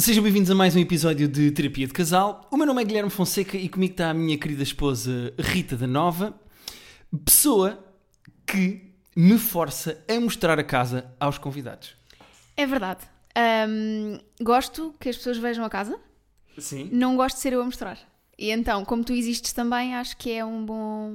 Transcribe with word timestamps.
sejam 0.00 0.22
bem-vindos 0.24 0.50
a 0.50 0.54
mais 0.54 0.74
um 0.74 0.78
episódio 0.78 1.28
de 1.28 1.50
Terapia 1.50 1.86
de 1.86 1.92
Casal. 1.92 2.48
O 2.50 2.56
meu 2.56 2.64
nome 2.64 2.80
é 2.80 2.84
Guilherme 2.86 3.10
Fonseca 3.10 3.58
e 3.58 3.68
comigo 3.68 3.92
está 3.92 4.08
a 4.08 4.14
minha 4.14 4.38
querida 4.38 4.62
esposa 4.62 5.34
Rita 5.38 5.76
da 5.76 5.86
Nova, 5.86 6.34
pessoa 7.22 7.84
que 8.46 8.94
me 9.14 9.36
força 9.36 10.02
a 10.08 10.18
mostrar 10.18 10.58
a 10.58 10.64
casa 10.64 11.12
aos 11.20 11.36
convidados. 11.36 11.94
É 12.56 12.66
verdade. 12.66 13.00
Gosto 14.40 14.94
que 14.98 15.10
as 15.10 15.18
pessoas 15.18 15.36
vejam 15.36 15.66
a 15.66 15.68
casa, 15.68 16.00
Sim. 16.56 16.88
não 16.90 17.14
gosto 17.14 17.36
de 17.36 17.42
ser 17.42 17.52
eu 17.52 17.60
a 17.60 17.64
mostrar. 17.66 17.98
E 18.40 18.50
então, 18.50 18.86
como 18.86 19.04
tu 19.04 19.12
existes 19.12 19.52
também, 19.52 19.94
acho 19.94 20.16
que 20.16 20.32
é 20.32 20.42
um 20.42 20.64
bom 20.64 21.12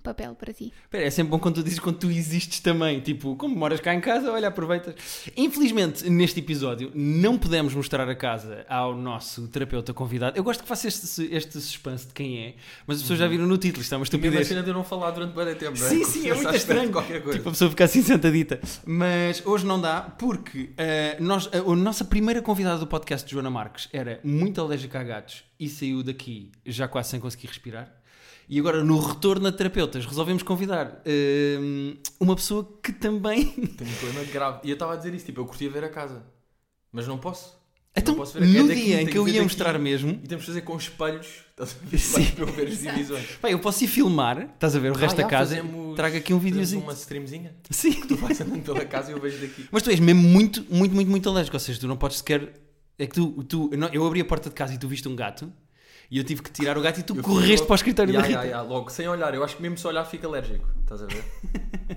papel 0.00 0.36
para 0.36 0.52
ti. 0.52 0.72
Espera, 0.84 1.04
é 1.04 1.10
sempre 1.10 1.32
bom 1.32 1.38
quando 1.40 1.56
tu 1.56 1.64
dizes 1.64 1.80
quando 1.80 1.98
tu 1.98 2.08
existes 2.08 2.60
também. 2.60 3.00
Tipo, 3.00 3.34
como 3.34 3.56
moras 3.56 3.80
cá 3.80 3.92
em 3.92 4.00
casa, 4.00 4.30
olha, 4.30 4.46
aproveitas. 4.46 4.94
Infelizmente, 5.36 6.08
neste 6.08 6.38
episódio, 6.38 6.92
não 6.94 7.36
pudemos 7.36 7.74
mostrar 7.74 8.08
a 8.08 8.14
casa 8.14 8.64
ao 8.68 8.94
nosso 8.94 9.48
terapeuta 9.48 9.92
convidado. 9.92 10.38
Eu 10.38 10.44
gosto 10.44 10.62
que 10.62 10.68
faça 10.68 10.86
este, 10.86 11.28
este 11.34 11.60
suspense 11.60 12.06
de 12.06 12.12
quem 12.12 12.38
é, 12.38 12.54
mas 12.86 12.98
as 12.98 13.02
pessoas 13.02 13.18
já 13.18 13.26
viram 13.26 13.44
no 13.48 13.58
título, 13.58 13.82
isto 13.82 13.92
é 13.92 13.98
uma 13.98 14.04
estupidez. 14.04 14.46
cena 14.46 14.62
de 14.62 14.70
eu 14.70 14.74
não 14.74 14.84
falar 14.84 15.10
durante 15.10 15.34
bem 15.34 15.52
tempo, 15.56 15.72
é? 15.72 15.88
Sim, 15.88 15.98
Como 16.02 16.12
sim, 16.12 16.30
é 16.30 16.34
muito 16.34 16.50
de 16.50 16.56
estranho. 16.58 16.92
Qualquer 16.92 17.20
coisa. 17.24 17.38
Tipo, 17.38 17.48
a 17.48 17.52
pessoa 17.52 17.70
fica 17.70 17.84
assim 17.86 18.02
sentadita. 18.04 18.60
Mas 18.86 19.44
hoje 19.44 19.66
não 19.66 19.80
dá, 19.80 20.02
porque 20.02 20.70
eh, 20.78 21.16
nós, 21.18 21.50
a, 21.52 21.58
a 21.58 21.74
nossa 21.74 22.04
primeira 22.04 22.40
convidada 22.40 22.78
do 22.78 22.86
podcast, 22.86 23.28
Joana 23.28 23.50
Marques, 23.50 23.88
era 23.92 24.20
muito 24.22 24.60
alérgica 24.60 25.00
a 25.00 25.02
gatos 25.02 25.47
e 25.58 25.68
saiu 25.68 26.02
daqui 26.02 26.50
já 26.66 26.86
quase 26.88 27.10
sem 27.10 27.20
conseguir 27.20 27.48
respirar. 27.48 27.92
E 28.48 28.58
agora, 28.58 28.82
no 28.82 28.98
retorno 28.98 29.46
a 29.46 29.52
terapeutas, 29.52 30.06
resolvemos 30.06 30.42
convidar 30.42 31.02
eh, 31.04 31.58
uma 32.18 32.34
pessoa 32.34 32.66
que 32.82 32.92
também. 32.92 33.44
Tenho 33.76 33.90
um 33.90 33.94
problema 33.94 34.24
grave. 34.32 34.60
E 34.64 34.70
eu 34.70 34.74
estava 34.74 34.94
a 34.94 34.96
dizer 34.96 35.12
isso, 35.14 35.26
tipo, 35.26 35.40
eu 35.40 35.44
curtia 35.46 35.68
ver 35.68 35.84
a 35.84 35.88
casa. 35.90 36.24
Mas 36.90 37.06
não 37.06 37.18
posso. 37.18 37.58
Então, 37.94 38.14
não 38.14 38.20
posso 38.20 38.38
ver 38.38 38.44
a- 38.44 38.48
é 38.58 38.62
no 38.62 38.68
daqui, 38.68 38.84
dia 38.84 39.02
em 39.02 39.06
que 39.06 39.18
eu 39.18 39.26
ia 39.26 39.34
daqui. 39.34 39.44
mostrar 39.44 39.78
mesmo, 39.78 40.10
E 40.24 40.28
temos 40.28 40.44
de 40.44 40.50
fazer 40.50 40.60
com 40.62 40.76
espelhos. 40.78 41.26
Estás 41.50 41.76
a 41.82 41.86
ver? 41.86 41.98
Sim. 42.00 42.24
Para 42.30 42.44
eu 42.44 42.52
ver 42.54 42.68
as 42.68 42.78
divisões. 42.78 43.26
eu 43.42 43.58
posso 43.58 43.84
ir 43.84 43.88
filmar, 43.88 44.40
estás 44.54 44.74
a 44.74 44.78
ver 44.78 44.92
o 44.92 44.94
resto 44.94 45.14
Ah, 45.14 45.16
da 45.16 45.22
já, 45.24 45.28
casa, 45.28 45.56
fazemos- 45.56 45.96
trago 45.96 46.16
aqui 46.16 46.32
um 46.32 46.38
videozinho. 46.38 46.82
uma 46.84 46.92
streamzinha. 46.94 47.54
Sim. 47.68 47.92
Tu 48.08 48.16
vais 48.16 48.40
andando 48.40 48.62
pela 48.62 48.84
casa 48.86 49.10
e 49.10 49.14
eu 49.14 49.20
vejo 49.20 49.38
daqui. 49.46 49.66
Mas 49.70 49.82
tu 49.82 49.90
és 49.90 50.00
mesmo 50.00 50.22
muito, 50.22 50.64
muito, 50.70 50.94
muito, 50.94 51.10
muito 51.10 51.28
alérgico. 51.28 51.56
Ou 51.56 51.60
seja, 51.60 51.78
tu 51.80 51.86
não 51.88 51.96
podes 51.98 52.16
sequer. 52.18 52.50
É 52.98 53.06
que 53.06 53.14
tu. 53.14 53.44
tu 53.44 53.70
não, 53.76 53.88
eu 53.88 54.06
abri 54.06 54.20
a 54.20 54.24
porta 54.24 54.48
de 54.48 54.54
casa 54.54 54.74
e 54.74 54.78
tu 54.78 54.88
viste 54.88 55.08
um 55.08 55.14
gato 55.14 55.52
e 56.10 56.18
eu 56.18 56.24
tive 56.24 56.42
que 56.42 56.50
tirar 56.50 56.76
o 56.78 56.80
gato 56.82 57.00
e 57.00 57.02
tu 57.02 57.16
Eu 57.16 57.22
correste 57.22 57.66
para 57.66 57.74
o 57.74 57.76
escritório 57.76 58.12
Ya, 58.14 58.20
da 58.20 58.26
Rita. 58.26 58.44
ya, 58.44 58.50
ya, 58.50 58.62
logo, 58.62 58.90
sem 58.90 59.06
olhar. 59.06 59.34
Eu 59.34 59.44
acho 59.44 59.56
que 59.56 59.62
mesmo 59.62 59.76
se 59.76 59.86
olhar 59.86 60.04
fica 60.04 60.26
alérgico. 60.26 60.66
Estás 60.82 61.02
a 61.02 61.06
ver? 61.06 61.24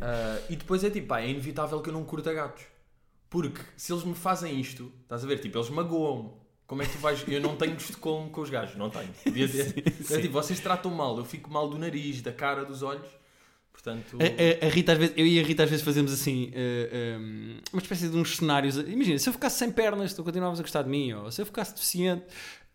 Ah, 0.01 0.37
e 0.49 0.55
depois 0.55 0.83
é 0.83 0.89
tipo, 0.89 1.07
pá, 1.07 1.21
é 1.21 1.29
inevitável 1.29 1.81
que 1.81 1.89
eu 1.89 1.93
não 1.93 2.03
curta 2.03 2.33
gatos. 2.33 2.63
Porque 3.29 3.61
se 3.77 3.93
eles 3.93 4.03
me 4.03 4.13
fazem 4.13 4.59
isto, 4.59 4.91
estás 5.03 5.23
a 5.23 5.27
ver? 5.27 5.39
Tipo, 5.39 5.57
eles 5.57 5.69
magoam-me. 5.69 6.29
Como 6.67 6.81
é 6.81 6.85
que 6.85 6.91
tu 6.91 6.99
vais. 6.99 7.23
Eu 7.27 7.41
não 7.41 7.55
tenho 7.55 7.75
Estocolmo 7.75 8.29
com 8.29 8.41
os 8.41 8.49
gajos, 8.49 8.75
não 8.77 8.89
tenho. 8.89 9.09
Devia 9.25 9.47
ter. 9.47 9.93
É 10.11 10.21
tipo, 10.21 10.33
vocês 10.33 10.59
tratam 10.59 10.91
mal, 10.91 11.17
eu 11.17 11.25
fico 11.25 11.49
mal 11.51 11.69
do 11.69 11.77
nariz, 11.77 12.21
da 12.21 12.31
cara, 12.31 12.63
dos 12.65 12.81
olhos. 12.83 13.07
Portanto. 13.73 14.17
A, 14.19 14.65
a- 14.65 14.67
a 14.67 14.69
Rita, 14.69 14.91
às 14.91 14.97
vezes, 14.99 15.13
eu 15.17 15.25
e 15.25 15.39
a 15.39 15.43
Rita 15.43 15.63
às 15.63 15.69
vezes 15.69 15.83
fazemos 15.83 16.13
assim 16.13 16.51
eh, 16.53 17.17
um, 17.19 17.57
uma 17.73 17.81
espécie 17.81 18.07
de 18.09 18.15
uns 18.15 18.35
cenários. 18.37 18.75
Imagina, 18.77 19.17
se 19.17 19.27
eu 19.27 19.33
ficasse 19.33 19.57
sem 19.57 19.71
pernas, 19.71 20.13
tu 20.13 20.23
continuavas 20.23 20.59
a 20.59 20.61
gostar 20.61 20.83
de 20.83 20.89
mim, 20.89 21.13
ou 21.13 21.31
se 21.31 21.41
eu 21.41 21.45
ficasse 21.47 21.73
deficiente, 21.73 22.23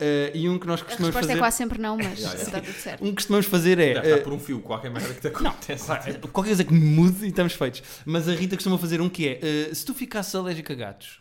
eh, 0.01 0.33
e 0.35 0.49
um 0.49 0.59
que 0.59 0.67
nós 0.67 0.81
A 0.81 0.85
costumamos 0.85 1.15
resposta 1.15 1.27
fazer. 1.29 1.39
é 1.39 1.41
quase 1.41 1.57
sempre 1.59 1.79
não, 1.81 1.97
mas 1.97 2.19
está 2.43 2.61
tudo 2.61 2.75
certo. 2.75 3.05
Um 3.05 3.09
que 3.11 3.15
costumamos 3.17 3.47
fazer 3.47 3.79
é. 3.79 3.95
Deve 3.95 4.09
eh, 4.09 4.11
estar 4.13 4.25
por 4.25 4.33
um 4.33 4.39
fio, 4.41 4.61
qualquer 4.61 4.91
merda 4.91 5.15
que 5.15 5.21
te 5.21 5.29
acontece. 5.29 5.87
Pá, 5.87 5.99
Qualquer 6.33 6.49
coisa 6.51 6.65
que 6.65 6.73
me 6.73 6.81
mude 6.81 7.25
e 7.25 7.29
estamos 7.29 7.53
feitos. 7.53 7.83
Mas 8.05 8.29
a 8.29 8.35
Rita 8.35 8.57
costuma 8.57 8.77
fazer 8.77 9.01
um 9.01 9.09
que 9.09 9.29
é: 9.29 9.39
eh, 9.71 9.75
se 9.75 9.85
tu 9.85 9.95
ficasses 9.95 10.35
alérgico 10.35 10.73
a 10.73 10.75
gatos 10.75 11.21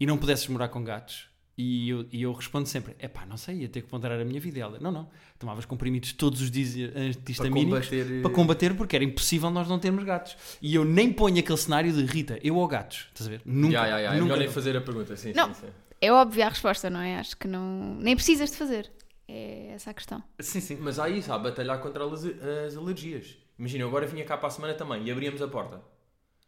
e 0.00 0.06
não 0.06 0.16
pudesses 0.16 0.46
morar 0.48 0.68
com 0.68 0.82
gatos, 0.82 1.26
e 1.56 1.88
eu, 1.88 2.06
e 2.10 2.22
eu 2.22 2.32
respondo 2.32 2.68
sempre: 2.68 2.96
é 2.98 3.06
pá, 3.06 3.24
não 3.26 3.36
sei, 3.36 3.58
ia 3.58 3.68
ter 3.68 3.82
que 3.82 3.88
ponderar 3.88 4.20
a 4.20 4.24
minha 4.24 4.40
vida. 4.40 4.58
E 4.58 4.62
ela: 4.62 4.78
não, 4.80 4.90
não, 4.90 5.08
tomavas 5.38 5.64
comprimidos 5.64 6.12
todos 6.12 6.40
os 6.40 6.50
dias 6.50 6.74
antihistamínicos 6.96 7.88
Para 7.88 7.96
combater, 7.98 8.18
eh, 8.18 8.22
para 8.22 8.30
combater, 8.30 8.74
porque 8.76 8.96
era 8.96 9.04
impossível 9.04 9.50
nós 9.50 9.68
não 9.68 9.78
termos 9.78 10.02
gatos. 10.04 10.36
E 10.60 10.74
eu 10.74 10.84
nem 10.84 11.12
ponho 11.12 11.38
aquele 11.38 11.58
cenário 11.58 11.92
de 11.92 12.04
Rita, 12.04 12.38
eu 12.42 12.56
ou 12.56 12.66
gatos, 12.66 13.06
estás 13.08 13.28
a 13.28 13.30
ver? 13.30 13.40
Nunca. 13.44 13.74
Ya, 13.74 13.86
ya, 13.86 13.98
É 14.00 14.10
nunca. 14.14 14.22
melhor 14.24 14.38
nem 14.38 14.48
fazer 14.48 14.76
a 14.76 14.80
pergunta, 14.80 15.16
sim, 15.16 15.32
Não. 15.34 15.54
sim, 15.54 15.60
sim. 15.62 15.72
É 16.00 16.12
óbvia 16.12 16.46
a 16.46 16.48
resposta, 16.48 16.90
não 16.90 17.00
é? 17.00 17.18
Acho 17.18 17.36
que 17.36 17.46
não. 17.48 17.94
Nem 18.00 18.14
precisas 18.16 18.50
de 18.50 18.56
fazer. 18.56 18.90
É 19.26 19.70
essa 19.74 19.90
a 19.90 19.94
questão. 19.94 20.22
Sim, 20.40 20.60
sim. 20.60 20.76
Mas 20.80 20.98
há 20.98 21.08
isso, 21.08 21.32
há 21.32 21.36
a 21.36 21.38
batalhar 21.38 21.78
contra 21.80 22.04
as, 22.04 22.24
as 22.66 22.76
alergias. 22.76 23.36
Imagina, 23.58 23.84
eu 23.84 23.88
agora 23.88 24.06
vinha 24.06 24.24
cá 24.24 24.36
para 24.36 24.48
a 24.48 24.50
semana 24.50 24.74
também 24.74 25.04
e 25.04 25.10
abríamos 25.10 25.40
a 25.40 25.48
porta. 25.48 25.80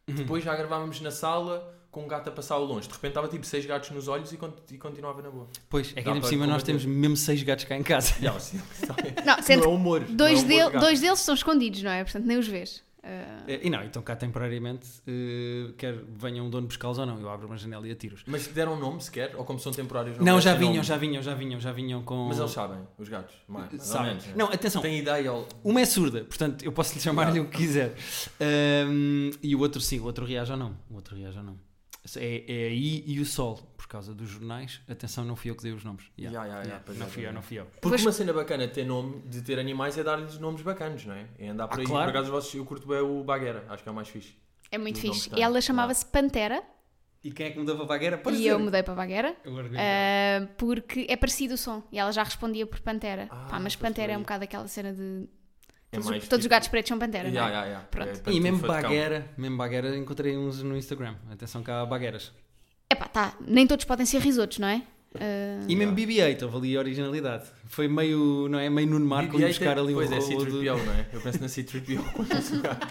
Uhum. 0.07 0.15
Depois 0.15 0.43
já 0.43 0.55
gravávamos 0.55 1.01
na 1.01 1.09
sala 1.11 1.73
com 1.91 2.03
um 2.03 2.07
gato 2.07 2.27
a 2.29 2.31
passar 2.31 2.55
ao 2.55 2.63
longe. 2.65 2.87
De 2.87 2.93
repente 2.93 3.11
estava 3.11 3.27
tipo 3.27 3.45
seis 3.45 3.65
gatos 3.65 3.89
nos 3.91 4.07
olhos 4.07 4.31
e, 4.31 4.37
con- 4.37 4.53
e 4.71 4.77
continuava 4.77 5.21
na 5.21 5.29
boa. 5.29 5.47
Pois, 5.69 5.91
é 5.95 6.01
que 6.01 6.07
ainda 6.09 6.21
por 6.21 6.27
cima 6.29 6.45
nós 6.47 6.63
temos 6.63 6.85
mesmo 6.85 7.17
seis 7.17 7.41
gatos 7.43 7.65
cá 7.65 7.75
em 7.77 7.83
casa. 7.83 8.13
Já, 8.21 8.31
assim, 8.31 8.61
Não, 9.25 9.41
sendo 9.41 9.63
não 9.65 9.71
é 9.71 9.75
humor. 9.75 10.03
que 10.03 10.09
não 10.11 10.17
dois, 10.17 10.39
é 10.39 10.41
humor 10.43 10.47
dele- 10.47 10.71
de 10.71 10.79
dois 10.79 10.99
deles 11.01 11.19
estão 11.19 11.35
escondidos, 11.35 11.81
não 11.83 11.91
é? 11.91 12.03
Portanto, 12.03 12.25
nem 12.25 12.37
os 12.37 12.47
vês. 12.47 12.85
Eh, 13.03 13.61
E 13.63 13.69
não, 13.69 13.81
então 13.85 14.01
cá 14.01 14.17
temporariamente, 14.17 14.85
eh, 15.07 15.71
quer 15.77 15.95
venha 16.17 16.43
um 16.43 16.49
dono 16.49 16.67
buscá-los 16.67 16.97
ou 16.97 17.05
não, 17.05 17.17
eu 17.21 17.29
abro 17.29 17.47
uma 17.47 17.55
janela 17.55 17.87
e 17.87 17.91
atiro-os. 17.91 18.21
Mas 18.27 18.47
deram 18.47 18.73
um 18.73 18.79
nome 18.79 19.01
sequer? 19.01 19.33
Ou 19.37 19.45
como 19.45 19.57
são 19.59 19.71
temporários? 19.71 20.17
Não, 20.17 20.23
devem 20.25 20.41
já 20.41 20.53
vinham, 20.55 20.73
nome? 20.73 20.83
já 20.83 20.97
vinham, 20.97 21.21
já 21.23 21.33
vinham, 21.33 21.59
já 21.61 21.71
vinham 21.71 22.03
com. 22.03 22.27
Mas 22.27 22.37
eles 22.37 22.51
sabem, 22.51 22.79
os 22.97 23.07
gatos. 23.07 23.33
Mais, 23.47 23.81
sabem. 23.81 24.07
menos, 24.09 24.25
né? 24.25 24.33
Não, 24.35 24.47
atenção, 24.51 24.81
Tem 24.81 24.99
ideia. 24.99 25.31
ou- 25.31 25.47
uma 25.63 25.79
é 25.79 25.85
surda, 25.85 26.25
portanto 26.25 26.65
eu 26.65 26.71
posso 26.73 26.95
lhe 26.95 26.99
chamar-lhe 26.99 27.39
o 27.39 27.45
que 27.45 27.57
quiser. 27.57 27.95
Ahm, 28.41 29.31
e 29.41 29.55
o 29.55 29.59
outro 29.61 29.79
sim, 29.79 29.99
o 29.99 30.03
outro 30.03 30.25
reage 30.25 30.51
ou 30.51 30.57
não. 30.57 30.75
O 30.89 30.95
outro 30.95 31.15
reage 31.15 31.37
ou 31.37 31.43
não. 31.43 31.57
É, 32.15 32.43
é 32.47 32.67
aí 32.67 33.03
e 33.05 33.19
o 33.19 33.25
sol, 33.25 33.57
por 33.75 33.87
causa 33.87 34.13
dos 34.13 34.29
jornais. 34.29 34.81
Atenção, 34.87 35.25
não 35.25 35.35
fui 35.35 35.51
eu 35.51 35.55
que 35.55 35.63
dei 35.63 35.71
os 35.73 35.83
nomes. 35.83 36.05
Yeah. 36.17 36.45
Ya, 36.45 36.59
Yeah, 36.61 36.83
pois 36.85 36.97
não 36.97 37.07
fui 37.07 37.25
eu, 37.25 37.33
não 37.33 37.41
fui 37.41 37.59
eu. 37.59 37.65
Porque 37.65 37.89
Pois- 37.89 38.01
uma 38.05 38.11
cena 38.11 38.31
bacana 38.33 38.67
de 38.67 38.73
ter 38.73 38.85
nome, 38.85 39.21
de 39.27 39.41
ter 39.41 39.59
animais 39.59 39.97
é 39.97 40.03
dar-lhes 40.03 40.37
nomes 40.39 40.61
bacanos, 40.61 41.05
não 41.05 41.15
é? 41.15 41.25
É 41.39 41.49
andar 41.49 41.67
por 41.67 41.79
Ah, 41.79 41.81
aí. 41.81 41.85
claro. 41.87 42.11
Por 42.11 42.17
acaso 42.17 42.31
vocês- 42.31 42.55
eu 42.55 42.65
curto 42.65 42.87
bem 42.87 42.99
o 43.01 43.23
Baguera, 43.23 43.65
acho 43.69 43.83
que 43.83 43.89
é 43.89 43.91
o 43.91 43.95
mais 43.95 44.07
fixe. 44.07 44.35
é 44.71 44.77
muito 44.77 44.99
fixe. 44.99 45.29
E 45.35 45.41
ela 45.41 45.59
chamava-se 45.61 46.05
Pantera 46.05 46.61
E 47.23 47.31
quem 47.31 47.47
é 47.47 47.49
que 47.51 47.57
mudou 47.59 47.75
para 47.75 47.83
a 47.83 47.87
vagueira? 47.87 48.17
Pode 48.17 48.35
e 48.35 48.39
dizer. 48.39 48.51
eu 48.51 48.59
mudei 48.59 48.83
para 48.83 48.93
Baguera. 48.93 49.35
Ah, 49.75 50.47
porque 50.57 51.05
é 51.09 51.15
parecido 51.17 51.55
o 51.55 51.57
som. 51.57 51.83
E 51.91 51.99
ela 51.99 52.11
já 52.11 52.23
respondia 52.23 52.65
por 52.65 52.79
Pantera. 52.79 53.27
Ah, 53.29 53.47
Pá, 53.49 53.59
mas 53.59 53.75
Pantera 53.75 54.13
é 54.13 54.17
um 54.17 54.21
bocado 54.21 54.43
aquela 54.43 54.67
cena 54.67 54.93
de. 54.93 55.27
É 55.91 55.97
Todos, 55.99 56.09
todos 56.09 56.21
os 56.21 56.27
tipo- 56.43 56.49
gatos 56.49 56.67
pretos 56.67 56.89
são 56.89 56.99
Pantera. 56.99 57.29
É? 57.29 57.31
ya, 57.31 57.65
ya. 57.65 57.79
Pronto. 57.89 58.09
É, 58.09 58.13
E 58.13 58.19
parece 58.21 58.39
mesmo 58.41 58.59
bagueira, 58.67 59.29
mesmo 59.37 59.57
bagueira, 59.57 59.95
encontrei 59.97 60.37
uns 60.37 60.61
no 60.61 60.75
Instagram. 60.75 61.15
Atenção 61.31 61.63
cá 61.63 61.81
há 61.81 61.85
bagueiras. 61.85 62.31
Epá, 62.91 63.07
tá. 63.07 63.33
Nem 63.45 63.65
todos 63.65 63.85
podem 63.85 64.05
ser 64.05 64.19
risotos, 64.19 64.59
não 64.59 64.67
é? 64.67 64.81
Ah, 65.15 65.63
E 65.67 65.75
mesmo 65.75 65.95
BB-8, 65.95 66.43
houve 66.43 66.57
ali 66.57 66.75
a 66.75 66.79
originalidade. 66.79 67.47
Foi 67.65 67.87
meio, 67.87 68.47
não 68.49 68.59
é? 68.59 68.69
Meio 68.69 68.87
Nuno 68.89 69.05
Marco 69.05 69.37
BB-8 69.37 69.47
buscar 69.47 69.79
ali 69.79 69.93
um 69.93 69.95
Pois 69.95 70.11
é, 70.11 70.17
de... 70.19 70.25
C-3PO, 70.25 70.85
não 70.85 70.93
é? 70.93 71.07
Eu 71.13 71.21
penso 71.21 71.41
na 71.41 71.47
C-3PO 71.47 72.03
quando 72.13 72.27
penso 72.27 72.55
no 72.55 72.61
gato. 72.61 72.87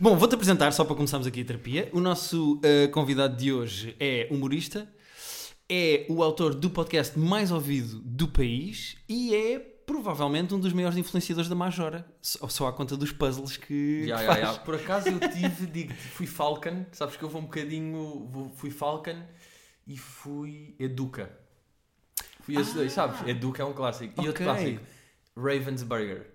Bom, 0.00 0.16
vou-te 0.16 0.34
apresentar, 0.34 0.72
só 0.72 0.84
para 0.84 0.94
começarmos 0.94 1.26
aqui 1.26 1.40
a 1.40 1.44
terapia. 1.44 1.88
O 1.92 2.00
nosso 2.00 2.60
eh, 2.62 2.86
convidado 2.88 3.34
de 3.36 3.50
hoje 3.52 3.96
é 3.98 4.28
humorista, 4.30 4.86
é 5.68 6.04
o 6.08 6.22
autor 6.22 6.54
do 6.54 6.68
podcast 6.70 7.18
mais 7.18 7.50
ouvido 7.50 7.98
do 8.04 8.28
país 8.28 8.96
e 9.08 9.34
é 9.34 9.58
provavelmente 9.92 10.54
um 10.54 10.58
dos 10.60 10.72
maiores 10.72 10.96
influenciadores 10.96 11.48
da 11.48 11.54
Majora. 11.54 12.06
Só, 12.22 12.48
só 12.48 12.66
à 12.68 12.72
conta 12.72 12.96
dos 12.96 13.12
puzzles 13.12 13.56
que, 13.56 14.06
ya, 14.06 14.18
faz. 14.18 14.38
ya. 14.40 14.52
Por 14.54 14.74
acaso 14.74 15.08
eu 15.08 15.20
tive, 15.20 15.66
digo 15.66 15.92
fui 15.94 16.26
Falcon, 16.26 16.86
sabes 16.92 17.16
que 17.16 17.22
eu 17.22 17.28
vou 17.28 17.40
um 17.42 17.44
bocadinho, 17.44 18.26
vou- 18.30 18.48
fui 18.56 18.70
Falcon 18.70 19.22
e 19.86 19.96
fui 19.98 20.74
Educa. 20.78 21.30
Fui 22.40 22.56
esses 22.56 22.72
dois, 22.74 22.92
sabes? 22.92 23.20
Educa 23.28 23.62
é 23.62 23.66
um 23.66 23.72
clássico. 23.72 24.20
E 24.22 24.26
outro 24.26 24.42
Ah. 24.44 24.54
Clássico, 24.54 24.80
Ravensburger. 25.36 26.26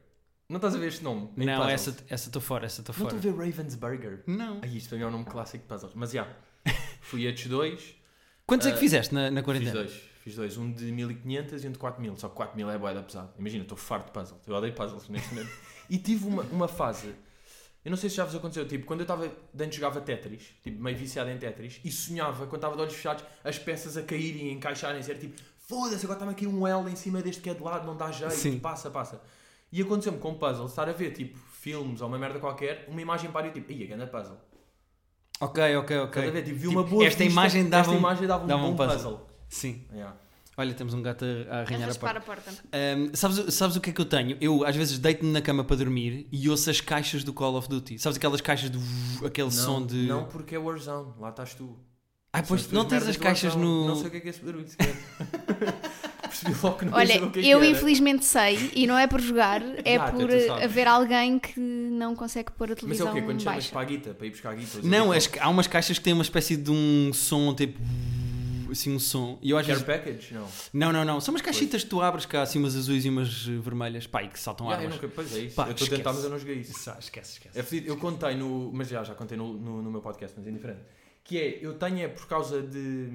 Não 0.49 0.57
estás 0.57 0.75
a 0.75 0.77
ver 0.77 0.87
este 0.87 1.03
nome? 1.03 1.29
Nem 1.35 1.45
Não, 1.47 1.57
puzzles. 1.57 1.73
essa 1.87 2.05
essa 2.09 2.29
estou 2.29 2.41
fora, 2.41 2.65
essa 2.65 2.81
estou 2.81 2.93
Não 2.97 3.03
fora. 3.05 3.17
estou 3.17 3.31
a 3.31 3.35
ver 3.35 3.45
Ravensburger. 3.45 4.23
Não. 4.27 4.59
Ai, 4.61 4.69
isto 4.77 4.89
para 4.89 4.97
mim 4.97 5.03
é 5.03 5.07
um 5.07 5.11
nome 5.11 5.25
clássico 5.25 5.63
de 5.63 5.67
puzzles. 5.67 5.93
Mas 5.95 6.11
já, 6.11 6.27
fui 7.01 7.25
estes 7.25 7.47
dois. 7.47 7.95
Quantos 8.45 8.65
é 8.67 8.71
que 8.71 8.77
Eh, 8.77 8.79
fizeste 8.79 9.13
na, 9.13 9.29
na 9.29 9.41
Fiz 9.41 9.45
quarentena? 9.45 9.73
dois, 9.73 10.01
fiz 10.27 10.35
dois. 10.35 10.57
Um 10.57 10.71
de 10.71 10.91
1500 10.91 11.63
e 11.63 11.67
um 11.67 11.71
de 11.71 11.77
4000. 11.77 12.17
Só 12.17 12.27
que 12.29 12.35
4000 12.35 12.69
é 12.69 12.77
boeda 12.77 13.01
pesado. 13.03 13.29
Imagina, 13.39 13.63
estou 13.63 13.77
farto 13.77 14.07
de 14.07 14.11
puzzles. 14.11 14.41
Eu 14.47 14.55
odeio 14.55 14.73
puzzles 14.73 15.07
neste 15.09 15.33
momento. 15.33 15.51
e 15.89 15.97
tive 15.97 16.25
uma, 16.27 16.43
uma 16.43 16.67
fase. 16.67 17.13
Eu 17.85 17.89
não 17.91 17.97
sei 17.97 18.09
se 18.09 18.17
já 18.17 18.25
vos 18.25 18.35
aconteceu. 18.35 18.67
Tipo, 18.67 18.85
quando 18.85 18.99
eu 18.99 19.03
estava. 19.05 19.31
Antes 19.59 19.75
jogava 19.79 20.01
Tetris, 20.01 20.43
tipo, 20.61 20.81
meio 20.83 20.97
viciado 20.97 21.29
em 21.29 21.37
Tetris, 21.37 21.79
e 21.85 21.91
sonhava, 21.91 22.45
quando 22.45 22.55
estava 22.55 22.75
de 22.75 22.81
olhos 22.81 22.93
fechados, 22.93 23.23
as 23.43 23.57
peças 23.57 23.95
a 23.95 24.03
caírem 24.03 24.47
e 24.47 24.51
encaixarem-se. 24.51 25.09
Era 25.09 25.19
tipo, 25.19 25.39
foda-se, 25.59 26.03
agora 26.05 26.17
está-me 26.17 26.31
aqui 26.33 26.45
um 26.45 26.67
L 26.67 26.91
em 26.91 26.95
cima 26.97 27.21
deste 27.21 27.41
que 27.41 27.49
é 27.49 27.53
de 27.53 27.63
lado, 27.63 27.85
não 27.87 27.95
dá 27.95 28.11
jeito, 28.11 28.33
Sim. 28.33 28.59
passa, 28.59 28.89
passa. 28.91 29.21
E 29.71 29.81
aconteceu-me 29.81 30.17
com 30.19 30.33
puzzles, 30.33 30.71
estar 30.71 30.87
a 30.89 30.91
ver, 30.93 31.11
tipo, 31.11 31.37
filmes 31.51 32.01
ou 32.01 32.07
uma 32.09 32.17
merda 32.19 32.39
qualquer, 32.39 32.85
uma 32.89 33.01
imagem 33.01 33.31
para 33.31 33.47
e 33.47 33.51
tipo, 33.51 33.71
ia, 33.71 33.87
grande 33.87 34.07
puzzle. 34.11 34.37
Ok, 35.39 35.75
ok, 35.77 35.97
ok. 35.99 36.21
Estás 36.23 36.27
a 36.27 36.31
ver? 36.31 36.43
Tipo, 36.43 36.55
vi 36.57 36.67
Tipo, 36.67 36.71
uma 36.79 36.83
boa 36.83 37.05
esta 37.05 37.23
vista, 37.23 37.31
imagem 37.39 37.69
dava 37.69 37.81
esta 37.83 37.93
um- 37.93 37.97
imagem 37.99 38.27
dava 38.27 38.43
um 38.43 38.47
dava 38.47 38.61
bom 38.63 38.71
um 38.71 38.75
puzzle. 38.75 38.95
puzzle. 39.17 39.36
Sim. 39.49 39.81
Yeah. 39.93 40.15
Olha, 40.59 40.73
temos 40.73 40.93
um 40.95 41.03
gato 41.03 41.23
a, 41.23 41.59
arranhar 41.59 41.89
a 41.91 41.93
porta. 41.95 42.17
a 42.17 42.21
porta. 42.21 42.51
Ahm, 42.73 43.11
sabes, 43.13 43.53
sabes 43.53 43.75
o 43.75 43.81
que 43.81 43.91
é 43.91 43.93
que 43.93 44.01
eu 44.01 44.05
tenho? 44.05 44.35
Eu 44.41 44.65
às 44.65 44.75
vezes 44.75 44.97
deito-me 44.97 45.31
na 45.31 45.39
cama 45.41 45.63
para 45.63 45.75
dormir 45.75 46.27
e 46.31 46.49
ouço 46.49 46.67
as 46.69 46.81
caixas 46.81 47.23
do 47.23 47.31
Call 47.31 47.55
of 47.55 47.69
Duty. 47.69 47.99
Sabes 47.99 48.17
aquelas 48.17 48.41
caixas 48.41 48.69
do 48.71 48.79
aquele 49.25 49.51
som 49.51 49.85
de. 49.85 50.07
Não, 50.07 50.25
porque 50.25 50.55
é 50.55 50.57
Warzone, 50.57 51.13
lá 51.19 51.29
estás 51.29 51.53
tu. 51.53 51.77
Ah, 52.33 52.39
São 52.39 52.47
pois 52.47 52.71
não 52.71 52.85
tens 52.85 53.07
as 53.07 53.15
caixas 53.17 53.55
no. 53.55 53.87
Não 53.87 53.95
sei 53.97 54.07
o 54.07 54.11
que 54.11 54.17
é 54.17 54.19
que 54.19 54.27
é 54.27 54.29
esse 54.31 54.41
barulho 54.43 54.67
sequer. 54.67 54.95
Percebi 56.27 56.55
logo 56.61 56.77
que 56.77 56.85
não 56.85 56.93
Olha, 56.93 57.07
sei 57.07 57.23
o 57.23 57.31
que 57.31 57.39
é 57.39 57.45
eu 57.45 57.63
infelizmente 57.63 58.25
sei, 58.25 58.71
e 58.75 58.85
não 58.85 58.97
é 58.97 59.07
por 59.07 59.21
jogar, 59.21 59.61
é 59.85 59.95
Já, 59.95 60.05
até 60.07 60.11
por 60.11 60.31
sabes. 60.31 60.63
haver 60.63 60.87
alguém 60.87 61.39
que 61.39 61.59
não 61.59 62.15
consegue 62.15 62.51
pôr 62.51 62.65
a 62.65 62.69
Mas 62.69 62.77
é 62.77 62.81
televisão 62.81 63.11
o 63.11 63.13
quê? 63.13 63.21
Quando 63.21 63.41
chamas 63.41 63.67
para 63.67 63.81
a 63.81 63.85
guita, 63.85 64.13
para 64.13 64.27
ir 64.27 64.29
buscar 64.31 64.49
a 64.51 64.55
guita? 64.55 64.79
Não, 64.83 65.11
as- 65.11 65.29
há 65.39 65.49
umas 65.49 65.67
caixas 65.67 65.97
que 65.97 66.03
têm 66.03 66.13
uma 66.13 66.23
espécie 66.23 66.57
de 66.57 66.69
um 66.71 67.11
som 67.13 67.53
tipo. 67.55 67.79
Assim, 68.71 68.95
um 68.95 68.99
som. 68.99 69.37
E 69.41 69.51
eu 69.51 69.57
às 69.57 69.65
Care 69.65 69.79
vezes. 69.79 70.03
package? 70.03 70.33
Não. 70.33 70.47
Não, 70.73 70.91
não, 70.91 71.05
não. 71.05 71.21
São 71.21 71.33
umas 71.33 71.41
caixinhas 71.41 71.83
que 71.83 71.89
tu 71.89 72.01
abres 72.01 72.25
cá, 72.25 72.41
assim, 72.41 72.59
umas 72.59 72.75
azuis 72.75 73.05
e 73.05 73.09
umas 73.09 73.45
vermelhas. 73.45 74.07
Pá, 74.07 74.23
e 74.23 74.27
que 74.27 74.39
saltam 74.39 74.67
eu 74.67 74.73
armas. 74.73 74.95
nunca, 74.95 75.07
pois 75.07 75.35
é 75.35 75.39
isso. 75.39 75.55
Pá, 75.55 75.67
eu 75.67 75.71
estou 75.71 75.87
a 75.87 75.89
tentar, 75.89 76.13
mas 76.13 76.23
eu 76.23 76.29
não 76.29 76.39
joguei 76.39 76.55
isso. 76.55 76.71
Esquece, 76.71 77.33
esquece. 77.33 77.57
É 77.57 77.63
fedido. 77.63 77.91
Eu 77.91 77.97
contei 77.97 78.35
no. 78.35 78.71
Mas 78.73 78.89
já, 78.89 79.03
já 79.03 79.15
contei 79.15 79.37
no, 79.37 79.53
no, 79.53 79.81
no 79.81 79.91
meu 79.91 80.01
podcast, 80.01 80.35
mas 80.37 80.47
é 80.47 80.49
indiferente. 80.49 80.81
Que 81.23 81.37
é, 81.37 81.65
eu 81.65 81.73
tenho 81.73 81.99
é 81.99 82.07
por 82.07 82.27
causa 82.27 82.61
de, 82.61 83.09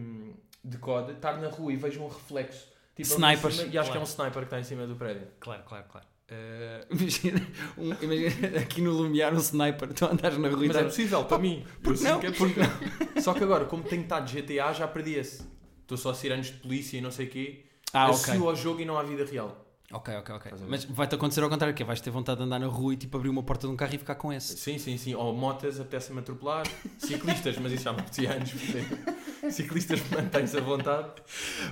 de 0.62 0.78
COD, 0.78 1.12
estar 1.12 1.40
na 1.40 1.48
rua 1.48 1.72
e 1.72 1.76
vejo 1.76 2.00
um 2.02 2.08
reflexo. 2.08 2.70
Tipo, 2.94 3.08
Snipers, 3.08 3.56
cima, 3.56 3.68
e 3.72 3.78
acho 3.78 3.90
que 3.90 3.96
é 3.96 4.00
claro. 4.00 4.00
um 4.00 4.02
sniper 4.04 4.42
que 4.42 4.44
está 4.44 4.60
em 4.60 4.64
cima 4.64 4.86
do 4.86 4.94
prédio. 4.96 5.26
Claro, 5.40 5.62
claro, 5.66 5.84
claro. 5.88 6.06
Eh, 6.28 6.86
imagina, 6.90 7.46
um- 7.76 7.94
imagina 8.00 8.58
aqui 8.60 8.80
no 8.80 8.92
Lumiar 8.92 9.34
um 9.34 9.38
sniper, 9.38 9.92
tu 9.92 10.06
andas 10.06 10.38
na 10.38 10.48
rua 10.48 10.66
Mas 10.66 10.76
é 10.76 10.84
possível, 10.84 11.24
para 11.24 11.38
mim. 11.38 11.64
Porque 11.82 12.04
não? 12.04 12.20
que 12.20 12.26
é 12.26 12.30
possível. 12.32 12.64
Só 13.20 13.34
que 13.34 13.44
agora, 13.44 13.64
como 13.66 13.82
tenho 13.82 14.02
estado 14.02 14.26
de 14.26 14.40
GTA, 14.40 14.72
já 14.72 14.88
perdi 14.88 15.14
esse. 15.14 15.42
Estou 15.82 15.98
só 15.98 16.10
a 16.10 16.14
sirenes 16.14 16.46
de 16.46 16.52
polícia 16.54 16.96
e 16.96 17.00
não 17.00 17.10
sei 17.10 17.26
o 17.26 17.30
quê. 17.30 17.64
Ah. 17.92 18.06
Associo 18.06 18.48
ao 18.48 18.56
jogo 18.56 18.80
e 18.80 18.84
não 18.84 18.96
à 18.96 19.02
vida 19.02 19.24
real. 19.24 19.61
Ok, 19.92 20.14
ok, 20.16 20.34
ok. 20.36 20.52
Mas 20.68 20.84
vai-te 20.86 21.14
acontecer 21.14 21.42
ao 21.42 21.50
contrário, 21.50 21.74
que 21.74 21.82
é, 21.82 21.86
vais 21.86 22.00
ter 22.00 22.10
vontade 22.10 22.38
de 22.38 22.44
andar 22.44 22.58
na 22.58 22.66
rua 22.66 22.94
e 22.94 22.96
tipo 22.96 23.16
abrir 23.16 23.28
uma 23.28 23.42
porta 23.42 23.66
de 23.66 23.72
um 23.72 23.76
carro 23.76 23.94
e 23.94 23.98
ficar 23.98 24.14
com 24.14 24.32
esse. 24.32 24.56
Sim, 24.56 24.78
sim, 24.78 24.96
sim. 24.96 25.14
Ou 25.14 25.34
motas 25.34 25.78
apetece-me 25.78 26.20
atropelar. 26.20 26.64
Ciclistas, 26.98 27.56
mas 27.58 27.72
isso 27.72 27.84
já 27.84 27.92
me 27.92 28.00
apetecia 28.00 28.32
antes. 28.34 28.52
portanto, 28.52 29.52
Ciclistas 29.52 30.00
mantém-se 30.10 30.56
à 30.56 30.60
vontade. 30.60 31.10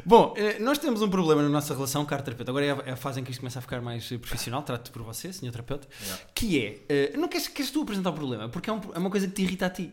Bom, 0.05 0.35
eh, 0.37 0.59
nós 0.59 0.77
temos 0.79 1.01
um 1.03 1.09
problema 1.09 1.43
na 1.43 1.49
nossa 1.49 1.73
relação, 1.75 2.05
caro 2.05 2.23
terapeuta. 2.23 2.51
Agora 2.51 2.65
é 2.67 2.71
a- 2.73 2.83
é 2.87 2.91
a 2.93 2.97
fase 2.97 3.21
em 3.21 3.25
que 3.25 3.31
isto 3.31 3.41
começa 3.41 3.59
a 3.59 3.63
ficar 3.63 3.81
mais 3.81 4.11
eh, 4.13 4.19
profissional, 4.19 4.63
trato 4.63 4.91
por 4.93 5.03
você, 5.03 5.33
senhor 5.33 5.53
terapeuta. 5.53 5.89
Yeah. 6.03 6.25
Que 6.35 6.59
é, 6.61 6.79
eh, 6.89 7.17
não 7.17 7.27
queres, 7.29 7.49
queres 7.49 7.71
tu 7.71 7.81
apresentar 7.83 8.11
o 8.11 8.15
problema? 8.15 8.49
Porque 8.49 8.69
é, 8.69 8.73
um- 8.73 8.81
é 8.95 8.99
uma 8.99 9.11
coisa 9.11 9.27
que 9.27 9.33
te 9.33 9.43
irrita 9.43 9.67
a 9.67 9.71
ti. 9.71 9.93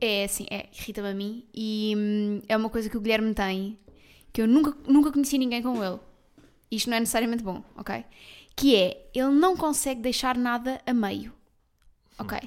É 0.00 0.24
assim, 0.24 0.46
é, 0.50 0.68
irrita-me 0.72 1.08
a 1.08 1.14
mim 1.14 1.44
e 1.54 1.94
hum, 1.96 2.42
é 2.48 2.56
uma 2.56 2.70
coisa 2.70 2.88
que 2.88 2.96
o 2.96 3.00
Guilherme 3.00 3.34
tem 3.34 3.78
que 4.32 4.40
eu 4.40 4.46
nunca, 4.46 4.72
nunca 4.86 5.10
conheci 5.12 5.36
ninguém 5.36 5.60
com 5.62 5.82
ele. 5.84 5.98
Isto 6.70 6.90
não 6.90 6.96
é 6.96 7.00
necessariamente 7.00 7.42
bom, 7.42 7.64
ok? 7.76 8.04
Que 8.54 8.76
é, 8.76 9.10
ele 9.14 9.30
não 9.30 9.56
consegue 9.56 10.00
deixar 10.00 10.36
nada 10.36 10.80
a 10.86 10.94
meio, 10.94 11.32
ok? 12.18 12.38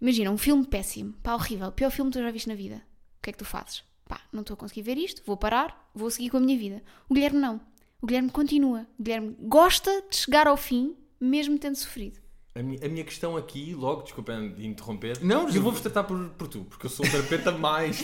Imagina, 0.00 0.30
um 0.30 0.38
filme 0.38 0.66
péssimo, 0.66 1.12
pá, 1.22 1.34
horrível, 1.34 1.70
pior 1.72 1.90
filme 1.90 2.10
que 2.10 2.18
tu 2.18 2.22
já 2.22 2.30
viste 2.30 2.48
na 2.48 2.54
vida. 2.54 2.82
O 3.18 3.22
que 3.22 3.30
é 3.30 3.32
que 3.32 3.38
tu 3.38 3.44
fazes? 3.44 3.84
Pá, 4.08 4.20
não 4.32 4.40
estou 4.40 4.54
a 4.54 4.56
conseguir 4.56 4.82
ver 4.82 4.96
isto, 4.96 5.22
vou 5.26 5.36
parar, 5.36 5.90
vou 5.94 6.10
seguir 6.10 6.30
com 6.30 6.38
a 6.38 6.40
minha 6.40 6.58
vida. 6.58 6.82
O 7.08 7.14
Guilherme 7.14 7.38
não. 7.38 7.60
O 8.00 8.06
Guilherme 8.06 8.30
continua. 8.30 8.86
O 8.98 9.02
Guilherme 9.02 9.36
gosta 9.40 10.02
de 10.10 10.16
chegar 10.16 10.46
ao 10.48 10.56
fim, 10.56 10.96
mesmo 11.20 11.58
tendo 11.58 11.76
sofrido. 11.76 12.18
A 12.54 12.62
minha, 12.62 12.84
a 12.84 12.88
minha 12.88 13.04
questão 13.04 13.36
aqui, 13.36 13.74
logo, 13.74 14.02
desculpem 14.02 14.54
de 14.54 14.66
interromper. 14.66 15.22
Não, 15.22 15.48
eu 15.50 15.62
vou-vos 15.62 15.80
tratar 15.80 16.02
por, 16.04 16.30
por 16.30 16.48
tu, 16.48 16.64
porque 16.64 16.86
eu 16.86 16.90
sou 16.90 17.06
um 17.06 17.10
terapeuta 17.10 17.52
mais. 17.56 18.02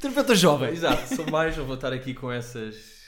Terapeuta 0.00 0.34
jovem. 0.34 0.70
Exato, 0.70 1.14
sou 1.14 1.30
mais, 1.30 1.56
eu 1.56 1.64
vou 1.64 1.76
estar 1.76 1.92
aqui 1.92 2.12
com 2.12 2.32
essas, 2.32 2.99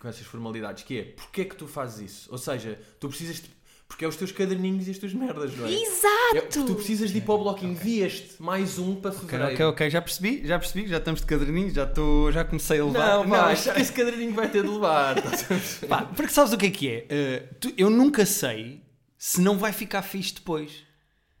com 0.00 0.08
essas 0.08 0.26
formalidades. 0.26 0.82
Que 0.84 0.98
é, 0.98 1.02
porquê 1.04 1.42
é 1.42 1.44
que 1.44 1.56
tu 1.56 1.66
fazes 1.66 2.10
isso? 2.12 2.28
Ou 2.32 2.38
seja, 2.38 2.78
tu 3.00 3.08
precisas. 3.08 3.36
De, 3.40 3.50
porque 3.86 4.02
é 4.04 4.08
os 4.08 4.16
teus 4.16 4.32
caderninhos 4.32 4.88
e 4.88 4.92
as 4.92 4.98
tuas 4.98 5.12
merdas, 5.12 5.54
não 5.56 5.66
é? 5.66 5.72
É, 5.72 5.82
Exato! 5.82 6.64
tu 6.64 6.74
precisas 6.74 7.10
de 7.10 7.18
ir 7.18 7.20
para 7.20 7.34
o 7.34 7.38
bloco, 7.38 7.64
envias-te 7.66 8.42
mais 8.42 8.78
um 8.78 8.96
para 8.96 9.12
fevereiro. 9.12 9.52
ok, 9.54 9.64
ok, 9.66 9.90
já 9.90 10.00
percebi, 10.00 10.44
já 10.44 10.58
percebi, 10.58 10.88
já 10.88 10.96
estamos 10.96 11.20
de 11.20 11.26
caderninho, 11.26 11.70
já, 11.70 11.84
estou, 11.84 12.32
já 12.32 12.44
comecei 12.44 12.80
a 12.80 12.84
levar. 12.86 13.26
Não, 13.28 13.54
já- 13.54 13.78
esse 13.78 13.92
caderninho 13.92 14.32
vai 14.32 14.50
ter 14.50 14.62
de 14.62 14.70
levar. 14.70 15.20
perceber? 15.20 15.60
Pá, 15.86 16.02
porque 16.06 16.32
sabes 16.32 16.52
o 16.54 16.56
que 16.58 16.66
é 16.66 16.70
que 16.70 16.88
é? 16.90 17.48
Uh, 17.50 17.54
tu- 17.60 17.74
eu 17.76 17.90
nunca 17.90 18.24
sei 18.24 18.82
se 19.18 19.40
não 19.42 19.58
vai 19.58 19.70
ficar 19.72 20.00
fixe 20.02 20.34
depois. 20.34 20.72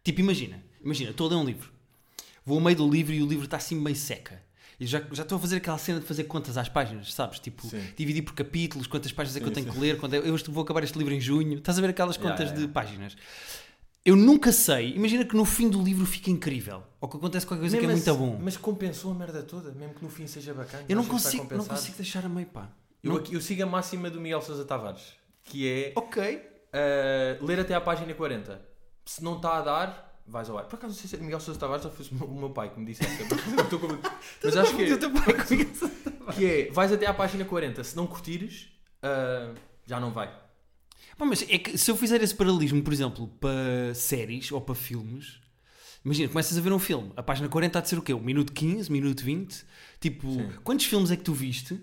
Tipo, 0.04 0.20
imagina, 0.20 0.62
imagina, 0.84 1.10
estou 1.12 1.26
a 1.26 1.30
ler 1.30 1.36
um 1.36 1.44
livro. 1.44 1.72
Vou 2.44 2.58
ao 2.58 2.62
meio 2.62 2.76
do 2.76 2.88
livro 2.88 3.14
e 3.14 3.22
o 3.22 3.26
livro 3.26 3.46
está 3.46 3.56
assim 3.56 3.74
meio 3.74 3.96
seca. 3.96 4.40
E 4.84 4.86
já, 4.86 5.02
já 5.12 5.22
estou 5.22 5.36
a 5.36 5.40
fazer 5.40 5.56
aquela 5.56 5.78
cena 5.78 5.98
de 5.98 6.04
fazer 6.06 6.24
contas 6.24 6.58
às 6.58 6.68
páginas, 6.68 7.12
sabes? 7.14 7.38
Tipo, 7.38 7.66
Sim. 7.66 7.82
dividir 7.96 8.22
por 8.22 8.34
capítulos, 8.34 8.86
quantas 8.86 9.10
páginas 9.12 9.36
é 9.36 9.40
que 9.40 9.46
eu 9.46 9.48
Sim, 9.48 9.54
tenho 9.54 9.66
sim. 9.68 9.72
que 9.72 9.80
ler, 9.80 9.98
quando 9.98 10.12
é- 10.14 10.18
eu 10.18 10.36
vou 10.48 10.62
acabar 10.62 10.84
este 10.84 10.98
livro 10.98 11.14
em 11.14 11.20
junho. 11.20 11.56
Estás 11.56 11.78
a 11.78 11.80
ver 11.80 11.88
aquelas 11.90 12.18
contas 12.18 12.40
yeah, 12.50 12.54
de 12.54 12.60
yeah. 12.64 12.72
páginas. 12.74 13.16
Eu 14.04 14.14
nunca 14.14 14.52
sei. 14.52 14.94
Imagina 14.94 15.24
que 15.24 15.34
no 15.34 15.46
fim 15.46 15.70
do 15.70 15.82
livro 15.82 16.04
fica 16.04 16.30
incrível. 16.30 16.82
Ou 17.00 17.08
que 17.08 17.16
acontece 17.16 17.46
qualquer 17.46 17.62
coisa 17.62 17.78
que 17.78 17.84
é 17.84 17.88
Mesmo 17.88 18.04
muito 18.04 18.18
bom. 18.36 18.38
Mas 18.44 18.58
compensou 18.58 19.10
a 19.12 19.14
merda 19.14 19.42
toda, 19.42 19.72
mesmo 19.72 19.94
que 19.94 20.04
no 20.04 20.10
fim 20.10 20.26
seja 20.26 20.52
bacana. 20.52 20.84
eu 20.86 20.94
não 20.94 21.02
está 21.04 21.14
consigo, 21.14 21.56
não 21.56 21.64
consigo 21.64 21.96
deixar 21.96 22.26
a 22.26 22.28
meio, 22.28 22.46
pá. 22.48 22.68
Eu, 23.02 23.14
Não- 23.14 23.24
eu 23.32 23.40
sigo 23.40 23.62
a 23.62 23.66
máxima 23.66 24.10
do 24.10 24.20
Miguel 24.20 24.42
Sousa 24.42 24.64
Tavares, 24.66 25.14
que 25.44 25.66
é 25.66 25.92
Ok. 25.96 26.36
uh, 26.36 27.44
ler 27.44 27.60
até 27.60 27.74
à 27.74 27.80
página 27.80 28.12
40. 28.12 28.60
Se 29.06 29.24
não 29.24 29.36
está 29.36 29.56
a 29.58 29.62
dar, 29.62 30.13
vais 30.26 30.48
ao 30.48 30.58
ar. 30.58 30.64
Por 30.64 30.76
acaso, 30.76 30.94
não 30.94 31.00
sei 31.00 31.08
se 31.08 31.16
é 31.16 31.18
Miguel 31.18 31.40
Sousa 31.40 31.58
Tavares 31.58 31.84
ou 31.84 31.90
foi 31.90 32.06
o 32.26 32.34
meu- 32.34 32.50
pai 32.50 32.70
que 32.72 32.80
me 32.80 32.86
disse 32.86 33.04
essa. 33.04 33.24
Mas 34.42 34.56
acho 34.56 34.76
que 34.76 34.82
é, 34.82 36.32
que 36.32 36.46
é, 36.46 36.70
vais 36.72 36.92
até 36.92 37.06
à 37.06 37.14
página 37.14 37.44
40. 37.44 37.84
Se 37.84 37.96
não 37.96 38.06
curtires, 38.06 38.68
uh, 39.02 39.54
já 39.86 40.00
não 40.00 40.10
vai. 40.10 40.28
Pá, 41.16 41.24
mas 41.24 41.42
é 41.42 41.58
que 41.58 41.76
se 41.78 41.90
eu 41.90 41.96
fizer 41.96 42.22
esse 42.22 42.34
paralelismo, 42.34 42.82
por 42.82 42.92
exemplo, 42.92 43.28
para 43.40 43.94
séries 43.94 44.50
ou 44.50 44.60
para 44.60 44.74
filmes, 44.74 45.40
imagina, 46.04 46.28
começas 46.28 46.56
a 46.56 46.60
ver 46.60 46.72
um 46.72 46.78
filme, 46.78 47.12
a 47.16 47.22
página 47.22 47.48
40 47.48 47.78
há 47.78 47.82
de 47.82 47.88
ser 47.88 47.98
o 47.98 48.02
quê? 48.02 48.12
Um 48.12 48.20
minuto 48.20 48.52
15, 48.52 48.90
minuto 48.90 49.22
20? 49.22 49.64
Tipo, 50.00 50.28
Sim. 50.32 50.50
quantos 50.64 50.86
filmes 50.86 51.10
é 51.10 51.16
que 51.16 51.22
tu 51.22 51.32
viste 51.32 51.80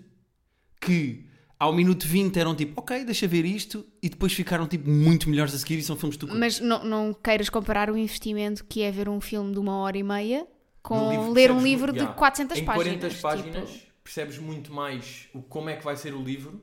que 0.80 1.26
ao 1.62 1.72
minuto 1.72 2.08
20 2.08 2.36
eram 2.36 2.56
tipo, 2.56 2.80
ok, 2.80 3.04
deixa 3.04 3.28
ver 3.28 3.44
isto, 3.44 3.86
e 4.02 4.08
depois 4.08 4.32
ficaram 4.32 4.66
tipo 4.66 4.90
muito 4.90 5.30
melhores 5.30 5.54
a 5.54 5.58
seguir 5.58 5.78
e 5.78 5.82
são 5.84 5.96
filmes 5.96 6.16
tu? 6.16 6.26
Mas 6.26 6.58
não, 6.58 6.84
não 6.84 7.14
queiras 7.14 7.48
comparar 7.48 7.88
o 7.88 7.96
investimento 7.96 8.64
que 8.64 8.82
é 8.82 8.90
ver 8.90 9.08
um 9.08 9.20
filme 9.20 9.52
de 9.52 9.60
uma 9.60 9.76
hora 9.76 9.96
e 9.96 10.02
meia 10.02 10.44
com 10.82 11.10
livro 11.12 11.32
ler 11.32 11.52
um 11.52 11.62
livro 11.62 11.92
yeah. 11.92 12.10
de 12.10 12.18
400 12.18 12.58
em 12.58 12.64
páginas. 12.64 13.22
40 13.22 13.22
páginas 13.22 13.70
tipo, 13.70 13.92
percebes 14.02 14.38
muito 14.38 14.72
mais 14.72 15.28
o, 15.32 15.40
como 15.40 15.70
é 15.70 15.76
que 15.76 15.84
vai 15.84 15.96
ser 15.96 16.12
o 16.14 16.20
livro 16.20 16.60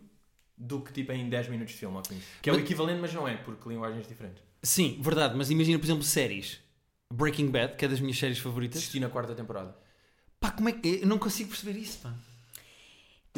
do 0.57 0.81
que 0.81 0.91
tipo 0.91 1.13
em 1.13 1.29
10 1.29 1.47
minutos 1.47 1.73
de 1.75 1.79
filme 1.79 1.95
ou 1.95 2.01
15. 2.01 2.21
Que 2.41 2.49
é 2.49 2.51
o 2.51 2.55
Mas- 2.57 2.65
equivalente, 2.65 2.99
mas 2.99 3.13
não 3.13 3.25
é, 3.25 3.37
porque 3.37 3.69
linguagens 3.69 4.05
diferentes. 4.05 4.43
Sim, 4.61 4.99
verdade, 5.01 5.33
mas 5.37 5.49
imagina, 5.49 5.79
por 5.79 5.85
exemplo, 5.85 6.03
séries. 6.03 6.59
Breaking 7.13 7.47
Bad, 7.47 7.77
que 7.77 7.85
é 7.85 7.87
das 7.87 8.01
minhas 8.01 8.19
séries 8.19 8.37
favoritas. 8.37 8.79
Assisti 8.79 8.99
na 8.99 9.07
quarta 9.07 9.33
temporada. 9.33 9.73
Pá, 10.41 10.51
como 10.51 10.67
é 10.67 10.73
que. 10.73 10.99
Eu 11.01 11.07
não 11.07 11.17
consigo 11.17 11.49
perceber 11.49 11.79
isso, 11.79 11.99
pá. 11.99 12.13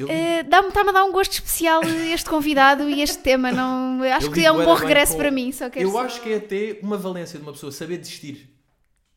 Eu 0.01 0.09
eh, 0.09 0.43
dá-me- 0.43 0.67
Está-me 0.69 0.89
a 0.89 0.93
dar 0.93 1.03
um 1.05 1.11
gosto 1.11 1.31
especial 1.33 1.81
este 1.83 2.29
convidado 2.29 2.89
e 2.89 3.01
este 3.01 3.19
tema. 3.19 3.51
Não, 3.51 4.01
acho 4.03 4.27
Eu 4.27 4.31
que 4.31 4.45
é 4.45 4.51
um 4.51 4.63
bom 4.63 4.73
regresso 4.73 5.13
com- 5.13 5.17
para 5.19 5.31
mim. 5.31 5.51
Só 5.51 5.69
quero 5.69 5.85
Eu 5.87 5.91
só- 5.91 6.01
acho 6.05 6.21
que 6.21 6.31
é 6.33 6.37
até 6.37 6.79
uma 6.81 6.97
valência 6.97 7.37
de 7.39 7.43
uma 7.45 7.51
pessoa 7.53 7.71
saber 7.71 7.97
desistir. 7.97 8.49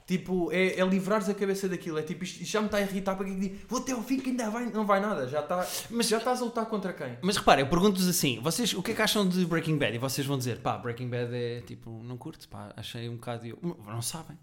Tipo, 0.07 0.53
é, 0.53 0.79
é 0.79 0.85
livrares 0.85 1.31
a 1.31 1.35
cabeça 1.35 1.67
daquilo. 1.67 1.97
É 1.99 2.03
tipo, 2.03 2.25
isto, 2.25 2.43
isto 2.43 2.53
já 2.53 2.61
me 2.61 2.67
está 2.67 2.77
a 2.77 2.83
irritar 2.83 3.15
para 3.17 3.25
que 3.25 3.31
é 3.31 3.35
que 3.35 3.41
digo, 3.41 3.59
vou 3.67 3.81
até 3.81 3.93
ao 3.93 4.03
fim 4.03 4.21
que 4.21 4.29
ainda 4.29 4.51
vai, 4.51 4.67
não 4.67 4.85
vai 4.85 5.01
nada. 5.01 5.27
Já, 5.27 5.41
está, 5.41 5.67
mas 5.89 6.07
já 6.09 6.19
estás 6.19 6.43
a 6.43 6.45
lutar 6.45 6.67
contra 6.67 6.93
quem? 6.93 7.17
Mas 7.23 7.39
repara, 7.39 7.63
eu 7.63 7.67
pergunto-vos 7.69 8.07
assim: 8.07 8.39
vocês 8.43 8.75
o 8.75 8.83
que 8.83 8.91
é 8.91 8.95
que 8.95 9.01
acham 9.01 9.27
de 9.27 9.47
Breaking 9.47 9.79
Bad? 9.79 9.95
E 9.95 9.99
vocês 9.99 10.27
vão 10.27 10.37
dizer, 10.37 10.59
pá, 10.59 10.77
Breaking 10.77 11.09
Bad 11.09 11.35
é 11.35 11.63
tipo, 11.63 12.03
não 12.05 12.19
curto, 12.19 12.47
pá, 12.51 12.71
achei 12.77 13.09
um 13.09 13.15
bocado. 13.15 13.47
eu, 13.47 13.59
Não 13.87 14.03
sabem. 14.03 14.37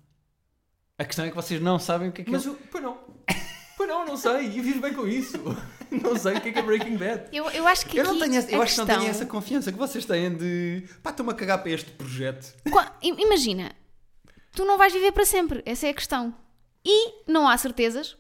A 0.98 1.06
questão 1.06 1.26
é 1.26 1.30
que 1.30 1.36
vocês 1.36 1.62
não 1.62 1.78
sabem 1.78 2.10
o 2.10 2.12
que 2.12 2.22
é 2.22 2.26
que 2.26 2.32
Mas 2.32 2.44
é. 2.44 2.50
eu, 2.50 2.58
pois 2.72 2.84
não. 2.84 2.98
Pois 3.82 3.90
não, 3.90 4.06
não 4.06 4.16
sei. 4.18 4.46
E 4.46 4.62
vivo 4.62 4.80
bem 4.80 4.94
com 4.94 5.08
isso. 5.08 5.38
Não 5.92 6.16
sei 6.16 6.38
o 6.38 6.42
que 6.42 6.48
é 6.50 6.52
que 6.54 6.60
é 6.60 6.62
Breaking 6.62 6.96
Bad. 6.96 7.26
Eu, 7.34 7.50
eu 7.50 7.68
acho 7.68 7.86
que 7.86 7.98
Eu, 7.98 8.06
não 8.06 8.18
tenho, 8.18 8.36
essa- 8.36 8.50
eu 8.50 8.62
acho 8.62 8.72
que 8.76 8.80
não 8.80 8.86
tenho 8.86 9.00
questão- 9.00 9.16
essa 9.22 9.26
confiança 9.26 9.72
que 9.74 9.78
vocês 9.78 10.06
têm 10.06 10.34
de. 10.38 10.88
pá, 11.04 11.10
estou-me 11.10 11.34
a 11.34 11.36
cagar 11.36 11.62
para 11.62 11.70
este 11.72 11.92
projeto. 11.92 12.54
Imagina, 13.02 13.76
tu 14.54 14.64
não 14.64 14.78
vais 14.78 14.94
viver 14.94 15.12
para 15.12 15.26
sempre, 15.26 15.62
essa 15.66 15.88
é 15.88 15.90
a 15.90 15.94
questão. 15.94 16.34
E 16.86 17.26
não 17.30 17.46
há 17.46 17.58
certezas, 17.58 18.16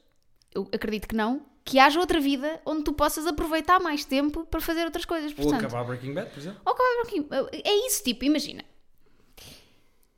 eu 0.53 0.67
acredito 0.73 1.07
que 1.07 1.15
não, 1.15 1.45
que 1.63 1.79
haja 1.79 1.97
outra 1.97 2.19
vida 2.19 2.59
onde 2.65 2.83
tu 2.83 2.91
possas 2.91 3.25
aproveitar 3.25 3.79
mais 3.79 4.03
tempo 4.03 4.45
para 4.47 4.59
fazer 4.59 4.83
outras 4.83 5.05
coisas. 5.05 5.31
Ou 5.31 5.37
Portanto, 5.37 5.65
acabar 5.67 5.85
Breaking 5.85 6.13
Bad, 6.13 6.29
por 6.29 6.39
exemplo. 6.39 6.59
ou 6.65 6.73
acabar 6.73 7.03
aqui. 7.03 7.25
É 7.63 7.87
isso, 7.87 8.03
tipo, 8.03 8.25
imagina. 8.25 8.65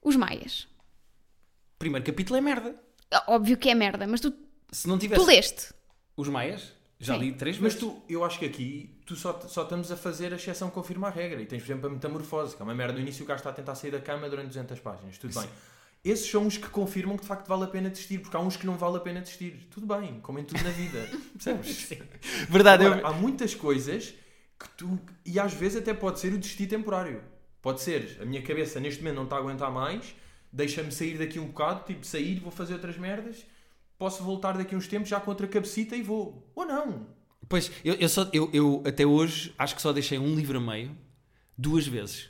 Os 0.02 0.16
maias. 0.16 0.68
Primeiro 1.78 2.04
capítulo 2.04 2.36
é 2.38 2.42
merda. 2.42 2.76
Óbvio 3.28 3.58
que 3.58 3.70
é 3.70 3.76
merda, 3.76 4.08
mas 4.08 4.22
tu, 4.22 4.34
Se 4.74 4.88
não 4.88 4.98
tivesse 4.98 5.22
tu 5.22 5.28
leste. 5.28 5.74
os 6.18 6.28
Maias, 6.28 6.74
já 7.00 7.14
Sim. 7.16 7.20
li 7.20 7.32
três 7.34 7.60
Mas 7.60 7.74
vezes. 7.74 7.88
tu, 7.88 8.02
eu 8.10 8.24
acho 8.24 8.40
que 8.40 8.46
aqui 8.46 9.00
tu 9.06 9.16
só, 9.16 9.40
só 9.48 9.64
estamos 9.64 9.92
a 9.92 9.98
fazer 9.98 10.34
a 10.34 10.36
exceção 10.36 10.70
que 10.70 10.74
confirma 10.76 11.08
a 11.08 11.12
regra. 11.12 11.42
E 11.42 11.46
tens, 11.46 11.62
por 11.62 11.72
exemplo, 11.72 11.88
a 11.88 11.90
metamorfose, 11.92 12.56
que 12.56 12.62
é 12.62 12.66
uma 12.66 12.74
merda. 12.74 12.94
No 12.94 13.00
início 13.02 13.24
o 13.24 13.28
gajo 13.28 13.40
está 13.40 13.50
a 13.50 13.54
tentar 13.54 13.76
sair 13.76 13.92
da 13.92 14.00
cama 14.00 14.30
durante 14.30 14.48
200 14.48 14.80
páginas. 14.80 15.18
Tudo 15.18 15.40
bem. 15.40 15.50
Esses 16.04 16.30
são 16.30 16.46
os 16.48 16.58
que 16.58 16.68
confirmam 16.68 17.16
que 17.16 17.22
de 17.22 17.28
facto 17.28 17.48
vale 17.48 17.64
a 17.64 17.68
pena 17.68 17.90
desistir, 17.90 18.20
porque 18.20 18.36
há 18.36 18.40
uns 18.40 18.58
que 18.58 18.66
não 18.66 18.76
vale 18.76 18.98
a 18.98 19.00
pena 19.00 19.22
desistir. 19.22 19.68
Tudo 19.70 19.86
bem, 19.88 20.20
como 20.22 20.40
em 20.40 20.44
tudo 20.44 20.62
na 20.64 20.72
vida. 20.72 21.08
Percebes? 21.34 21.90
Verdade, 22.50 22.86
Agora, 22.86 23.02
eu... 23.02 23.08
há 23.08 23.14
muitas 23.14 23.56
coisas 23.56 24.14
que 24.60 24.70
tu. 24.76 25.00
E 25.26 25.40
às 25.40 25.54
vezes 25.54 25.82
até 25.82 25.94
pode 25.94 26.20
ser 26.20 26.34
o 26.34 26.38
desistir 26.38 26.68
temporário. 26.68 27.22
Pode 27.62 27.80
ser, 27.80 28.18
a 28.22 28.26
minha 28.26 28.42
cabeça 28.42 28.80
neste 28.80 29.02
momento 29.02 29.16
não 29.16 29.24
está 29.24 29.38
a 29.38 29.40
aguentar 29.40 29.72
mais, 29.72 30.14
deixa-me 30.52 30.92
sair 30.92 31.18
daqui 31.18 31.40
um 31.40 31.48
bocado, 31.48 31.86
tipo, 31.86 32.06
sair, 32.06 32.40
vou 32.40 32.52
fazer 32.52 32.74
outras 32.74 32.98
merdas. 32.98 33.46
Posso 34.04 34.22
voltar 34.24 34.58
daqui 34.58 34.76
a 34.76 34.78
uns 34.78 34.88
tempos 34.88 35.08
já 35.08 35.18
com 35.20 35.32
outra 35.32 35.48
cabecita 35.48 35.96
e 35.96 36.02
vou. 36.02 36.46
Ou 36.54 36.66
não. 36.66 37.08
Pois, 37.48 37.72
eu, 37.86 37.94
eu, 37.96 38.10
só, 38.10 38.28
eu, 38.34 38.50
eu 38.52 38.84
até 38.86 39.06
hoje 39.06 39.54
acho 39.58 39.76
que 39.76 39.82
só 39.82 39.94
deixei 39.94 40.20
um 40.20 40.36
livro 40.36 40.58
a 40.58 40.62
meio 40.62 40.92
duas 41.58 41.88
vezes. 41.88 42.30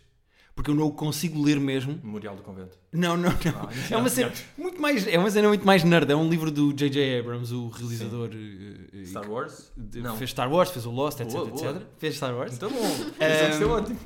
Porque 0.56 0.70
eu 0.70 0.76
não 0.76 0.86
o 0.86 0.92
consigo 0.92 1.42
ler 1.42 1.60
mesmo. 1.60 2.00
Memorial 2.04 2.36
do 2.36 2.44
Convento. 2.44 2.78
Não, 2.92 3.18
não, 3.18 3.32
não. 3.32 3.60
Ah, 3.60 3.70
é 3.90 3.98
uma 3.98 4.08
cena 4.08 4.32
muito 4.56 4.80
mais, 4.80 5.08
é 5.08 5.18
uma 5.18 5.32
cena 5.32 5.48
muito 5.48 5.66
mais 5.66 5.84
nerd. 5.84 6.12
É 6.12 6.16
um 6.16 6.30
livro 6.30 6.52
do 6.52 6.72
J.J. 6.72 7.20
Abrams, 7.22 7.52
o 7.56 7.70
realizador 7.70 8.30
eh, 8.94 9.04
Star 9.06 9.28
Wars? 9.32 9.72
de- 9.76 10.02
Não. 10.02 10.16
fez 10.16 10.30
Star 10.30 10.52
Wars, 10.54 10.70
fez 10.70 10.86
o 10.86 10.92
Lost, 10.92 11.20
etc, 11.22 11.34
Boa, 11.34 11.46
boa. 11.48 11.70
etc. 11.72 11.82
Fez 11.98 12.16
Star 12.18 12.36
Wars. 12.36 12.52
Muito 12.60 12.70
bom. 12.70 12.86
Isso 12.88 13.14
Ehm, 13.20 13.64
é 13.64 13.66
ótimo. 13.66 14.00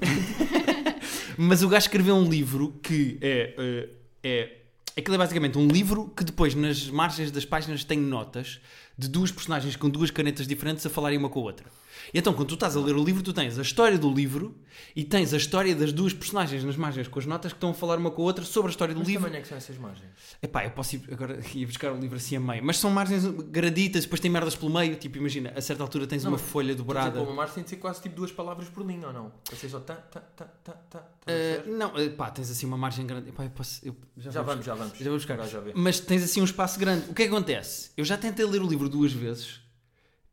Mas 1.38 1.62
o 1.64 1.68
gajo 1.68 1.84
escreveu 1.86 2.16
um 2.16 2.30
livro 2.30 2.80
que 2.82 3.18
é, 3.22 3.54
eh, 3.58 3.90
é. 4.24 4.58
Aquilo 4.98 5.14
é 5.14 5.18
basicamente 5.20 5.60
um 5.60 5.68
livro 5.68 6.12
que 6.18 6.24
depois, 6.24 6.56
nas 6.56 6.90
margens 6.90 7.30
das 7.30 7.46
páginas, 7.46 7.84
tem 7.84 8.00
notas 8.00 8.60
de 8.98 9.08
duas 9.08 9.32
personagens 9.32 9.76
com 9.76 9.88
duas 9.88 10.10
canetas 10.10 10.48
diferentes 10.48 10.84
a 10.88 10.90
falarem 10.90 11.20
uma 11.20 11.30
com 11.30 11.40
a 11.40 11.44
outra. 11.44 11.68
E 12.14 12.18
então, 12.20 12.34
quando 12.34 12.48
tu 12.50 12.54
estás 12.56 12.76
a 12.76 12.80
ler 12.80 12.96
o 12.96 13.04
livro, 13.04 13.22
tu 13.24 13.34
tens 13.34 13.58
a 13.58 13.62
história 13.62 13.98
do 13.98 14.12
livro 14.14 14.56
e 14.96 15.04
tens 15.04 15.34
a 15.34 15.38
história 15.38 15.76
das 15.76 15.92
duas 15.92 16.14
personagens 16.14 16.64
nas 16.64 16.76
margens 16.76 17.08
com 17.08 17.20
as 17.20 17.26
notas 17.26 17.52
que 17.52 17.58
estão 17.58 17.72
a 17.72 17.74
falar 17.74 17.98
uma 17.98 18.12
com 18.12 18.22
a 18.22 18.26
outra 18.26 18.44
sobre 18.46 18.70
a 18.70 18.72
história 18.72 18.94
do 18.94 19.00
Mas 19.00 19.08
livro. 19.08 19.24
tamanho 19.24 19.40
é 19.40 19.42
que 19.42 19.48
são 19.48 19.58
essas 19.58 19.78
margens? 19.78 20.10
Epá, 20.42 20.64
eu 20.66 20.72
posso 20.72 20.96
ir 20.96 21.04
agora 21.12 21.40
ir 21.54 21.66
buscar 21.66 21.92
o 21.94 21.98
livro 22.00 22.18
assim 22.18 22.36
a 22.36 22.40
meio. 22.40 22.64
Mas 22.64 22.78
são 22.78 22.90
margens 22.92 23.26
graditas, 23.26 24.04
depois 24.04 24.20
tem 24.22 24.30
merdas 24.32 24.56
pelo 24.56 24.72
meio. 24.72 24.96
Tipo, 24.96 25.18
imagina, 25.18 25.52
a 25.56 25.62
certa 25.62 25.84
altura 25.84 26.06
tens 26.08 26.24
Não, 26.24 26.32
uma 26.32 26.38
mas 26.38 26.48
folha 26.50 26.76
dobrada. 26.76 27.22
uma 27.22 27.34
margem 27.34 27.56
tem 27.56 27.64
de 27.64 27.70
ser 27.72 27.76
quase 27.78 28.02
tipo 28.02 28.16
duas 28.16 28.32
palavras 28.32 28.68
por 28.70 28.86
linha, 28.86 29.08
ou 29.08 29.14
não? 29.14 29.32
Para 29.46 29.56
ser 29.56 29.70
só 29.70 29.80
tá, 29.80 29.96
tá, 29.96 30.20
tá, 30.22 30.46
tá, 30.46 30.72
tá. 30.90 31.08
Eh, 31.26 31.56
perceber? 31.58 31.78
não, 31.78 31.92
pá, 32.16 32.30
tens 32.32 32.50
assim 32.50 32.66
uma 32.66 32.78
margem 32.78 33.06
grande. 33.06 33.30
Epá, 33.30 33.44
eu 33.44 33.50
posso- 33.50 33.86
eu 33.86 33.96
já, 34.18 34.32
já 34.32 34.42
vamos, 34.42 34.66
já 34.66 34.74
vamos. 34.76 34.98
já 34.98 35.06
vou 35.06 35.14
buscar. 35.16 35.38
Já. 35.48 35.62
Mas 35.76 36.00
tens 36.00 36.24
assim 36.24 36.42
um 36.42 36.46
espaço 36.46 36.80
grande. 36.80 37.10
O 37.10 37.14
que 37.14 37.24
é 37.24 37.28
que 37.28 37.32
acontece? 37.34 37.92
Eu 37.98 38.06
já 38.06 38.18
tentei 38.18 38.46
ler 38.46 38.62
o 38.62 38.68
livro 38.68 38.88
duas 38.88 39.12
vezes 39.12 39.60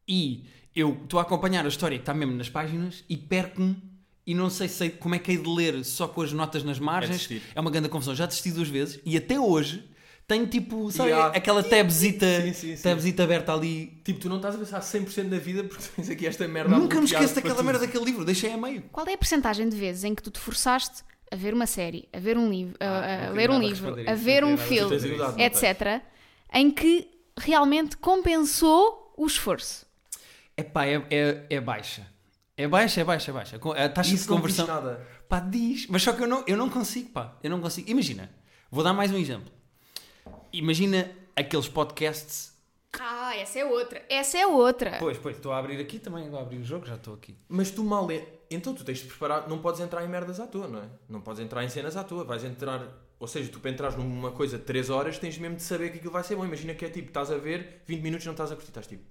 e 0.06 0.44
eu 0.74 0.98
estou 1.04 1.18
a 1.18 1.22
acompanhar 1.22 1.64
a 1.64 1.68
história 1.68 1.96
que 1.98 2.02
está 2.02 2.12
mesmo 2.14 2.34
nas 2.34 2.48
páginas 2.48 3.04
e 3.08 3.16
perco-me 3.16 3.76
e 4.26 4.34
não 4.34 4.48
sei, 4.48 4.68
sei 4.68 4.88
como 4.90 5.14
é 5.14 5.18
que 5.18 5.30
hei 5.32 5.38
de 5.38 5.48
ler 5.48 5.84
só 5.84 6.08
com 6.08 6.22
as 6.22 6.32
notas 6.32 6.64
nas 6.64 6.78
margens. 6.78 7.12
desistir. 7.28 7.42
É, 7.54 7.60
uma 7.60 7.70
grande 7.70 7.88
confusão. 7.88 8.14
Já 8.14 8.26
desisti 8.26 8.50
duas 8.50 8.68
vezes 8.68 8.98
e 9.04 9.16
até 9.16 9.38
hoje 9.38 9.88
tenho 10.26 10.46
tipo, 10.46 10.90
sabe, 10.90 11.12
há- 11.12 11.26
aquela 11.26 11.62
tabzita, 11.62 12.24
Sim, 12.40 12.52
sim, 12.54 12.76
sim. 12.76 12.82
tabzita 12.82 13.22
aberta 13.22 13.52
ali. 13.52 14.00
Tipo, 14.02 14.20
tu 14.20 14.28
não 14.30 14.36
estás 14.36 14.54
a 14.54 14.58
pensar 14.58 14.80
100% 14.80 15.24
na 15.28 15.36
vida 15.38 15.62
porque 15.64 15.84
tens 15.94 16.08
aqui 16.08 16.26
esta 16.26 16.48
merda 16.48 16.74
a 16.74 16.78
Nunca 16.78 16.98
me 16.98 17.04
esqueço 17.04 17.34
daquela 17.34 17.54
tudo. 17.56 17.64
merda 17.66 17.80
daquele 17.86 18.04
livro, 18.06 18.24
deixei 18.24 18.50
a 18.52 18.56
meio. 18.56 18.82
Qual 18.90 19.06
é 19.06 19.12
a 19.12 19.18
percentagem 19.18 19.68
de 19.68 19.76
vezes 19.76 20.02
em 20.04 20.14
que 20.14 20.22
tu 20.22 20.30
te 20.30 20.38
forçaste 20.40 21.02
a 21.30 21.36
ver 21.36 21.52
uma 21.52 21.66
série, 21.66 22.08
a 22.10 22.18
ver 22.18 22.38
um 22.38 22.48
livro, 22.50 22.74
a- 22.80 22.84
Ah, 22.86 22.98
a, 22.98 23.18
queria 23.18 23.32
ler 23.32 23.50
um 23.50 23.60
livro, 23.60 23.94
a 23.94 24.12
isso, 24.14 24.24
ver 24.24 24.42
um 24.44 24.56
filme, 24.56 24.96
etc., 25.38 26.00
em 26.54 26.70
que 26.70 27.06
realmente 27.38 27.96
compensou 27.98 29.12
o 29.18 29.26
esforço? 29.26 29.83
Epá, 30.56 30.86
é, 30.86 31.04
é, 31.10 31.46
é 31.50 31.60
baixa. 31.60 32.06
É 32.56 32.68
baixa, 32.68 33.00
é 33.00 33.04
baixa, 33.04 33.30
é 33.30 33.34
baixa. 33.34 33.56
A 33.56 33.88
taxa 33.88 34.10
de 34.10 34.16
Isso 34.16 34.30
não 34.30 34.40
diz 34.40 34.56
conversão. 34.56 34.66
nada. 34.66 35.04
Pá, 35.28 35.40
diz. 35.40 35.86
Mas 35.88 36.02
só 36.02 36.12
que 36.12 36.22
eu 36.22 36.28
não, 36.28 36.44
eu 36.46 36.56
não 36.56 36.70
consigo, 36.70 37.10
pá. 37.10 37.36
Eu 37.42 37.50
não 37.50 37.60
consigo. 37.60 37.90
Imagina, 37.90 38.30
vou 38.70 38.84
dar 38.84 38.92
mais 38.92 39.10
um 39.10 39.16
exemplo. 39.16 39.50
Imagina 40.52 41.10
aqueles 41.34 41.68
podcasts. 41.68 42.54
Ah, 43.00 43.36
essa 43.36 43.58
é 43.58 43.64
outra. 43.64 44.04
Essa 44.08 44.38
é 44.38 44.46
outra. 44.46 44.98
Pois, 45.00 45.18
pois, 45.18 45.34
estou 45.36 45.50
a 45.52 45.58
abrir 45.58 45.80
aqui 45.80 45.98
também, 45.98 46.30
vou 46.30 46.38
abrir 46.38 46.58
o 46.58 46.64
jogo, 46.64 46.86
já 46.86 46.94
estou 46.94 47.14
aqui. 47.14 47.36
Mas 47.48 47.72
tu 47.72 47.82
mal 47.82 48.08
é. 48.10 48.24
Então 48.48 48.72
tu 48.72 48.84
tens 48.84 48.98
de 48.98 49.06
preparar. 49.06 49.48
Não 49.48 49.58
podes 49.58 49.80
entrar 49.80 50.04
em 50.04 50.08
merdas 50.08 50.38
à 50.38 50.46
toa, 50.46 50.68
não 50.68 50.78
é? 50.78 50.84
Não 51.08 51.20
podes 51.20 51.40
entrar 51.40 51.64
em 51.64 51.68
cenas 51.68 51.96
à 51.96 52.04
toa. 52.04 52.22
Vais 52.22 52.44
entrar. 52.44 52.86
Ou 53.18 53.26
seja, 53.26 53.50
tu 53.50 53.58
para 53.58 53.72
entrares 53.72 53.96
numa 53.96 54.30
coisa 54.30 54.58
de 54.58 54.64
3 54.64 54.90
horas 54.90 55.18
tens 55.18 55.36
mesmo 55.38 55.56
de 55.56 55.62
saber 55.62 55.90
que 55.90 55.98
aquilo 55.98 56.12
vai 56.12 56.22
ser 56.22 56.36
bom. 56.36 56.44
Imagina 56.44 56.72
que 56.74 56.84
é 56.84 56.88
tipo, 56.88 57.08
estás 57.08 57.32
a 57.32 57.36
ver, 57.36 57.82
20 57.86 58.00
minutos 58.00 58.26
não 58.26 58.32
estás 58.32 58.52
a 58.52 58.54
curtir. 58.54 58.70
Estás 58.70 58.86
tipo, 58.86 59.02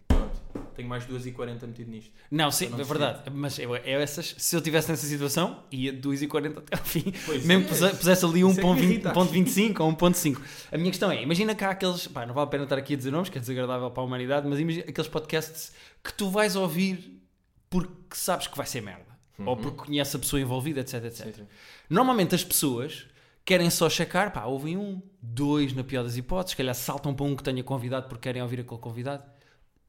tenho 0.75 0.87
mais 0.89 1.05
2h40 1.05 1.67
metido 1.67 1.91
nisto. 1.91 2.11
Não, 2.29 2.49
sim, 2.51 2.67
não 2.69 2.79
é 2.79 2.83
verdade. 2.83 3.29
Mas 3.31 3.57
eu, 3.59 3.75
eu 3.75 3.99
essas, 3.99 4.35
se 4.37 4.55
eu 4.55 4.59
estivesse 4.59 4.89
nessa 4.89 5.05
situação, 5.07 5.63
ia 5.71 5.91
de 5.93 6.01
2,40 6.07 6.57
até 6.57 6.77
ao 6.77 6.83
fim. 6.83 7.13
Pois 7.25 7.45
Mesmo 7.45 7.63
é, 7.63 7.65
que 7.65 7.69
puse- 7.69 7.89
pusesse 7.95 8.25
ali 8.25 8.41
isso 8.41 8.59
é 8.59 8.61
que 8.61 8.67
me 8.67 8.73
1,20 8.75 8.83
irrita. 8.83 9.13
1,25 9.13 9.79
ou 9.79 9.95
1,5. 9.95 10.41
A 10.71 10.77
minha 10.77 10.89
questão 10.91 11.11
é: 11.11 11.21
imagina 11.21 11.55
que 11.55 11.63
há 11.63 11.69
aqueles. 11.71 12.07
Pá, 12.07 12.25
não 12.25 12.33
vale 12.33 12.47
a 12.47 12.49
pena 12.49 12.63
estar 12.63 12.77
aqui 12.77 12.93
a 12.93 12.97
dizer 12.97 13.11
nomes, 13.11 13.29
que 13.29 13.37
é 13.37 13.41
desagradável 13.41 13.89
para 13.91 14.03
a 14.03 14.05
humanidade, 14.05 14.47
mas 14.47 14.59
imagina 14.59 14.85
aqueles 14.87 15.09
podcasts 15.09 15.73
que 16.03 16.13
tu 16.13 16.29
vais 16.29 16.55
ouvir 16.55 17.21
porque 17.69 17.91
sabes 18.15 18.47
que 18.47 18.55
vai 18.57 18.65
ser 18.65 18.81
merda. 18.81 19.13
Ou 19.45 19.57
porque 19.57 19.85
conheces 19.85 20.13
a 20.15 20.19
pessoa 20.19 20.39
envolvida, 20.39 20.79
etc, 20.81 21.05
etc. 21.05 21.25
Sim, 21.25 21.33
sim. 21.33 21.47
Normalmente 21.89 22.35
as 22.35 22.43
pessoas 22.43 23.07
querem 23.43 23.69
só 23.69 23.89
checar, 23.89 24.31
pá, 24.31 24.45
ouvem 24.45 24.77
um, 24.77 25.01
dois 25.21 25.73
na 25.73 25.83
pior 25.83 26.03
das 26.03 26.15
hipóteses, 26.15 26.51
se 26.51 26.57
calhar 26.57 26.75
saltam 26.75 27.13
para 27.13 27.25
um 27.25 27.35
que 27.35 27.43
tenha 27.43 27.61
convidado 27.63 28.07
porque 28.07 28.21
querem 28.29 28.41
ouvir 28.41 28.59
aquele 28.61 28.79
convidado. 28.79 29.23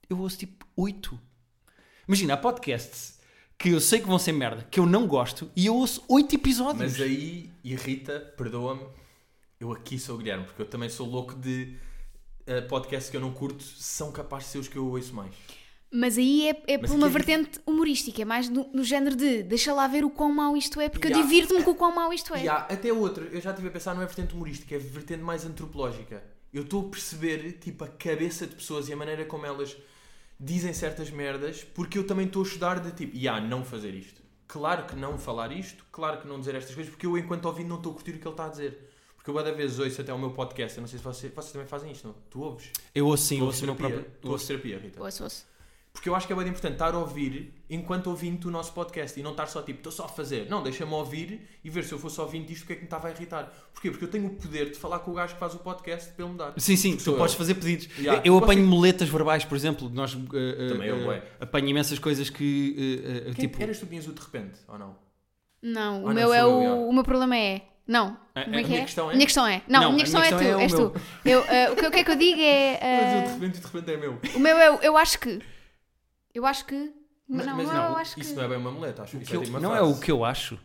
Eu 0.09 0.19
ouço 0.19 0.39
tipo 0.39 0.67
oito. 0.77 1.19
Imagina, 2.07 2.35
há 2.35 2.37
podcasts 2.37 3.19
que 3.59 3.71
eu 3.71 3.81
sei 3.81 4.01
que 4.01 4.07
vão 4.07 4.19
ser 4.19 4.33
merda, 4.33 4.67
que 4.71 4.79
eu 4.79 4.87
não 4.87 5.07
gosto, 5.07 5.51
e 5.57 5.67
eu 5.67 5.75
ouço 5.75 6.05
oito 6.09 6.35
episódios. 6.35 6.93
Mas 6.93 7.01
aí 7.01 7.51
irrita, 7.63 8.21
perdoa-me. 8.37 8.85
Eu 9.59 9.73
aqui 9.73 9.99
sou 9.99 10.17
o 10.17 10.19
Guilherme, 10.19 10.45
porque 10.45 10.61
eu 10.61 10.67
também 10.67 10.89
sou 10.89 11.07
louco 11.07 11.35
de 11.35 11.77
eh, 12.47 12.61
podcasts 12.63 13.11
que 13.11 13.17
eu 13.17 13.21
não 13.21 13.33
curto, 13.33 13.63
são 13.63 14.13
capazes 14.13 14.47
de 14.47 14.53
ser 14.53 14.59
os 14.59 14.69
que 14.69 14.77
eu 14.77 14.87
ouço 14.87 15.15
mais. 15.15 15.35
Mas 15.91 16.19
aí 16.19 16.49
é, 16.49 16.75
é 16.75 16.79
por 16.79 16.91
uma 16.91 17.07
é 17.07 17.11
vertente 17.11 17.61
humorística, 17.65 18.21
é 18.21 18.25
mais 18.25 18.49
no, 18.49 18.69
no 18.73 18.83
género 18.83 19.15
de 19.15 19.45
deixa 19.45 19.73
lá 19.73 19.87
ver 19.87 20.05
o 20.05 20.11
quão 20.11 20.33
mau 20.33 20.57
isto 20.57 20.81
é, 20.81 20.89
porque 20.89 21.07
E 21.07 21.13
eu 21.13 21.23
divirto-me 21.23 21.63
com 21.63 21.71
o 21.71 21.75
quão 21.77 21.95
mau 21.95 22.13
isto 22.13 22.35
é. 22.35 22.45
E 22.45 22.49
há 22.49 22.57
até 22.57 22.93
outra, 22.93 23.25
eu 23.27 23.41
já 23.41 23.51
estive 23.51 23.69
a 23.69 23.71
pensar, 23.71 23.95
não 23.95 24.03
é 24.03 24.07
vertente 24.07 24.35
humorística, 24.35 24.75
é 24.75 24.79
vertente 24.79 25.23
mais 25.23 25.47
antropológica. 25.47 26.23
Eu 26.53 26.65
estou 26.65 26.87
a 26.87 26.91
perceber, 26.91 27.59
tipo, 27.61 27.85
a 27.85 27.89
cabeça 27.89 28.45
de 28.47 28.57
pessoas 28.57 28.89
e 28.89 28.93
a 28.93 28.97
maneira 28.97 29.25
como 29.25 29.47
elas 29.47 29.77
dizem 30.39 30.73
certas 30.73 31.11
merdas, 31.11 31.65
porque 31.65 31.99
eu 31.99 32.07
também 32.07 32.27
estou 32.27 32.43
a 32.43 32.47
estudar 32.47 32.81
de 32.81 32.93
tipo, 32.93 33.17
e 33.17 33.29
há 33.29 33.41
não 33.41 33.65
fazer 33.65 33.95
isto. 33.95 34.23
Claro 34.47 34.85
que 34.87 34.95
não 34.95 35.19
falar 35.19 35.53
isto, 35.53 35.85
claro 35.91 36.21
que 36.21 36.29
não 36.29 36.39
dizer 36.39 36.55
estas 36.55 36.75
coisas, 36.75 36.91
porque 36.91 37.07
eu, 37.07 37.17
enquanto 37.17 37.47
ouvinte, 37.47 37.69
não 37.69 37.77
estou 37.77 37.93
a 37.93 37.95
curtir 37.95 38.13
o 38.13 38.19
que 38.19 38.27
ele 38.27 38.33
está 38.33 38.47
a 38.47 38.49
dizer. 38.49 38.91
Porque 39.17 39.31
eu, 39.31 39.35
cada 39.35 39.53
vez 39.53 39.79
ouço 39.79 40.01
até 40.01 40.13
o 40.13 40.19
meu 40.19 40.33
podcast, 40.33 40.77
eu 40.77 40.83
não 40.83 40.89
sei 40.89 40.99
se 40.99 41.05
vocês, 41.05 41.33
vocês 41.33 41.53
também 41.53 41.67
fazem 41.67 41.91
isto, 41.91 42.07
não? 42.07 42.15
Tu 42.29 42.41
ouves? 42.41 42.71
Eu 42.95 43.07
ouço 43.07 43.25
sim, 43.25 43.39
tu 43.39 43.47
ouço 43.47 43.63
o 43.63 43.67
meu 43.67 43.75
terapia? 43.75 44.01
próprio. 44.01 44.21
Tu 44.21 44.31
ouves 44.31 44.47
terapia, 44.47 44.79
Rita? 44.79 45.03
Ouço, 45.03 45.25
ouço. 45.25 45.47
Porque 45.95 46.09
eu 46.09 46.15
acho 46.17 46.27
que 46.27 46.33
é 46.33 46.37
bem 46.37 46.49
importante 46.49 46.73
estar 46.73 46.93
a 46.93 46.99
ouvir 46.99 47.55
enquanto 47.71 48.09
ouvindo 48.09 48.47
o 48.49 48.51
nosso 48.51 48.73
podcast 48.73 49.19
e 49.19 49.23
não 49.23 49.31
estar 49.31 49.47
só 49.47 49.63
tipo, 49.63 49.79
estou 49.79 49.93
só 49.93 50.05
a 50.07 50.09
fazer. 50.09 50.49
Não, 50.51 50.61
deixa-me 50.61 50.93
ouvir 50.93 51.49
e 51.63 51.71
ver 51.71 51.85
se 51.85 51.93
eu 51.93 51.99
fosse 52.01 52.21
ouvindo 52.21 52.51
isto 52.51 52.65
o 52.65 52.67
que 52.67 52.73
é 52.73 52.77
que 52.77 52.83
me 52.83 52.87
estava 52.89 53.07
a 53.09 53.13
irritar. 53.13 53.51
Porquê? 53.73 53.91
Porque 53.93 54.05
eu 54.05 54.11
tenho 54.11 54.27
o 54.27 54.31
poder 54.31 54.71
de 54.73 54.77
falar 54.77 54.99
com 54.99 55.13
o 55.13 55.15
gajo 55.15 55.35
que 55.35 55.41
faz 55.41 55.55
o 55.55 55.59
podcast 55.61 56.11
para 56.13 56.25
ele 56.25 56.33
mudar. 56.33 56.53
Sim, 56.59 56.75
sim, 56.77 56.97
tu 56.97 57.03
Sou 57.05 57.15
eu. 57.15 57.19
podes 57.19 57.37
fazer 57.37 57.55
pedidos. 57.55 57.89
Yeah, 57.97 58.19
eu 58.25 58.35
tu 58.35 58.41
podes- 58.41 58.43
apanho 58.57 58.67
muletas 58.67 59.09
verbais, 59.09 59.45
por 59.45 59.55
exemplo. 59.55 59.89
Nós 59.89 60.13
eh, 60.15 60.69
Também 60.69 60.89
eu, 60.89 60.97
eh, 61.01 61.05
bué. 61.05 61.23
apanho 61.41 61.69
imensas 61.69 61.99
coisas 62.01 62.29
que. 62.29 63.01
eh, 63.29 63.33
Quem, 63.35 63.49
tipo, 63.49 63.63
Eras 63.63 63.79
tu 63.79 63.87
que 63.87 63.97
o 63.97 64.01
de 64.13 64.21
repente, 64.21 64.59
ou 64.69 64.77
não? 64.77 64.97
Não, 65.63 66.03
o 66.03 66.09
Ah, 66.09 66.09
não, 66.09 66.15
meu 66.15 66.35
é 66.35 66.41
eu, 66.43 66.49
o, 66.59 66.63
já. 66.65 66.75
o 66.75 66.93
meu 66.93 67.05
problema 67.05 67.37
é. 67.37 67.63
Não. 67.87 68.17
A- 68.35 68.41
é 68.41 68.43
a 68.43 68.45
que 68.47 68.51
minha 68.51 68.79
é? 68.81 68.85
questão 68.85 69.09
é- 69.09 69.13
A 69.13 69.15
minha 69.17 69.27
questão 69.27 69.47
é. 69.47 69.63
Não, 69.69 69.81
Não, 69.81 69.89
a 69.89 69.93
minha 69.93 70.05
questão 70.05 70.23
é, 70.23 70.27
é 70.29 70.31
tu, 70.31 70.37
o 70.37 70.59
és 70.61 70.73
meu. 70.73 70.91
tu. 70.91 71.01
Eu, 71.25 71.41
eh, 71.49 71.71
o, 71.71 71.77
que, 71.77 71.87
o 71.87 71.91
que 71.91 71.99
é 71.99 72.05
que 72.05 72.11
eu 72.11 72.17
digo 72.17 72.41
é. 72.41 72.81
Mas 72.83 73.13
eh, 73.13 73.19
o 73.19 73.23
de 73.23 73.33
repente 73.41 73.61
de 73.61 73.67
repente 73.67 73.91
é 73.93 73.97
meu. 73.97 74.19
o 74.35 74.39
meu 74.41 74.59
é. 74.59 74.71
o- 74.73 74.79
Eu 74.83 74.97
acho 74.99 75.19
que. 75.21 75.41
Eu 76.35 76.45
acho 76.45 76.65
que. 76.67 76.93
Mas, 77.29 77.47
não, 77.47 77.57
mas 77.57 77.67
não, 77.69 77.75
não, 77.75 77.91
eu 77.93 77.97
acho 77.97 78.15
que. 78.17 78.21
isso 78.21 78.35
não 78.35 78.43
é 78.45 78.49
bem 78.49 78.59
uma 78.59 78.71
muleta, 78.71 79.03
acho 79.05 79.17
o 79.17 79.21
que 79.21 79.25
que 79.27 79.31
isso 79.31 79.37
eu- 79.37 79.41
é 79.43 79.45
tipo 79.45 79.57
uma 79.57 79.61
não 79.63 79.75
é 79.75 79.79
frase. 79.79 79.93
o 79.93 80.01
que 80.01 80.11
eu 80.13 80.25
acho. 80.25 80.59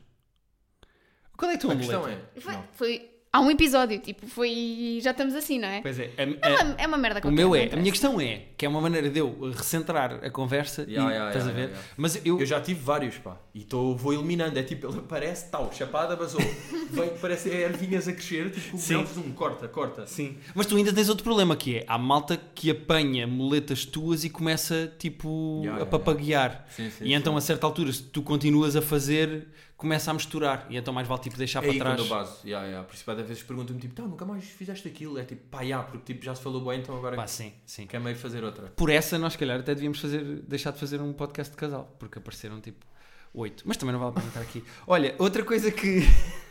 Qual 1.38 1.50
é 1.52 1.56
a 1.56 1.58
tua 1.58 1.74
A 1.74 1.78
questão 1.78 2.02
muleta? 2.02 2.30
é. 2.36 2.40
Foi, 2.42 2.54
não. 2.54 2.64
foi- 2.74 3.19
Há 3.32 3.42
um 3.42 3.52
episódio, 3.52 4.00
tipo, 4.00 4.26
foi. 4.26 4.98
Já 5.04 5.12
estamos 5.12 5.36
assim, 5.36 5.60
não 5.60 5.68
é? 5.68 5.82
Pois 5.82 6.00
é, 6.00 6.10
a- 6.18 6.22
É 6.24 6.56
a- 6.60 6.64
uma, 6.64 6.76
é 6.80 6.88
uma 6.88 6.98
merda 6.98 7.22
o 7.28 7.32
meu 7.32 7.54
é. 7.54 7.70
A 7.72 7.76
minha 7.76 7.92
questão 7.92 8.20
é 8.20 8.46
que 8.58 8.66
é 8.66 8.70
uma 8.70 8.82
maneira 8.82 9.08
de 9.08 9.20
eu 9.20 9.52
recentrar 9.56 10.14
a 10.24 10.32
conversa 10.32 10.82
Ya, 10.82 10.88
e 10.88 11.14
ya, 11.14 11.28
estás 11.28 11.46
ya, 11.46 11.52
a 11.52 11.54
ver? 11.54 11.72
Mas 11.96 12.20
eu, 12.26 12.40
Eu 12.40 12.46
já 12.48 12.60
tive 12.60 12.80
vários, 12.80 13.20
pá. 13.20 13.38
E 13.54 13.64
tô, 13.64 13.96
vou 13.96 14.14
eliminando. 14.14 14.58
É 14.58 14.64
tipo, 14.64 14.88
ele 14.88 14.98
aparece, 14.98 15.48
tal, 15.52 15.72
chapada, 15.72 16.16
basou. 16.16 16.42
Vem, 16.90 17.12
parece 17.22 17.50
ervinhas 17.50 18.08
a 18.08 18.14
crescer, 18.14 18.50
tipo, 18.50 18.76
Sim. 18.80 19.06
um, 19.18 19.32
corta, 19.34 19.68
corta. 19.68 20.08
Sim. 20.08 20.36
Mas 20.56 20.66
tu 20.66 20.76
ainda 20.76 20.92
tens 20.92 21.08
outro 21.08 21.24
problema 21.24 21.56
que 21.56 21.78
é 21.78 21.86
há 21.88 22.00
malta 22.00 22.36
que 22.56 22.72
apanha 22.72 23.28
muletas 23.28 23.86
tuas 23.86 24.24
e 24.24 24.30
começa 24.32 24.92
tipo 24.98 25.62
a 25.80 25.86
papaguear. 25.86 26.66
Sim, 26.76 26.90
sim, 26.90 27.06
E 27.06 27.14
então 27.14 27.38
a 27.38 27.42
sim. 27.42 27.46
certa 27.48 27.68
altura, 27.68 27.94
se 27.94 28.02
tu 28.02 28.24
continuas 28.24 28.76
a 28.76 28.82
fazer, 28.82 29.48
começa 29.80 30.12
a 30.12 30.14
misturar. 30.14 30.68
E 30.70 30.78
então 30.78 30.94
mais 30.94 31.08
vale 31.08 31.22
tipo 31.22 31.38
deixar 31.38 31.60
É 31.60 31.62
para 31.64 31.72
aí 31.72 31.80
trás. 31.80 31.96
quando 31.96 32.06
eu 32.06 32.10
baso. 32.16 32.38
Yeah, 32.46 32.68
yeah. 32.68 32.86
Por 32.88 32.94
isso, 32.94 33.10
às 33.10 33.28
vezes 33.28 33.42
perguntam-me 33.42 33.82
tipo, 33.82 33.96
tá, 33.96 34.04
nunca 34.04 34.26
mais 34.26 34.44
fizeste 34.44 34.88
aquilo. 34.88 35.18
É 35.18 35.24
tipo, 35.24 35.48
pá, 35.48 35.62
yeah, 35.62 35.84
porque 35.90 36.14
tipo, 36.14 36.24
já 36.24 36.36
se 36.36 36.42
falou 36.44 36.64
bem, 36.64 36.82
então 36.82 36.96
agora 36.96 37.16
Pá, 37.16 37.26
sim, 37.26 37.54
sim. 37.66 37.88
quer 37.88 38.00
meio 38.00 38.16
fazer 38.16 38.44
outra. 38.44 38.68
Por 38.68 38.90
essa 38.92 39.18
nós, 39.18 39.34
se 39.34 39.40
calhar, 39.40 39.60
até 39.60 39.74
devíamos 39.74 40.00
fazer, 40.00 40.24
deixar 40.42 40.72
de 40.72 40.80
fazer 40.80 41.02
um 41.02 41.14
podcast 41.14 41.52
de 41.52 41.58
casal, 41.58 41.96
porque 41.98 42.20
apareceram 42.20 42.60
tipo 42.62 42.86
oito. 43.34 43.64
Mas 43.66 43.78
também 43.78 43.94
não 43.94 44.00
vale 44.12 44.28
estar 44.28 44.42
aqui. 44.42 44.64
Olha, 44.86 45.16
outra 45.18 45.44
coisa 45.44 45.72
que. 45.72 46.02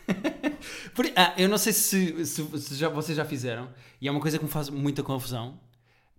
Ah, 1.15 1.35
eu 1.37 1.49
não 1.49 1.59
sei 1.59 1.73
se, 1.73 2.25
se- 2.27 2.61
se 2.61 2.75
já, 2.75 2.89
vocês 2.89 3.17
já 3.17 3.25
fizeram, 3.25 3.69
e 4.01 4.09
é 4.09 4.11
uma 4.11 4.21
coisa 4.21 4.39
que 4.39 4.45
me 4.45 4.51
faz 4.51 4.69
muita 4.69 5.03
confusão, 5.03 5.61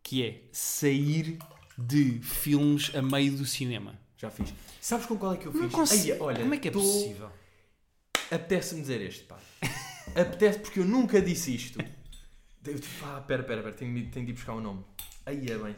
que 0.03 0.23
é 0.23 0.41
sair 0.51 1.37
de 1.77 2.19
filmes 2.21 2.91
a 2.95 3.01
meio 3.01 3.35
do 3.37 3.45
cinema. 3.45 3.99
Já 4.19 4.29
fiz. 4.29 4.53
Sabes 4.81 5.05
com 5.05 5.17
qual 5.17 5.33
é 5.33 5.37
que 5.37 5.45
eu 5.45 5.51
fiz? 5.53 5.71
Consigo. 5.71 6.13
Ai, 6.13 6.19
olha, 6.19 6.39
Como 6.41 6.53
é 6.53 6.57
que 6.57 6.67
é 6.67 6.71
tô- 6.71 6.79
possível? 6.79 7.31
Apetece-me 8.29 8.81
dizer 8.81 9.01
este, 9.01 9.23
pá. 9.23 9.39
Apetece 10.15 10.59
porque 10.59 10.79
eu 10.81 10.85
nunca 10.85 11.21
disse 11.21 11.55
isto. 11.55 11.79
Devo- 12.61 12.83
Ah, 13.03 13.21
pera, 13.25 13.43
pera, 13.43 13.63
pera, 13.63 13.73
tenho, 13.73 13.93
de- 13.95 14.07
tenho 14.11 14.25
de 14.25 14.31
ir 14.31 14.35
buscar 14.35 14.53
o 14.53 14.61
nome. 14.61 14.83
Aí 15.25 15.47
é 15.49 15.57
bem. 15.57 15.75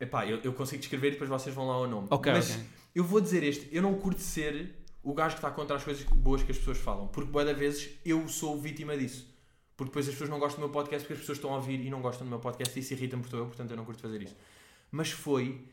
Epá, 0.00 0.26
eu, 0.26 0.38
eu 0.42 0.52
consigo 0.54 0.80
descrever 0.80 1.08
e 1.08 1.10
depois 1.12 1.28
vocês 1.28 1.54
vão 1.54 1.66
lá 1.68 1.74
ao 1.74 1.86
nome. 1.86 2.08
Ok, 2.10 2.32
Mas 2.32 2.50
ok. 2.52 2.64
eu 2.94 3.04
vou 3.04 3.20
dizer 3.20 3.42
este, 3.42 3.68
eu 3.70 3.82
não 3.82 3.94
curto 3.98 4.20
ser 4.20 4.74
o 5.02 5.12
gajo 5.12 5.34
que 5.34 5.38
está 5.40 5.50
contra 5.50 5.76
as 5.76 5.84
coisas 5.84 6.02
boas 6.04 6.42
que 6.42 6.50
as 6.52 6.58
pessoas 6.58 6.78
falam. 6.78 7.06
Porque 7.08 7.30
boa 7.30 7.44
da 7.44 7.52
vezes 7.52 7.90
eu 8.04 8.26
sou 8.28 8.58
vítima 8.58 8.96
disso. 8.96 9.28
Porque 9.76 9.90
depois 9.90 10.06
as 10.08 10.12
pessoas 10.14 10.30
não 10.30 10.38
gostam 10.38 10.60
do 10.60 10.66
meu 10.66 10.72
podcast 10.72 11.02
porque 11.04 11.14
as 11.14 11.20
pessoas 11.20 11.36
estão 11.38 11.52
a 11.52 11.56
ouvir 11.56 11.80
e 11.84 11.90
não 11.90 12.00
gostam 12.00 12.26
do 12.26 12.30
meu 12.30 12.38
podcast 12.38 12.78
e 12.78 12.80
isso 12.82 12.94
irrita-me 12.94 13.22
por 13.22 13.34
eu, 13.38 13.46
portanto 13.46 13.70
eu 13.70 13.76
não 13.76 13.84
curto 13.84 14.00
fazer 14.00 14.22
isso. 14.22 14.36
Mas 14.90 15.10
foi 15.10 15.66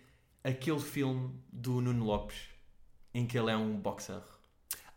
aquele 0.44 0.80
filme 0.80 1.32
do 1.52 1.82
Nuno 1.82 2.06
Lopes 2.06 2.36
em 3.14 3.26
que 3.26 3.38
ele 3.38 3.52
é 3.52 3.58
um 3.58 3.80
boxer. 3.80 4.22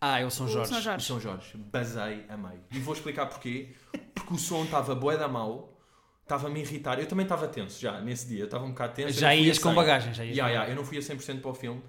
Ah, 0.00 0.18
é 0.20 0.24
o 0.24 0.30
São 0.30 0.46
O 0.46 0.48
Jorge. 0.48 0.70
São 0.70 0.78
O 0.78 0.80
Jorge. 0.80 1.06
São 1.06 1.20
Jorge. 1.20 1.56
Basei 1.56 2.24
a 2.28 2.36
meio. 2.36 2.62
E 2.70 2.78
vou 2.78 2.94
explicar 2.94 3.26
porquê. 3.26 3.74
Porque 4.14 4.34
o 4.34 4.38
som 4.38 4.64
estava 4.64 4.94
bué 4.94 5.16
da 5.16 5.28
mau, 5.28 5.78
estava-me 6.22 6.60
a 6.60 6.62
irritar. 6.62 6.98
Eu 6.98 7.06
também 7.06 7.24
estava 7.24 7.46
tenso 7.48 7.80
já 7.80 8.00
nesse 8.00 8.26
dia. 8.26 8.40
Eu 8.40 8.44
estava 8.46 8.64
um 8.64 8.70
bocado 8.70 8.94
tenso. 8.94 9.18
Já 9.18 9.34
ias 9.34 9.58
com 9.58 9.68
100. 9.68 9.74
bagagem, 9.74 10.14
já 10.14 10.24
ias 10.24 10.36
ya, 10.36 10.44
bagagem. 10.44 10.70
eu 10.70 10.76
não 10.76 10.84
fui 10.84 10.96
a 10.96 11.00
100% 11.00 11.40
para 11.40 11.50
o 11.50 11.54
filme. 11.54 11.82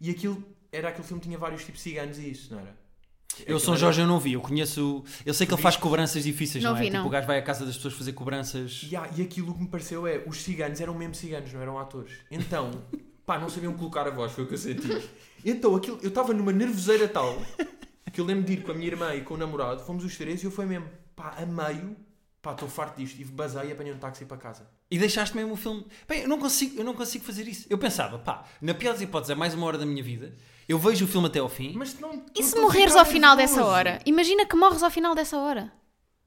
E 0.00 0.10
aquilo, 0.10 0.42
era 0.72 0.88
aquele 0.88 1.06
filme 1.06 1.20
que 1.20 1.28
tinha 1.28 1.38
vários 1.38 1.64
tipos 1.64 1.82
de 1.82 1.90
ciganos 1.90 2.18
e 2.18 2.30
isso, 2.30 2.52
não 2.52 2.60
era? 2.60 2.81
Eu, 3.40 3.42
Aquilo 3.42 3.60
São 3.60 3.74
era- 3.74 3.80
Jorge, 3.80 4.00
eu 4.02 4.06
não 4.06 4.18
vi. 4.20 4.32
Eu 4.34 4.40
conheço. 4.40 5.04
Eu 5.24 5.32
sei 5.34 5.46
que 5.46 5.54
ele 5.54 5.60
faz 5.62 5.76
cobranças 5.76 6.24
difíceis, 6.24 6.62
não, 6.62 6.72
Não 6.72 6.76
é? 6.78 6.80
vi, 6.80 6.86
Tipo, 6.86 6.98
não. 6.98 7.06
o 7.06 7.10
gajo 7.10 7.26
vai 7.26 7.38
à 7.38 7.42
casa 7.42 7.64
das 7.66 7.76
pessoas 7.76 7.94
fazer 7.94 8.12
cobranças. 8.12 8.82
Ya, 8.90 9.08
e 9.16 9.22
aquilo 9.22 9.54
que 9.54 9.60
me 9.62 9.68
pareceu 9.68 10.06
é, 10.06 10.22
os 10.26 10.42
ciganos 10.42 10.80
eram 10.80 10.94
mesmo 10.94 11.14
ciganos, 11.14 11.52
não 11.52 11.60
eram 11.60 11.78
atores. 11.78 12.12
Então, 12.30 12.70
pá, 13.26 13.38
não 13.38 13.48
sabiam 13.48 13.72
colocar 13.74 14.06
a 14.06 14.10
voz, 14.10 14.32
foi 14.32 14.44
o 14.44 14.46
que 14.46 14.54
eu 14.54 14.58
senti. 14.58 15.08
Então, 15.44 15.74
aquilo, 15.74 15.98
eu 16.02 16.08
estava 16.08 16.32
numa 16.32 16.52
nervoseira 16.52 17.08
tal, 17.08 17.40
que 18.12 18.20
eu 18.20 18.24
lembro 18.24 18.44
de 18.44 18.52
ir 18.54 18.62
com 18.62 18.70
a 18.72 18.74
minha 18.74 18.86
irmã 18.86 19.14
e 19.14 19.22
com 19.22 19.34
o 19.34 19.36
namorado, 19.36 19.82
fomos 19.84 20.04
os 20.04 20.16
três 20.16 20.42
e 20.42 20.46
eu 20.46 20.50
fui 20.50 20.66
mesmo, 20.66 20.86
pá, 21.16 21.34
a 21.38 21.46
meio, 21.46 21.96
pá, 22.40 22.52
estou 22.52 22.68
farto 22.68 22.98
disto, 22.98 23.18
e 23.20 23.24
basei 23.24 23.68
e 23.68 23.72
apanhei 23.72 23.92
um 23.92 23.98
táxi 23.98 24.24
para 24.24 24.36
casa. 24.36 24.68
E 24.90 24.98
deixaste 24.98 25.34
mesmo 25.34 25.54
o 25.54 25.56
filme. 25.56 25.86
Bem, 26.06 26.22
eu 26.22 26.28
não 26.28 26.38
consigo, 26.38 26.78
eu 26.78 26.84
não 26.84 26.94
consigo 26.94 27.24
fazer 27.24 27.48
isso. 27.48 27.66
Eu 27.70 27.78
pensava, 27.78 28.18
pá, 28.18 28.44
na 28.60 28.74
pior 28.74 28.92
das 28.92 29.00
hipóteses, 29.00 29.30
é 29.30 29.34
mais 29.34 29.54
uma 29.54 29.66
hora 29.66 29.78
da 29.78 29.86
minha 29.86 30.02
vida. 30.02 30.34
Eu 30.72 30.78
vejo 30.78 31.04
o 31.04 31.08
filme 31.08 31.26
até 31.26 31.38
ao 31.38 31.48
fim. 31.48 31.72
Mas 31.76 31.98
não... 32.00 32.24
E 32.34 32.42
se 32.42 32.58
morreres 32.58 32.96
ao 32.96 33.04
final 33.04 33.36
nervoso. 33.36 33.58
dessa 33.58 33.68
hora? 33.68 34.00
Imagina 34.06 34.46
que 34.46 34.56
morres 34.56 34.82
ao 34.82 34.90
final 34.90 35.14
dessa 35.14 35.36
hora. 35.38 35.70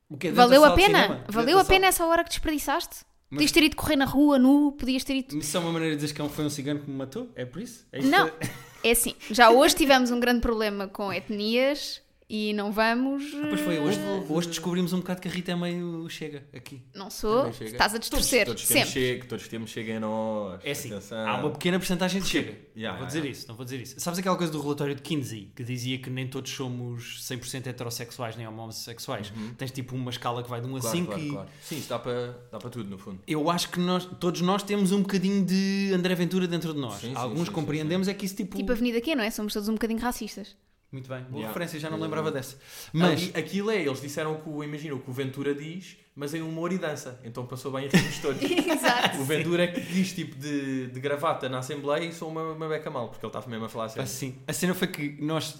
Dentro 0.09 0.35
Valeu 0.35 0.63
a 0.63 0.71
pena? 0.71 1.25
Valeu 1.27 1.57
a 1.57 1.65
pena 1.65 1.79
sala? 1.79 1.87
essa 1.89 2.05
hora 2.05 2.23
que 2.23 2.29
desperdiçaste? 2.29 2.97
Mas- 3.29 3.37
Podias 3.39 3.51
ter 3.51 3.63
ido 3.63 3.75
correr 3.75 3.95
na 3.95 4.05
rua, 4.05 4.37
nu, 4.37 4.71
podias 4.73 5.03
ter 5.03 5.15
ido. 5.15 5.35
Isso 5.39 5.57
é 5.57 5.59
uma 5.59 5.71
maneira 5.71 5.95
de 5.95 6.01
dizer 6.01 6.13
que 6.13 6.21
é 6.21 6.29
foi 6.29 6.45
um 6.45 6.49
cigano 6.49 6.79
que 6.79 6.87
me 6.89 6.95
matou? 6.95 7.27
É 7.35 7.43
por 7.43 7.59
isso? 7.59 7.87
É 7.91 8.01
Não, 8.03 8.29
que- 8.29 8.49
é 8.83 8.91
assim, 8.91 9.15
já 9.31 9.49
hoje 9.49 9.75
tivemos 9.75 10.11
um 10.11 10.19
grande 10.19 10.41
problema 10.41 10.87
com 10.87 11.11
etnias 11.11 12.01
e 12.29 12.53
não 12.53 12.71
vamos. 12.71 13.23
Pois 13.49 13.61
foi, 13.61 13.79
hoje, 13.79 13.99
eh, 13.99 14.25
hoje 14.27 14.47
descobrimos 14.47 14.93
um 14.93 14.97
bocado 14.97 15.21
que 15.21 15.27
a 15.27 15.31
Rita 15.31 15.51
é 15.51 15.55
meio 15.55 16.07
chega 16.09 16.43
aqui. 16.53 16.81
Não 16.93 17.09
sou, 17.09 17.37
Também 17.39 17.53
chega. 17.53 17.71
estás 17.71 17.93
a 17.93 17.97
distorcer. 17.97 18.45
Todos, 18.45 18.61
todos 18.63 18.73
temos 18.73 18.89
sempre. 18.89 19.01
chega, 19.07 19.25
todos 19.25 19.47
temos 19.47 19.69
chega 19.69 19.91
em 19.93 19.99
nós. 19.99 20.59
É 20.63 20.71
assim, 20.71 20.91
Atenção. 20.91 21.27
há 21.27 21.37
uma 21.37 21.51
pequena 21.51 21.77
porcentagem 21.77 22.21
de 22.21 22.27
chega. 22.27 22.57
Ya, 22.75 22.91
não 22.91 22.97
vou 22.99 23.07
dizer 23.07 23.23
ya. 23.25 23.29
isso, 23.31 23.47
não 23.47 23.55
vou 23.55 23.63
dizer 23.63 23.81
isso. 23.81 23.99
Sabes 23.99 24.19
aquela 24.19 24.35
coisa 24.35 24.51
do 24.51 24.61
relatório 24.61 24.95
de 24.95 25.01
Kinsey 25.01 25.51
que 25.55 25.63
dizia 25.63 25.97
que 25.99 26.09
nem 26.09 26.27
todos 26.27 26.51
somos 26.51 27.21
100% 27.29 27.67
heterossexuais 27.67 28.35
nem 28.35 28.47
homossexuais? 28.47 29.31
Tens 29.57 29.71
tipo 29.71 29.95
uma 29.95 30.09
escala 30.11 30.41
que 30.43 30.49
vai 30.49 30.59
de 30.61 30.67
1 30.67 30.69
a 30.69 30.73
Uhum. 30.73 30.79
Claro, 30.81 30.97
5 30.97 31.07
claro, 31.07 31.21
e 31.21 31.29
claro. 31.31 31.49
Sim, 31.61 31.77
isso 31.77 31.89
dá 31.89 31.99
para, 31.99 32.39
dá 32.51 32.57
para 32.59 32.69
tudo, 32.69 32.89
no 32.89 32.97
fundo. 32.97 33.19
eu 33.27 33.49
acho 33.49 33.69
que 33.69 33.79
nós, 33.79 34.05
todos 34.19 34.41
nós 34.41 34.63
temos 34.63 34.91
um 34.91 35.01
bocadinho 35.01 35.45
de 35.45 35.91
André 35.93 36.15
Ventura 36.15 36.47
dentro 36.47 36.73
de 36.73 36.79
nós. 36.79 36.95
Sim, 36.95 37.09
sim, 37.09 37.15
Alguns 37.15 37.47
sim, 37.47 37.53
compreendemos 37.53 38.07
é 38.07 38.13
que 38.13 38.25
isso 38.25 38.35
tipo... 38.35 38.57
Tipo 38.57 38.71
a 38.71 38.75
Avenida 38.75 38.99
Q, 38.99 39.15
não 39.15 39.23
é? 39.23 39.29
Somos 39.31 39.53
todos 39.53 39.69
um 39.69 39.73
bocadinho 39.73 39.99
racistas. 39.99 40.55
Muito 40.95 41.09
bem, 41.09 41.23
boa 41.23 41.41
Ya. 41.41 41.47
referência, 41.49 41.77
já 41.77 41.89
não 41.89 41.99
lembrava 41.99 42.31
dessa. 42.31 42.57
Mas, 42.93 43.23
Ali- 43.23 43.31
aquilo 43.35 43.69
é, 43.69 43.81
eles 43.81 43.99
disseram 44.01 44.37
que 44.37 44.47
o, 44.47 44.63
imagina 44.63 44.95
o 44.95 44.99
que 45.01 45.09
o 45.09 45.13
Ventura 45.13 45.53
diz, 45.53 45.97
mas 46.15 46.33
em 46.33 46.41
humor 46.41 46.71
e 46.71 46.77
dança. 46.77 47.19
Então 47.25 47.45
passou 47.45 47.69
bem 47.73 47.87
a 47.87 47.89
rimos 47.97 48.17
todos. 48.19 48.41
Exato. 48.49 49.17
o 49.17 49.25
Ventura 49.25 49.63
é 49.63 49.67
que 49.67 49.81
diz 49.81 50.13
tipo 50.13 50.37
de, 50.37 50.87
de 50.87 50.99
gravata 51.01 51.49
na 51.49 51.59
Assembleia 51.59 52.05
e 52.05 52.13
sou 52.13 52.29
uma, 52.29 52.53
uma 52.53 52.69
beca 52.69 52.89
mal, 52.89 53.09
porque 53.09 53.25
ele 53.25 53.29
estava 53.29 53.45
mesmo 53.49 53.65
a 53.65 53.69
falar 53.69 53.85
assim. 53.87 53.99
assim, 53.99 54.35
a 54.47 54.53
cena 54.53 54.73
foi 54.73 54.87
que 54.87 55.17
nós 55.21 55.59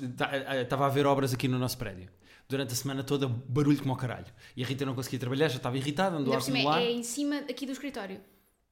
estava 0.62 0.86
a 0.86 0.90
ver 0.90 1.06
obras 1.06 1.34
aqui 1.34 1.50
no 1.50 1.60
nosso 1.60 1.78
prédio. 1.78 2.08
Durante 2.48 2.72
a 2.72 2.76
semana 2.78 3.04
toda, 3.04 3.28
barulho 3.28 3.78
como 3.80 3.92
ao 3.92 3.98
caralho. 3.98 4.28
E 4.56 4.64
a 4.64 4.66
Rita 4.66 4.86
não 4.86 4.96
conseguia 4.96 5.20
trabalhar, 5.20 5.50
já 5.50 5.58
estava 5.58 5.76
irritada, 5.78 6.16
andou 6.16 6.34
a 6.34 6.38
acumular. 6.38 6.80
é 6.82 6.92
em 6.92 7.04
cima 7.04 7.40
aqui 7.40 7.66
do 7.66 7.74
escritório. 7.74 8.22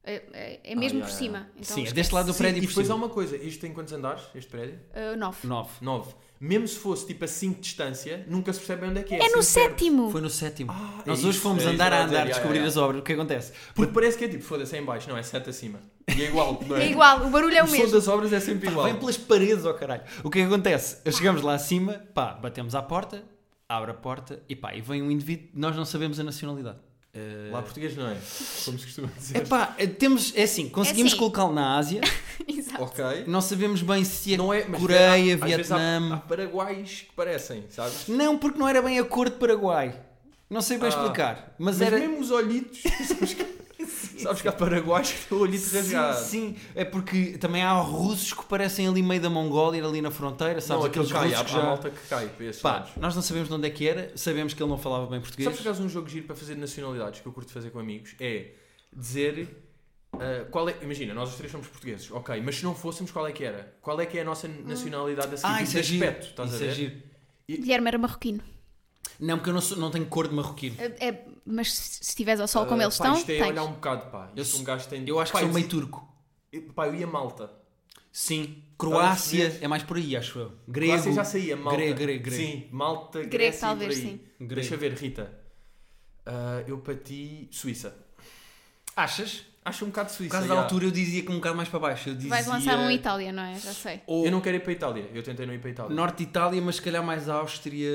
É, 0.06 0.22
é- 0.34 0.60
é 0.72 0.76
mesmo 0.76 1.00
Ah, 1.00 1.04
por 1.04 1.10
ya, 1.12 1.16
cima. 1.18 1.38
ya. 1.38 1.46
Então, 1.62 1.76
Sim, 1.76 1.88
é 1.88 1.92
deste 1.94 2.13
lado 2.13 2.26
do 2.28 2.34
Sim, 2.34 2.39
prédio 2.39 2.58
e 2.60 2.62
por 2.63 2.70
depois 2.70 2.89
há 2.89 2.96
uma 2.96 3.08
coisa, 3.10 3.38
isto 3.38 3.62
tem 3.62 3.72
quantos 3.74 3.94
andares, 3.94 4.24
este 4.36 4.52
prédio? 4.52 4.78
Uh, 4.94 5.16
nove. 5.18 5.38
Nove. 5.48 5.70
9. 5.82 6.13
Mesmo 6.42 6.68
se 6.68 6.76
fosse 6.78 7.08
tipo 7.08 7.24
a 7.24 7.28
5 7.28 7.56
de 7.56 7.62
distância, 7.62 8.26
nunca 8.28 8.52
se 8.52 8.60
percebe 8.60 8.86
onde 8.86 9.00
é 9.00 9.04
que 9.04 9.16
é. 9.16 9.18
É 9.18 9.30
no 9.30 9.39
assim 9.39 9.62
perto. 9.62 9.70
sétimo! 9.80 10.12
Foi 10.12 10.20
no 10.20 10.30
sétimo. 10.30 10.72
Ah, 10.74 11.02
é 11.06 11.10
Nós 11.10 11.20
isso, 11.20 11.30
hoje 11.30 11.39
fomos 11.39 11.63
é 11.63 11.68
andar 11.68 11.94
a 11.94 12.04
dizer, 12.04 12.16
andar, 12.18 12.28
descobrir 12.28 12.60
as 12.60 12.76
obras. 12.76 13.00
O 13.00 13.04
que 13.04 13.13
acontece? 13.13 13.54
Porque 13.74 13.94
parece 13.94 14.18
que 14.18 14.26
é 14.26 14.28
tipo, 14.28 14.44
foda-se, 14.44 14.76
é 14.76 14.80
em 14.80 14.84
baixo, 14.84 15.08
não, 15.10 15.16
é 15.16 15.24
7 15.24 15.50
acima. 15.50 15.80
E 16.13 16.22
é 16.22 16.28
igual, 16.28 16.60
é? 16.78 16.84
É 16.84 16.92
igual, 16.92 17.26
o 17.26 17.30
barulho 17.30 17.56
é 17.56 17.62
o 17.62 17.66
o 17.66 17.68
som 17.70 17.78
mesmo. 17.78 17.92
das 17.94 18.08
obras 18.10 18.34
é 18.34 18.42
sempre 18.42 18.68
igual. 18.70 18.86
Vem 18.86 18.96
pelas 18.98 19.16
paredes, 19.18 19.63
ó 19.63 19.72
caralho. 19.72 20.02
O 20.22 20.30
que 20.30 20.39
é 20.39 20.42
que 20.42 20.48
acontece? 20.54 20.98
Chegamos 21.13 21.42
lá 21.42 21.54
acima, 21.54 21.94
pá, 22.13 22.34
batemos 22.34 22.76
à 22.76 22.82
porta, 22.82 23.24
abre 23.70 23.92
a 23.92 23.94
porta 23.94 24.44
e 24.50 24.56
pá, 24.56 24.76
e 24.76 24.82
vem 24.82 25.02
um 25.02 25.10
indivíduo, 25.10 25.48
nós 25.54 25.78
não 25.78 25.86
sabemos 25.86 26.20
a 26.20 26.26
nacionalidade. 26.26 26.80
Eh, 27.15 27.49
Lá 27.52 27.62
português 27.62 27.95
não 27.95 28.08
é, 28.10 28.17
como 28.65 28.80
se 28.80 28.86
costuma 28.86 29.08
dizer. 29.15 29.38
Epá, 29.38 29.76
eh, 29.78 29.86
temos, 29.86 30.34
é 30.36 30.43
assim, 30.43 30.67
conseguimos 30.67 31.12
assim. 31.12 31.19
colocá-lo 31.19 31.54
na 31.54 31.78
Ásia, 31.78 32.02
Exato. 32.47 32.82
Ok. 32.84 33.04
não 33.28 33.39
sabemos 33.39 33.84
bem 33.84 34.04
se 34.04 34.34
é, 34.34 34.38
Não 34.38 34.52
é, 34.52 34.62
Coreia, 34.63 35.36
há- 35.39 35.45
Vietnã. 35.45 36.13
Há, 36.15 36.17
paraguaios 36.17 37.02
que 37.02 37.13
parecem, 37.15 37.65
sabes? 37.69 38.08
Não, 38.08 38.36
porque 38.38 38.58
não 38.58 38.67
era 38.67 38.82
bem 38.82 38.97
a 38.97 39.04
cor 39.04 39.30
de 39.30 39.36
Paraguai. 39.38 39.93
Não 40.49 40.60
sei 40.62 40.78
bem 40.80 40.88
Ah, 40.88 40.89
explicar. 40.89 41.56
Mas, 41.60 41.78
Mas 41.78 41.82
era. 41.88 41.99
mesmo 41.99 42.19
os 42.19 42.32
olhitos, 42.32 42.82
sabes 44.21 44.38
que, 44.38 44.41
que 44.43 44.47
há 44.47 44.52
paraguaios 44.52 45.12
que 45.12 45.26
têm 45.28 45.38
o 45.38 45.41
olhito 45.41 45.63
Sim, 45.65 45.76
rasgado. 45.78 46.19
sim, 46.26 46.56
é 46.76 46.86
porque 46.86 47.38
também 47.38 47.63
há 47.63 47.73
russos 47.73 48.34
que 48.34 48.45
parecem 48.45 48.88
ali 48.88 49.02
meio 49.02 49.21
da 49.21 49.30
Mongólia, 49.30 49.84
ali 49.86 50.02
na 50.02 50.12
fronteira, 50.12 50.60
sabes? 50.62 50.84
Não, 50.84 50.89
aqueles 50.89 51.12
aquele 51.12 51.32
cai, 51.32 51.39
russos 51.39 51.41
há, 51.41 51.45
que 51.45 51.52
há 51.58 51.62
já. 51.62 51.67
malta 51.67 51.89
que 51.89 52.08
cai 52.08 52.28
para 52.30 52.45
esses 52.45 52.62
Pá, 52.62 52.71
lados. 52.73 52.91
nós 52.97 53.15
não 53.15 53.21
sabemos 53.21 53.49
de 53.49 53.56
onde 53.56 53.67
é 53.67 53.69
que 53.69 53.88
era, 53.88 54.12
sabemos 54.15 54.54
que 54.54 54.62
ele 54.62 54.69
não 54.69 54.78
falava 54.78 55.08
bem 55.08 55.19
português. 55.19 55.45
Sabes 55.45 55.60
por 55.62 55.67
acaso 55.69 55.84
um 55.84 55.89
jogo 55.89 56.08
giro 56.10 56.26
para 56.28 56.36
fazer 56.36 56.56
de 56.56 56.62
nacionalidades 56.62 57.19
que 57.21 57.28
eu 57.28 57.32
curto 57.32 57.52
fazer 57.52 57.69
com 57.71 57.80
amigos? 57.80 58.15
É 58.19 58.52
dizer 58.95 59.47
ah, 60.13 60.45
qual 60.52 60.69
é. 60.69 60.76
Imagina, 60.82 61.13
nós 61.13 61.30
os 61.30 61.36
três 61.36 61.52
somos 61.52 61.67
portugueses, 61.67 62.12
ok, 62.12 62.39
mas 62.41 62.56
se 62.58 62.63
não 62.63 62.76
fôssemos, 62.76 63.12
qual 63.12 63.26
é 63.28 63.32
que 63.32 63.43
era? 63.43 63.76
Qual 63.82 63.99
é 63.99 64.06
que 64.06 64.17
é 64.17 64.21
a 64.21 64.26
nossa 64.26 64.47
nacionalidade 64.47 65.34
a 65.34 65.38
seguir? 65.38 65.52
Ah, 65.54 65.58
Tipo, 65.58 65.63
isso 65.69 65.78
é 65.78 65.82
de 65.82 65.88
giro. 65.88 66.06
aspecto, 66.06 66.28
estás 66.30 66.54
Isso 66.54 66.62
a 66.62 66.65
é 66.65 66.69
ver? 66.69 66.76
giro. 66.76 66.95
Guilherme 67.49 67.88
era 67.88 67.97
marroquino. 67.97 68.41
Não, 69.19 69.38
porque 69.38 69.49
eu 69.49 69.54
não, 69.54 69.62
sou- 69.62 69.78
não 69.78 69.91
tenho 69.91 70.06
cor 70.06 70.28
de 70.28 70.34
marroquino. 70.36 70.76
É, 70.80 71.08
é- 71.08 71.26
mas 71.46 71.74
se 71.74 72.02
estiveres 72.04 72.40
ao 72.42 72.48
sol 72.48 72.66
como 72.66 72.82
Ah, 72.82 72.86
eles 72.86 72.98
pá, 72.98 73.04
estão, 73.06 73.20
Isto 73.20 73.32
é 73.32 73.38
tens. 73.40 73.48
olhar 73.52 73.64
um 73.64 73.74
bocado, 73.74 74.10
pá. 74.12 74.32
Eu 74.36 74.46
sou- 74.46 74.62
um 74.62 74.64
gajo 74.64 74.88
tem... 74.88 75.08
Eu 75.08 75.20
acho 75.20 75.32
que 75.32 75.38
Pá, 75.40 75.44
sou 75.46 75.54
meio 75.54 75.68
turco. 75.68 76.08
eu- 76.52 76.62
Pá, 76.74 76.88
eu 76.88 76.96
ia 76.96 77.08
Malta. 77.08 77.52
Sim. 78.12 78.64
Croácia 78.78 79.58
é 79.62 79.68
mais 79.68 79.82
por 79.84 79.98
aí, 79.98 80.16
acho 80.16 80.38
eu. 80.40 80.52
Grego. 80.68 80.92
Croácia 80.94 81.14
já 81.14 81.24
saía, 81.24 81.56
Malta. 81.56 81.78
Grego, 81.78 81.98
grego, 82.00 82.24
grego. 82.24 82.44
Sim, 82.44 82.68
Malta, 82.72 83.20
Grego, 83.20 83.32
Grécia 83.32 83.68
talvez, 83.68 83.94
por 84.00 84.06
aí. 84.06 84.12
sim. 84.12 84.20
Grego. 84.40 84.56
Deixa 84.56 84.78
ver, 84.78 84.94
Rita. 84.94 85.40
Ah, 86.26 86.64
eu 86.68 86.78
para 86.78 86.96
ti, 86.96 87.48
Suíça. 87.52 87.96
Achas? 88.96 89.44
Acho 89.65 89.86
um 89.86 89.88
bocado 89.88 90.10
Por 90.10 90.15
Suíça. 90.15 90.32
causa 90.32 90.47
da 90.47 90.56
já. 90.56 90.62
altura 90.62 90.86
eu 90.86 90.91
dizia 90.91 91.21
que 91.23 91.32
um 91.32 91.36
bocado 91.36 91.56
mais 91.56 91.69
para 91.69 91.80
baixo. 91.80 92.10
Eu 92.10 92.15
dizia... 92.15 92.30
Vais 92.30 92.45
lançar 92.47 92.78
um 92.80 92.91
Itália, 92.91 93.32
não 93.32 93.43
é? 93.43 93.56
Já 93.56 93.71
sei. 93.73 94.02
Ou 94.06 94.26
Eu 94.26 94.32
não 94.32 94.41
quero 94.41 94.58
ir 94.58 94.60
para 94.60 94.71
a 94.71 94.73
Itália. 94.73 95.10
Eu 95.13 95.23
tentei 95.23 95.45
não 95.45 95.54
ir 95.54 95.60
para 95.60 95.69
a 95.69 95.71
Itália. 95.71 95.95
Norte 95.95 96.17
de 96.17 96.23
Itália, 96.23 96.62
mas 96.62 96.76
se 96.76 96.82
calhar 96.82 97.04
mais 97.04 97.30
Áustria. 97.30 97.89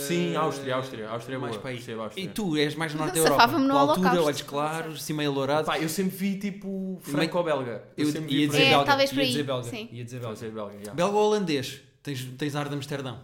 Sim, 0.00 0.36
Áustria, 0.36 0.74
Áustria. 0.74 1.08
Áustria 1.08 1.36
é 1.36 1.38
mais 1.38 1.52
boa. 1.52 1.62
para 1.62 1.70
aí. 1.70 1.76
Percebo 1.76 2.02
Áustria. 2.02 2.24
E 2.24 2.28
tu 2.28 2.56
és 2.56 2.74
mais 2.74 2.94
norte 2.94 3.14
da 3.14 3.18
Europa. 3.20 3.40
Safava-me 3.40 3.66
no 3.66 3.72
Com 3.74 3.78
altura, 3.80 4.22
olhos 4.22 4.42
claros, 4.42 4.94
assim 5.02 5.12
meio 5.12 5.30
alourado. 5.30 5.66
Pá, 5.66 5.78
eu 5.78 5.88
sempre 5.88 6.16
vi 6.16 6.38
tipo 6.38 6.98
franco-belga. 7.02 7.84
Eu, 7.96 8.06
Eu 8.06 8.12
sempre 8.12 8.34
ia 8.34 8.46
por 8.46 8.52
dizer. 8.52 8.64
É, 8.66 8.70
belga. 8.70 8.84
talvez 8.84 9.10
ia 9.10 9.14
por 9.14 9.20
aí, 9.22 9.28
dizer 9.28 9.42
belga. 9.44 9.62
sim. 9.70 9.88
Ia 9.92 10.04
dizer 10.04 10.16
a 10.16 10.20
belga. 10.20 10.34
dizer 10.34 10.50
belga, 10.50 10.74
já. 10.84 10.94
Belga 10.94 11.16
ou 11.16 11.26
holandês? 11.26 11.80
Tens, 12.02 12.24
tens 12.36 12.54
ar 12.56 12.68
de 12.68 12.74
Amsterdão. 12.74 13.20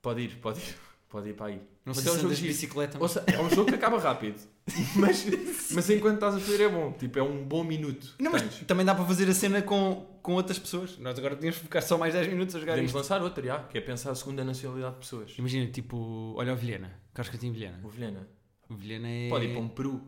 Pode 0.00 0.20
ir, 0.20 0.36
pode 0.42 0.58
ir. 0.60 0.74
Pode 1.08 1.28
ir 1.28 1.34
para 1.34 1.46
aí. 1.46 1.54
Não 1.84 1.92
Mas 1.94 1.98
sei 1.98 2.08
é 2.08 2.12
um 2.12 2.16
se 2.16 2.22
jogo 2.22 2.34
de 2.34 2.42
bicicleta. 2.46 2.96
Ou 3.00 3.08
seja, 3.08 3.24
é 3.26 3.40
um 3.40 3.50
jogo 3.50 3.66
que 3.66 3.74
acaba 3.74 3.98
rápido. 3.98 4.40
Mas, 4.94 5.26
mas 5.72 5.90
enquanto 5.90 6.14
estás 6.14 6.36
a 6.36 6.38
fazer 6.40 6.62
é 6.62 6.68
bom. 6.68 6.92
Tipo, 6.92 7.18
é 7.18 7.22
um 7.22 7.44
bom 7.44 7.64
minuto. 7.64 8.14
Não, 8.18 8.30
mas 8.30 8.42
Tens. 8.42 8.60
também 8.64 8.86
dá 8.86 8.94
para 8.94 9.04
fazer 9.04 9.28
a 9.28 9.34
cena 9.34 9.60
com, 9.60 10.06
com 10.22 10.34
outras 10.34 10.56
pessoas. 10.56 10.96
Nós 10.98 11.18
agora 11.18 11.34
tínhamos 11.34 11.56
que 11.58 11.64
ficar 11.64 11.80
só 11.82 11.98
mais 11.98 12.14
10 12.14 12.28
minutos 12.28 12.54
a 12.54 12.60
jogar 12.60 12.74
Podemos 12.74 12.90
isto. 12.90 12.96
lançar 12.96 13.20
outra, 13.22 13.44
já, 13.44 13.58
que 13.64 13.76
é 13.76 13.80
pensar 13.80 14.12
a 14.12 14.14
segunda 14.14 14.44
nacionalidade 14.44 14.94
de 14.94 15.00
pessoas. 15.00 15.34
Imagina, 15.36 15.68
tipo, 15.70 16.34
olha 16.36 16.52
o 16.52 16.56
Vilhena. 16.56 16.92
Carlos 17.12 17.30
Coutinho 17.30 17.52
Vilhena. 17.52 17.80
O 17.82 17.88
Vilhena. 17.88 18.28
O 18.68 18.74
Vilhena 18.76 19.08
é... 19.08 19.28
Pode 19.28 19.46
ir 19.46 19.52
para 19.52 19.60
um 19.60 19.68
Peru. 19.68 20.00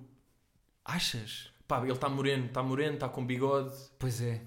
Achas? 0.85 1.51
Pá, 1.67 1.83
ele 1.83 1.91
está 1.93 2.09
moreno, 2.09 2.47
está 2.47 2.63
moreno, 2.63 2.95
está 2.95 3.09
com 3.09 3.27
bigode, 3.27 3.75
Pois 3.99 4.21
é. 4.23 4.41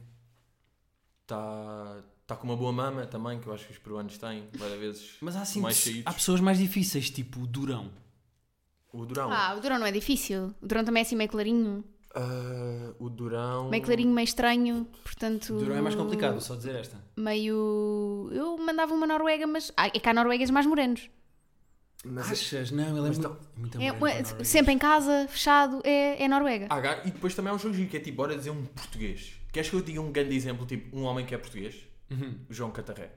está 1.23 2.01
está 2.21 2.35
com 2.35 2.43
uma 2.45 2.57
boa 2.57 2.71
mama 2.73 3.05
também, 3.07 3.39
que 3.39 3.47
eu 3.47 3.53
acho 3.53 3.65
que 3.65 3.71
os 3.71 3.77
peruanos 3.77 4.17
têm, 4.17 4.47
várias 4.53 4.79
vezes. 4.79 5.11
Mas 5.21 5.35
há 5.37 5.41
assim, 5.41 5.61
Mais 5.61 6.01
há 6.05 6.13
pessoas 6.13 6.41
mais 6.41 6.57
difíceis, 6.59 7.09
tipo 7.09 7.45
Durão. 7.47 7.89
O 8.93 9.05
Durão. 9.05 9.31
Ah, 9.31 9.55
o 9.55 9.59
Durão 9.61 9.79
não 9.79 9.85
é 9.85 9.91
difícil. 9.91 10.53
O 10.61 10.67
Durão 10.67 10.83
também 10.83 11.01
é 11.01 11.05
assim 11.05 11.15
meio 11.15 11.29
clarinho. 11.29 11.83
Ah, 12.15 12.93
o 12.99 13.09
Durão. 13.09 13.69
Meio 13.69 13.83
clarinho, 13.83 14.11
meio 14.11 14.23
estranho. 14.25 14.87
Portanto. 15.03 15.53
O 15.55 15.59
Durão 15.59 15.75
é 15.77 15.81
mais 15.81 15.95
complicado, 15.95 16.39
só 16.41 16.55
dizer 16.55 16.75
esta. 16.75 16.97
Meio. 17.15 18.29
Eu 18.31 18.57
mandava 18.57 18.93
uma 18.93 19.05
Noruega, 19.05 19.45
mas. 19.45 19.71
Ah, 19.77 19.87
é 19.87 19.91
que 19.91 20.07
há 20.09 20.13
noruegas 20.13 20.49
mais 20.49 20.65
morenos. 20.65 21.09
Mas 22.05 22.31
Achas? 22.31 22.71
Não, 22.71 22.83
ele 22.89 22.97
é 22.99 23.01
muito, 23.11 23.37
muito 23.57 23.81
É 23.81 23.91
norueguês. 23.91 24.35
sempre 24.47 24.71
em 24.71 24.77
casa, 24.77 25.27
fechado, 25.29 25.81
é, 25.83 26.23
é 26.23 26.27
Noruega. 26.27 26.67
ga- 26.67 27.01
e 27.03 27.11
depois 27.11 27.33
também 27.35 27.51
há 27.51 27.55
um 27.55 27.59
jogo 27.59 27.73
giro 27.73 27.89
que 27.89 27.97
é 27.97 27.99
tipo, 27.99 28.17
bora 28.17 28.37
dizer 28.37 28.51
um 28.51 28.63
português. 28.65 29.33
Queres 29.51 29.69
que 29.69 29.75
eu 29.75 29.81
diga 29.81 29.99
um 29.99 30.11
grande 30.11 30.35
exemplo, 30.35 30.65
tipo, 30.65 30.95
um 30.95 31.03
homem 31.03 31.25
que 31.25 31.33
é 31.33 31.37
português? 31.37 31.75
Uhum. 32.09 32.37
João 32.49 32.71
Catarré. 32.71 33.11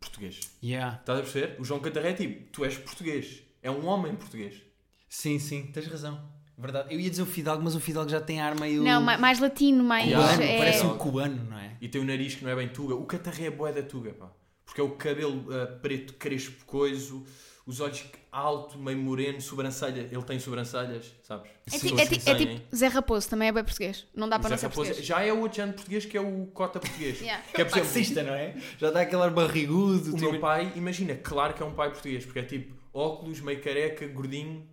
Português. 0.00 0.40
Yeah. 0.62 0.96
Estás 0.98 1.18
a 1.18 1.22
perceber? 1.22 1.60
O 1.60 1.64
João 1.64 1.78
Catarré 1.80 2.10
é 2.10 2.14
tipo, 2.14 2.50
tu 2.50 2.64
és 2.64 2.76
português. 2.76 3.42
É 3.64 3.70
um 3.70 3.84
homem 3.86 4.14
português. 4.14 4.62
Sim, 5.08 5.38
sim, 5.40 5.62
tens 5.72 5.86
razão. 5.88 6.20
Verdade. 6.56 6.94
Eu 6.94 7.00
ia 7.00 7.10
dizer 7.10 7.22
o 7.22 7.26
Fidalgo, 7.26 7.64
mas 7.64 7.74
o 7.74 7.80
Fidalgo 7.80 8.08
já 8.10 8.20
tem 8.20 8.40
ar 8.40 8.54
meio. 8.60 8.82
Não, 8.84 9.00
ma- 9.02 9.18
mais 9.18 9.40
latino, 9.40 9.82
mais. 9.82 10.04
Cubano, 10.08 10.42
é- 10.42 10.58
parece 10.58 10.86
um 10.86 10.96
cubano, 10.96 11.44
não 11.50 11.58
é? 11.58 11.76
E 11.80 11.88
tem 11.88 12.00
o 12.00 12.04
nariz 12.04 12.36
que 12.36 12.44
não 12.44 12.50
é 12.50 12.54
bem 12.54 12.68
tuga. 12.68 12.94
O 12.94 13.04
Catarré 13.06 13.46
é 13.46 13.50
boé 13.50 13.72
da 13.72 13.82
tuga, 13.82 14.12
pá. 14.12 14.30
Porque 14.64 14.80
é 14.80 14.84
o 14.84 14.90
cabelo 14.90 15.46
ah, 15.52 15.66
preto, 15.82 16.14
crespo, 16.14 16.64
coiso, 16.64 17.24
os 17.66 17.80
olhos 17.80 18.04
alto, 18.30 18.78
meio 18.78 18.98
moreno, 18.98 19.40
sobrancelha. 19.40 20.08
Ele 20.12 20.22
tem 20.22 20.38
sobrancelhas, 20.38 21.12
sabes? 21.22 21.50
É, 21.72 21.78
ti- 21.78 21.94
é 22.00 22.06
ti- 22.06 22.30
é 22.30 22.34
tipo 22.34 22.76
Zé 22.76 22.86
Raposo, 22.88 23.28
também 23.28 23.48
é 23.48 23.52
bem 23.52 23.64
português. 23.64 24.06
Não 24.14 24.28
dá 24.28 24.38
para 24.38 24.50
Zé 24.50 24.54
não 24.54 24.58
ser 24.60 24.66
Raposo 24.66 24.86
português. 24.90 25.06
já 25.06 25.22
é 25.22 25.32
o 25.32 25.40
outro 25.40 25.56
género 25.56 25.74
português 25.76 26.04
que 26.06 26.16
é 26.16 26.20
o 26.20 26.46
cota 26.52 26.78
português. 26.78 27.20
Yeah. 27.20 27.42
Que 27.52 27.62
é, 27.62 27.64
por 27.64 27.72
exemplo, 27.78 27.88
Fascista, 27.88 28.22
não 28.22 28.34
é? 28.34 28.54
Já 28.78 28.90
dá 28.90 29.00
aquele 29.00 29.22
ar 29.22 29.30
barrigudo. 29.30 30.10
o 30.12 30.14
tipo- 30.16 30.30
meu 30.32 30.40
pai, 30.40 30.72
imagina, 30.76 31.14
claro 31.16 31.52
que 31.54 31.62
é 31.62 31.66
um 31.66 31.74
pai 31.74 31.90
português, 31.90 32.24
porque 32.24 32.38
é 32.38 32.42
tipo 32.44 32.83
óculos, 32.94 33.40
meio 33.40 33.60
careca, 33.60 34.06
gordinho, 34.06 34.66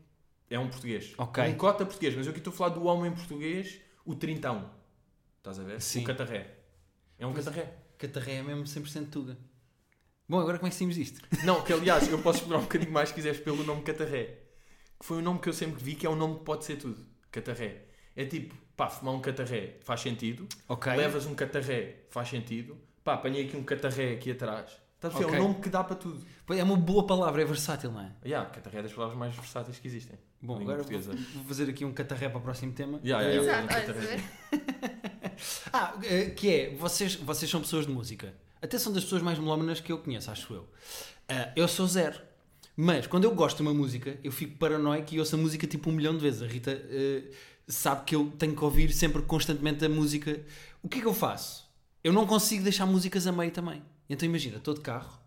é 0.50 0.60
um 0.60 0.70
português. 0.70 1.14
Ok. 1.18 1.44
Um 1.44 1.56
cota 1.56 1.86
português, 1.86 2.16
mas 2.16 2.28
eu 2.28 2.32
aqui 2.32 2.40
estou 2.40 2.54
a 2.54 2.56
falar 2.56 2.70
do 2.70 2.86
homem 2.86 3.12
português, 3.12 3.82
o 4.06 4.16
trintão. 4.16 4.70
Estás 5.38 5.60
a 5.60 5.64
ver? 5.64 5.82
Sim. 5.82 6.04
O 6.04 6.06
catarré. 6.06 6.56
É 7.18 7.26
um 7.26 7.34
catarré. 7.34 7.74
Catarré 7.98 8.36
é 8.36 8.44
mesmo 8.44 8.64
100% 8.64 9.10
tuga. 9.10 9.38
Bom, 10.30 10.40
agora 10.40 10.58
como 10.58 10.68
é 10.68 10.70
que 10.70 10.76
saímos 10.76 10.96
disto? 10.96 11.20
Não, 11.44 11.62
que 11.62 11.74
aliás, 11.74 12.08
eu 12.08 12.20
posso 12.20 12.40
explorar 12.40 12.60
um 12.60 12.64
bocadinho 12.64 12.92
mais 12.92 13.10
se 13.10 13.16
quiseres 13.16 13.40
pelo 13.40 13.64
nome 13.64 13.82
Catarré. 13.82 14.38
Que 15.00 15.06
foi 15.06 15.18
um 15.18 15.22
nome 15.22 15.40
que 15.40 15.50
eu 15.50 15.54
sempre 15.54 15.84
vi 15.84 15.96
que 15.96 16.06
é 16.06 16.10
um 16.10 16.16
nome 16.16 16.38
que 16.40 16.46
pode 16.46 16.64
ser 16.64 16.78
tudo. 16.78 17.06
Catarré. 17.32 17.86
É 18.16 18.26
tipo, 18.26 18.56
pá, 18.76 18.90
fumar 18.90 19.16
um 19.16 19.22
catarré 19.22 19.78
faz 19.82 20.02
sentido. 20.02 20.48
Ok. 20.68 20.94
Levas 20.96 21.26
um 21.26 21.34
catarré 21.34 22.06
faz 22.10 22.30
sentido. 22.30 22.78
Pá, 23.04 23.16
apanhei 23.16 23.46
aqui 23.46 23.58
um 23.58 23.64
catarré 23.64 24.14
aqui 24.14 24.32
atrás. 24.32 24.72
Estás 25.02 25.16
a 25.16 25.18
ver? 25.18 25.38
É 25.38 25.40
um 25.40 25.48
nome 25.48 25.56
que 25.56 25.70
dá 25.70 25.84
para 25.84 25.96
tudo. 25.96 26.24
Pois, 26.46 26.60
É 26.60 26.64
uma 26.64 26.76
boa 26.78 27.08
palavra, 27.08 27.42
é 27.42 27.46
versátil, 27.46 27.92
não 27.92 28.02
é? 28.02 28.12
Yeah, 28.24 28.48
catarré 28.52 28.80
é 28.80 28.84
das 28.84 28.94
palavras 28.94 29.18
mais 29.18 29.36
versáteis 29.36 29.80
que 29.80 29.88
existem. 29.88 30.16
Bom, 30.40 30.62
agora 30.62 30.84
vou, 30.84 30.92
portuguesa. 30.92 31.14
vou 31.34 31.44
fazer 31.46 31.68
aqui 31.70 31.84
um 31.84 31.92
catarré 31.92 32.30
para 32.30 32.38
o 32.38 32.42
próximo 32.42 32.72
tema. 32.72 33.00
Yeah, 33.04 33.28
yeah, 33.28 33.68
Exato, 33.68 33.92
um? 33.94 34.62
Ah, 35.74 35.96
eh, 36.04 36.30
que 36.30 36.54
é, 36.54 36.76
vocês, 36.76 37.16
vocês 37.16 37.50
são 37.50 37.62
pessoas 37.62 37.88
de 37.88 37.92
música. 37.92 38.32
Até 38.62 38.78
são 38.78 38.94
das 38.94 39.04
pessoas 39.04 39.24
mais 39.24 39.40
melómanas 39.40 39.80
que 39.80 39.92
eu 39.92 39.98
conheço, 39.98 40.30
acho 40.30 40.54
eu. 40.54 40.70
Ah, 41.28 41.52
eu 41.56 41.68
sou 41.68 41.88
zero. 41.88 42.22
Mas 42.78 43.08
quando 43.08 43.24
eu 43.24 43.34
gosto 43.34 43.58
de 43.58 43.64
uma 43.64 43.74
música, 43.74 44.20
eu 44.24 44.32
fico 44.32 44.56
paranoico 44.58 45.16
e 45.16 45.20
ouço 45.20 45.34
a 45.36 45.38
música 45.40 45.66
tipo 45.66 45.90
um 45.90 45.94
milhão 45.94 46.16
de 46.16 46.22
vezes. 46.22 46.44
A 46.44 46.46
Rita 46.48 46.72
eh, 46.72 47.24
sabe 47.68 48.06
que 48.06 48.16
eu 48.16 48.32
tenho 48.38 48.56
que 48.56 48.64
ouvir 48.64 48.94
sempre 48.94 49.24
constantemente 49.24 49.84
a 49.84 49.90
música. 49.90 50.40
O 50.84 50.88
que 50.88 51.00
é 51.00 51.02
que 51.02 51.08
eu 51.08 51.14
faço? 51.14 51.68
Eu 52.04 52.14
não 52.14 52.28
consigo 52.28 52.64
deixar 52.64 52.86
músicas 52.86 53.26
a 53.26 53.32
meio 53.32 53.52
também. 53.52 53.82
Então 54.14 54.28
imagina, 54.28 54.58
estou 54.58 54.74
de 54.74 54.82
carro, 54.82 55.20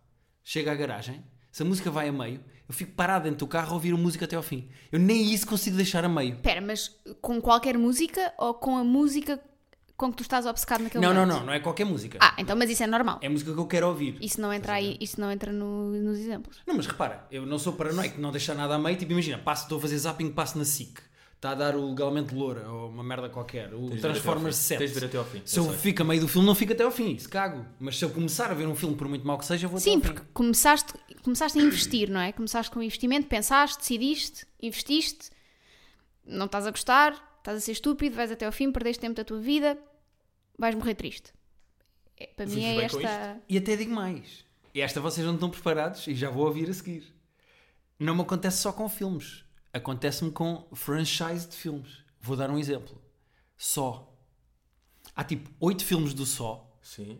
chego 0.42 0.70
à 0.70 0.74
garagem, 0.74 1.24
se 1.50 1.62
a 1.62 1.64
música 1.66 1.90
vai 1.90 2.08
a 2.08 2.12
meio, 2.12 2.40
eu 2.68 2.74
fico 2.74 2.92
parado 2.92 3.24
dentro 3.24 3.38
do 3.40 3.46
carro 3.46 3.70
a 3.70 3.74
ouvir 3.74 3.92
a 3.94 3.96
música 3.96 4.24
até 4.24 4.36
ao 4.36 4.42
fim. 4.42 4.68
Eu 4.92 4.98
nem 4.98 5.32
isso 5.32 5.46
consigo 5.46 5.76
deixar 5.76 6.04
a 6.04 6.08
meio. 6.08 6.34
Espera, 6.34 6.60
mas 6.60 6.94
com 7.20 7.40
qualquer 7.40 7.76
música 7.78 8.32
ou 8.38 8.54
com 8.54 8.76
a 8.76 8.84
música 8.84 9.40
com 9.96 10.10
que 10.10 10.16
tu 10.16 10.22
estás 10.22 10.44
obcecado 10.44 10.82
naquele 10.82 11.04
Não, 11.06 11.14
não, 11.14 11.20
momento? 11.20 11.38
não, 11.38 11.46
não 11.46 11.52
é 11.52 11.60
qualquer 11.60 11.84
música. 11.84 12.18
Ah, 12.20 12.34
então, 12.38 12.56
mas 12.56 12.68
isso 12.68 12.82
é 12.82 12.86
normal. 12.86 13.20
É 13.22 13.28
a 13.28 13.30
música 13.30 13.52
que 13.54 13.58
eu 13.60 13.66
quero 13.66 13.86
ouvir. 13.86 14.18
Isso 14.20 14.40
não 14.40 14.52
entra 14.52 14.72
aí, 14.72 14.96
isso 15.00 15.20
não 15.20 15.30
entra 15.30 15.52
no- 15.52 15.92
nos 15.92 16.18
exemplos. 16.18 16.60
Não, 16.66 16.74
mas 16.76 16.86
repara, 16.86 17.26
eu 17.30 17.46
não 17.46 17.58
sou 17.60 17.74
paranoico 17.74 18.20
não 18.20 18.32
deixar 18.32 18.54
nada 18.54 18.74
a 18.74 18.78
meio. 18.78 18.96
Tipo, 18.98 19.12
imagina, 19.12 19.38
passo, 19.38 19.62
estou 19.64 19.78
a 19.78 19.80
fazer 19.80 19.96
zapping, 19.98 20.30
passo 20.32 20.58
na 20.58 20.64
SIC. 20.64 20.98
Está 21.44 21.52
a 21.52 21.54
dar 21.56 21.76
o 21.76 21.90
legalmente 21.90 22.34
loura 22.34 22.66
ou 22.70 22.88
uma 22.88 23.04
merda 23.04 23.28
qualquer. 23.28 23.74
O 23.74 23.90
Tens 23.90 24.00
Transformers 24.00 24.64
até 24.64 24.76
ao 24.76 24.78
fim. 24.78 24.78
7. 24.78 24.78
Tens 24.78 24.92
de 24.94 25.00
ver 25.00 25.06
até 25.06 25.18
ao 25.18 25.24
fim. 25.26 25.42
Se 25.44 25.58
eu 25.58 25.64
sei. 25.64 25.74
fico 25.74 26.00
a 26.00 26.04
meio 26.06 26.20
do 26.22 26.26
filme, 26.26 26.46
não 26.46 26.54
fico 26.54 26.72
até 26.72 26.82
ao 26.82 26.90
fim. 26.90 27.18
Se 27.18 27.28
cago. 27.28 27.66
Mas 27.78 27.98
se 27.98 28.04
eu 28.06 28.08
começar 28.08 28.50
a 28.50 28.54
ver 28.54 28.66
um 28.66 28.74
filme, 28.74 28.96
por 28.96 29.06
muito 29.06 29.26
mau 29.26 29.36
que 29.36 29.44
seja, 29.44 29.68
vou 29.68 29.78
Sim, 29.78 29.98
até 29.98 30.08
ao 30.08 30.14
porque 30.14 30.32
começaste, 30.32 30.94
começaste 31.22 31.58
a 31.58 31.62
investir, 31.62 32.08
não 32.08 32.18
é? 32.18 32.32
Começaste 32.32 32.72
com 32.72 32.80
um 32.80 32.82
investimento, 32.82 33.26
pensaste, 33.26 33.76
decidiste, 33.76 34.46
investiste, 34.62 35.28
não 36.24 36.46
estás 36.46 36.66
a 36.66 36.70
gostar, 36.70 37.12
estás 37.40 37.58
a 37.58 37.60
ser 37.60 37.72
estúpido, 37.72 38.16
vais 38.16 38.32
até 38.32 38.46
ao 38.46 38.52
fim, 38.52 38.72
perdeste 38.72 39.02
tempo 39.02 39.14
da 39.14 39.22
tua 39.22 39.38
vida, 39.38 39.78
vais 40.58 40.74
morrer 40.74 40.94
triste. 40.94 41.30
É, 42.16 42.28
para 42.28 42.46
mim 42.46 42.54
Vives 42.54 42.68
é 42.68 42.76
bem 42.78 42.88
com 42.88 43.00
esta. 43.00 43.42
E 43.50 43.58
até 43.58 43.76
digo 43.76 43.94
mais. 43.94 44.46
E 44.74 44.80
esta 44.80 44.98
vocês 44.98 45.26
não 45.26 45.34
estão 45.34 45.50
preparados 45.50 46.06
e 46.06 46.14
já 46.14 46.30
vou 46.30 46.46
ouvir 46.46 46.70
a 46.70 46.72
seguir. 46.72 47.04
Não 47.98 48.14
me 48.14 48.22
acontece 48.22 48.62
só 48.62 48.72
com 48.72 48.88
filmes. 48.88 49.43
Acontece-me 49.74 50.30
com 50.30 50.66
franchise 50.72 51.48
de 51.48 51.56
filmes. 51.56 51.98
Vou 52.20 52.36
dar 52.36 52.48
um 52.48 52.56
exemplo. 52.58 52.96
Só. 53.56 54.10
Há 55.14 55.24
tipo 55.24 55.50
oito 55.60 55.84
filmes 55.84 56.14
do 56.14 56.24
Só. 56.24 56.78
Sim. 56.80 57.18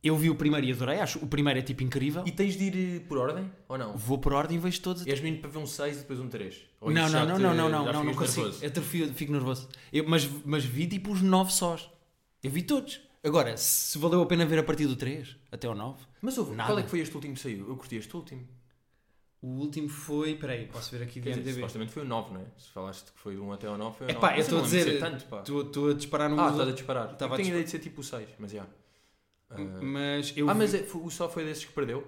Eu 0.00 0.16
vi 0.16 0.30
o 0.30 0.34
primeiro 0.36 0.64
e 0.64 0.72
adorei. 0.72 1.00
Acho 1.00 1.18
o 1.18 1.26
primeiro 1.26 1.58
é 1.58 1.62
tipo 1.62 1.82
incrível. 1.82 2.22
E 2.24 2.30
tens 2.30 2.56
de 2.56 2.64
ir 2.64 2.96
eh, 2.96 3.00
por 3.00 3.18
ordem 3.18 3.50
ou 3.68 3.76
não? 3.76 3.96
Vou 3.96 4.16
por 4.16 4.32
ordem 4.32 4.56
e 4.56 4.60
vejo 4.60 4.80
todos. 4.80 5.04
És 5.06 5.20
menino 5.20 5.40
para 5.42 5.50
ver 5.50 5.58
um 5.58 5.66
6 5.66 5.96
e 5.96 6.00
depois 6.00 6.20
um 6.20 6.28
3? 6.28 6.56
Ou 6.80 6.90
Não, 6.92 7.08
não, 7.08 7.26
não, 7.26 7.38
não, 7.38 7.54
não, 7.54 7.68
não, 7.68 7.92
não, 7.92 8.04
não 8.04 8.14
consigo. 8.14 8.42
nervoso? 8.42 8.64
Eu 8.64 8.68
atrofio, 8.68 9.12
fico 9.14 9.32
nervoso. 9.32 9.68
Eu- 9.92 10.08
mas, 10.08 10.28
mas 10.44 10.64
vi 10.64 10.86
tipo 10.86 11.10
os 11.10 11.20
nove 11.20 11.52
sós. 11.52 11.90
Eu 12.44 12.50
vi 12.52 12.62
todos. 12.62 13.00
Agora, 13.24 13.56
se 13.56 13.98
valeu 13.98 14.22
a 14.22 14.26
pena 14.26 14.46
ver 14.46 14.60
a 14.60 14.62
partir 14.62 14.86
do 14.86 14.94
3 14.94 15.36
até 15.50 15.66
ao 15.66 15.74
9. 15.74 16.00
Mas 16.22 16.38
ouve, 16.38 16.54
Nada. 16.54 16.68
qual 16.68 16.78
é 16.78 16.82
que 16.84 16.90
foi 16.90 17.00
este 17.00 17.14
último 17.16 17.34
que 17.34 17.40
saiu? 17.40 17.68
Eu 17.68 17.76
curti 17.76 17.96
este 17.96 18.14
último. 18.16 18.46
O 19.40 19.46
último 19.48 19.88
foi. 19.88 20.34
Peraí, 20.36 20.66
posso 20.66 20.90
ver 20.96 21.04
aqui 21.04 21.20
de 21.20 21.32
dizer, 21.32 21.54
supostamente 21.54 21.92
foi 21.92 22.02
o 22.02 22.06
9, 22.06 22.34
não 22.34 22.40
é? 22.40 22.44
Se 22.56 22.70
falaste 22.70 23.12
que 23.12 23.18
foi 23.20 23.36
do 23.36 23.44
1 23.44 23.52
até 23.52 23.66
ao 23.68 23.78
9, 23.78 23.96
foi 23.98 24.06
o 24.06 24.12
9. 24.12 24.18
Epá, 24.26 24.36
eu 24.36 24.40
estou 24.40 24.58
a 24.58 24.62
dizer. 24.62 24.84
ser 24.84 24.98
tanto, 25.00 25.24
pá. 25.26 25.38
Estou 25.46 25.90
a 25.90 25.94
disparar 25.94 26.28
no 26.28 26.40
Ah, 26.40 26.50
estás 26.50 26.68
a 26.68 26.72
disparar. 26.72 27.12
Estava 27.12 27.30
eu 27.30 27.34
a 27.34 27.36
tenho 27.36 27.44
disparar. 27.44 27.48
ideia 27.50 27.64
de 27.64 27.70
ser 27.70 27.78
tipo 27.78 28.00
o 28.00 28.04
6, 28.04 28.28
mas 28.38 28.50
já. 28.50 28.66
Ah, 29.50 29.56
Mas 29.58 30.36
eu. 30.36 30.50
ah, 30.50 30.52
vi- 30.52 30.58
mas 30.58 30.74
é- 30.74 30.82
foi- 30.82 31.02
o 31.02 31.10
só 31.10 31.28
foi 31.28 31.44
desses 31.44 31.64
que 31.64 31.72
perdeu? 31.72 32.06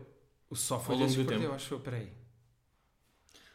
O 0.51 0.57
só 0.57 0.79
foi 0.81 0.97
desses 0.99 1.17
que 1.17 1.25
perdeu, 1.25 1.41
tempo. 1.43 1.55
acho 1.55 1.73
eu. 1.75 1.81
Peraí. 1.81 2.13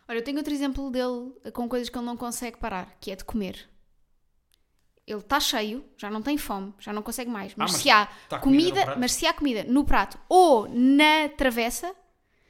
Olha, 0.07 0.19
eu 0.19 0.23
tenho 0.23 0.37
outro 0.37 0.53
exemplo 0.53 0.89
dele 0.89 1.33
com 1.51 1.67
coisas 1.67 1.89
que 1.89 1.97
ele 1.97 2.05
não 2.05 2.15
consegue 2.15 2.57
parar, 2.57 2.95
que 3.01 3.11
é 3.11 3.15
de 3.15 3.25
comer. 3.25 3.67
Ele 5.05 5.19
está 5.19 5.39
cheio, 5.39 5.83
já 5.97 6.09
não 6.09 6.21
tem 6.21 6.37
fome, 6.37 6.73
já 6.79 6.91
não 6.93 7.01
consegue 7.03 7.29
mais. 7.29 7.53
Mas, 7.55 7.69
Ah, 7.69 7.73
mas 7.73 7.81
se 7.81 7.89
há 7.89 8.05
tá 8.29 8.39
comida 8.39 8.71
comida, 8.81 8.95
mas 8.97 9.11
se 9.11 9.25
há 9.27 9.33
comida 9.33 9.63
no 9.65 9.83
prato 9.85 10.17
ou 10.29 10.67
na 10.69 11.29
travessa, 11.37 11.93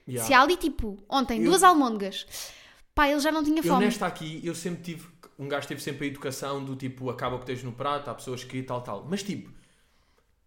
Yeah. 0.08 0.28
se 0.28 0.34
há 0.34 0.42
ali 0.42 0.56
tipo, 0.58 0.98
ontem, 1.10 1.40
Eu- 1.40 1.46
duas 1.46 1.64
almôndegas, 1.64 2.26
pá, 2.94 3.10
ele 3.10 3.20
já 3.20 3.32
não 3.32 3.44
tinha 3.44 3.60
Eu 3.60 3.64
fome. 3.64 3.86
nesta 3.86 4.06
aqui, 4.06 4.40
eu 4.44 4.54
sempre 4.56 4.84
tive. 4.84 5.08
Um 5.38 5.48
gajo 5.50 5.68
teve 5.68 5.82
sempre 5.82 6.06
a 6.06 6.10
educação 6.10 6.64
do 6.64 6.76
tipo, 6.76 7.10
acaba 7.10 7.36
o 7.36 7.40
que 7.40 7.46
tens 7.46 7.62
no 7.64 7.72
prato, 7.74 8.10
há 8.10 8.14
pessoas 8.14 8.44
que 8.44 8.62
tal, 8.64 8.82
tal. 8.82 9.06
Mas 9.10 9.22
tipo, 9.24 9.52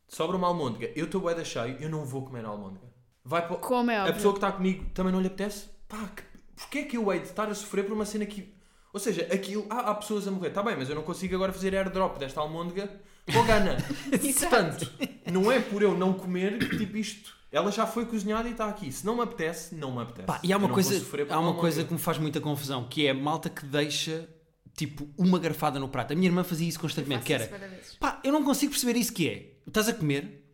sobra 0.07 0.37
uma 0.37 0.47
almôndega, 0.47 0.91
eu 0.97 1.05
estou 1.05 1.21
bué 1.21 1.35
da 1.35 1.45
cheio, 1.45 1.77
eu 1.81 1.91
não 1.91 2.05
vou 2.05 2.25
comer 2.25 2.45
a 2.45 2.49
almôndega. 2.49 2.87
Vai 3.25 3.47
para... 3.47 3.57
Como 3.57 3.91
é 3.91 3.97
A 3.97 4.01
óbvio. 4.03 4.15
pessoa 4.15 4.33
que 4.33 4.39
está 4.39 4.53
comigo 4.53 4.87
também 4.95 5.13
não 5.13 5.21
lhe 5.21 5.27
apetece? 5.27 5.67
Pá, 5.87 6.09
que... 6.17 6.23
porquê 6.57 6.79
é 6.79 6.83
que 6.85 6.97
eu 6.97 7.13
hei 7.13 7.21
de 7.21 7.27
estar 7.27 7.49
a 7.49 7.55
sofrer 7.55 7.85
por 7.85 7.93
uma 7.93 8.07
cena 8.07 8.25
que. 8.25 8.55
Ou 8.93 8.99
seja, 8.99 9.29
aquilo. 9.31 9.67
Ah, 9.69 9.91
há 9.91 9.95
pessoas 9.97 10.27
a 10.27 10.31
morrer, 10.31 10.49
está 10.49 10.63
bem, 10.63 10.75
mas 10.77 10.89
eu 10.89 10.95
não 10.95 11.03
consigo 11.03 11.35
agora 11.35 11.53
fazer 11.53 11.75
airdrop 11.77 12.17
desta 12.19 12.41
almôndega 12.41 12.89
com 13.31 13.45
gana. 13.45 13.77
Portanto, 14.41 14.91
não 15.31 15.53
é 15.53 15.61
por 15.61 15.83
eu 15.83 15.95
não 15.99 16.15
comer 16.15 16.59
que 16.59 16.79
tipo 16.79 16.97
isto. 16.97 17.37
Ela 17.51 17.73
já 17.73 17.87
foi 17.87 18.05
cozinhada 18.05 18.49
e 18.49 18.53
está 18.53 18.69
aqui. 18.69 18.93
Se 18.93 19.07
não 19.07 19.17
me 19.17 19.23
apetece, 19.23 19.75
não 19.75 19.93
me 19.95 20.03
apetece. 20.03 20.27
Pá, 20.27 20.41
e 20.43 20.53
há 20.53 20.57
uma, 20.59 20.69
coisa, 20.69 21.03
há 21.31 21.41
uma 21.41 21.55
coisa 21.55 21.83
que 21.83 21.93
me 21.93 21.99
faz 21.99 22.19
muita 22.19 22.41
confusão, 22.41 22.85
que 22.85 23.07
é 23.07 23.11
a 23.11 23.15
malta 23.15 23.49
que 23.49 23.65
deixa 23.65 24.29
tipo 24.77 25.09
uma 25.19 25.39
garfada 25.39 25.81
no 25.81 25.89
prato. 25.89 26.13
A 26.13 26.17
minha 26.17 26.29
irmã 26.29 26.45
fazia 26.45 26.69
isso 26.69 26.79
constantemente, 26.79 27.25
que 27.25 27.33
era 27.33 27.49
pá, 27.99 28.21
eu 28.23 28.33
não 28.33 28.45
consigo 28.45 28.71
perceber 28.71 28.97
isso 28.99 29.13
que 29.13 29.29
é. 29.29 29.55
Estás 29.67 29.89
a 29.89 29.93
comer, 29.93 30.45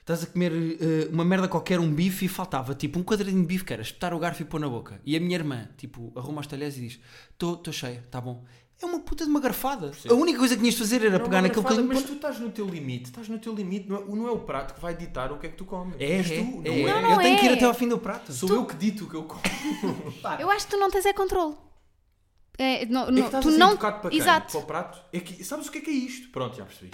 estás 0.00 0.22
a 0.22 0.26
comer 0.26 0.52
eh, 0.52 1.08
uma 1.12 1.24
merda 1.24 1.46
qualquer, 1.48 1.78
um 1.78 1.92
bife 1.92 2.24
e 2.24 2.28
faltava 2.28 2.74
tipo 2.74 2.98
um 2.98 3.02
quadradinho 3.02 3.42
de 3.42 3.46
bife 3.46 3.64
que 3.64 3.72
era 3.72 3.82
espetar 3.82 4.14
o 4.14 4.18
garfo 4.18 4.40
e 4.40 4.44
pôr 4.46 4.58
na 4.58 4.68
boca. 4.68 5.00
E 5.04 5.14
a 5.16 5.20
minha 5.20 5.36
irmã, 5.36 5.68
tipo, 5.76 6.12
arruma 6.16 6.40
os 6.40 6.46
talheres 6.46 6.78
e 6.78 6.80
diz: 6.80 7.00
Estou 7.32 7.72
cheia, 7.72 7.98
está 7.98 8.20
bom. 8.20 8.44
É 8.82 8.86
uma 8.86 9.00
puta 9.00 9.24
de 9.24 9.30
uma 9.30 9.40
garfada. 9.40 9.92
A 10.08 10.14
única 10.14 10.38
coisa 10.38 10.54
que 10.54 10.60
tinhas 10.60 10.74
de 10.74 10.80
fazer 10.80 11.00
era 11.02 11.18
Não, 11.18 11.24
pegar 11.24 11.36
não, 11.40 11.48
naquele 11.48 11.62
bocadinho. 11.62 11.86
Mas 11.88 12.02
tu 12.02 12.14
estás 12.14 12.38
no 12.40 12.50
teu 12.50 12.66
limite, 12.66 13.04
estás 13.06 13.28
no 13.28 13.38
teu 13.38 13.54
limite. 13.54 13.88
Não 13.88 13.96
é, 13.96 14.04
não 14.04 14.28
é 14.28 14.30
o 14.32 14.40
prato 14.40 14.74
que 14.74 14.80
vai 14.80 14.94
ditar 14.96 15.32
o 15.32 15.38
que 15.38 15.46
é 15.46 15.50
que 15.50 15.56
tu 15.56 15.64
comes. 15.64 15.94
É, 15.98 16.04
És 16.04 16.30
é, 16.30 16.36
tu, 16.38 16.44
não 16.44 16.72
é. 16.72 16.80
é? 16.80 16.92
Não, 16.92 17.02
não 17.02 17.10
eu 17.12 17.18
tenho 17.18 17.38
que 17.38 17.46
ir 17.46 17.50
é. 17.50 17.54
até 17.54 17.64
ao 17.64 17.74
fim 17.74 17.88
do 17.88 17.98
prato. 17.98 18.32
Sou 18.32 18.48
eu 18.52 18.66
que 18.66 18.74
dito 18.74 19.04
o 19.04 19.08
que 19.08 19.14
eu 19.14 19.24
como. 19.24 19.40
Eu 20.40 20.50
acho 20.50 20.66
que 20.66 20.72
tu 20.72 20.78
não 20.78 20.90
tens 20.90 21.06
é 21.06 21.12
controle. 21.12 21.54
É, 22.58 22.86
não, 22.86 23.02
É 23.02 23.06
que 23.06 23.12
não- 23.12 23.24
estás 23.26 23.44
tu 23.44 23.50
não. 23.52 23.70
educado 23.70 24.00
para 24.00 24.10
quem? 24.10 24.18
Exato. 24.18 24.52
Para 24.52 24.60
o 24.60 24.64
prato? 24.64 24.98
É 25.12 25.20
que, 25.20 25.44
sabes 25.44 25.66
o 25.66 25.72
que 25.72 25.78
é 25.78 25.80
que 25.80 25.90
é 25.90 25.94
isto? 25.94 26.30
Pronto, 26.30 26.56
já 26.56 26.64
percebi. 26.64 26.90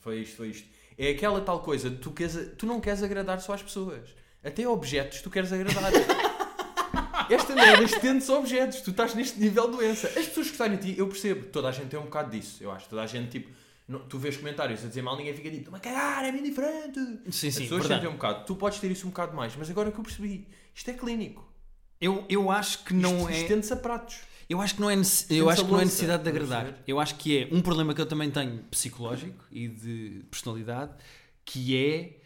Foi 0.00 0.20
isto, 0.20 0.36
foi 0.36 0.48
isto. 0.48 0.68
É 0.96 1.10
aquela 1.10 1.40
tal 1.40 1.60
coisa, 1.60 1.90
tu, 1.90 2.10
queres, 2.10 2.52
tu 2.56 2.66
não 2.66 2.80
queres 2.80 3.02
agradar 3.02 3.40
só 3.40 3.52
às 3.52 3.62
pessoas. 3.62 4.14
Até 4.42 4.64
a 4.64 4.70
objetos 4.70 5.20
tu 5.20 5.30
queres 5.30 5.52
agradar. 5.52 5.92
Esta 7.30 7.54
merda 7.54 7.84
estende-se 7.84 8.30
a 8.30 8.34
objetos. 8.38 8.80
Tu 8.80 8.90
estás 8.90 9.14
neste 9.14 9.38
nível 9.40 9.70
de 9.70 9.76
doença. 9.76 10.06
As 10.08 10.26
pessoas 10.26 10.46
que 10.46 10.52
gostarem 10.52 10.76
de 10.78 10.92
ti, 10.94 10.98
eu 10.98 11.06
percebo. 11.08 11.46
Toda 11.46 11.68
a 11.68 11.72
gente 11.72 11.88
tem 11.88 11.98
um 11.98 12.04
bocado 12.04 12.30
disso, 12.30 12.62
eu 12.62 12.70
acho. 12.72 12.88
Toda 12.88 13.02
a 13.02 13.06
gente, 13.06 13.30
tipo... 13.30 13.50
não- 13.86 14.00
tu 14.00 14.18
vês 14.18 14.36
comentários 14.36 14.84
a 14.84 14.88
dizer 14.88 15.02
mal, 15.02 15.16
ninguém 15.16 15.34
fica 15.34 15.48
tipo, 15.50 15.60
estou-me 15.62 15.78
a 15.78 15.80
cagar, 15.80 16.24
é 16.24 16.32
bem 16.32 16.42
diferente. 16.42 17.00
Sim, 17.30 17.48
As 17.48 17.54
sim, 17.54 17.62
pessoas 17.62 17.80
verdade. 17.82 17.88
sentem 17.94 18.08
um 18.08 18.12
bocado. 18.12 18.44
Tu 18.46 18.54
podes 18.56 18.78
ter 18.80 18.90
isso 18.90 19.06
um 19.06 19.10
bocado 19.10 19.36
mais, 19.36 19.54
mas 19.56 19.68
agora 19.70 19.90
que 19.92 19.98
eu 19.98 20.04
percebi, 20.04 20.46
isto 20.74 20.90
é 20.90 20.94
clínico. 20.94 21.46
Eu, 22.00 22.24
eu 22.28 22.50
acho 22.50 22.84
que 22.84 22.94
não 22.94 23.16
Isto 23.18 23.28
é. 23.30 23.40
Estende-se 23.42 23.72
a 23.72 23.76
pratos. 23.76 24.18
Eu 24.48 24.60
acho 24.62 24.76
que 24.76 24.80
não 24.80 24.88
é, 24.88 24.96
nece- 24.96 25.26
eu 25.34 25.50
acho 25.50 25.62
que 25.64 25.70
não 25.70 25.78
é 25.78 25.82
louça, 25.82 25.84
necessidade 25.84 26.22
de 26.22 26.28
estás 26.30 26.42
a 26.42 26.46
agradar. 26.54 26.64
perceber? 26.72 26.90
Eu 26.90 27.00
acho 27.00 27.14
que 27.16 27.38
é 27.38 27.48
um 27.54 27.60
problema 27.60 27.92
que 27.92 28.00
eu 28.00 28.06
também 28.06 28.30
tenho 28.30 28.62
psicológico 28.70 29.44
e 29.50 29.68
de 29.68 30.24
personalidade, 30.30 30.92
que 31.44 31.76
é 31.76 32.16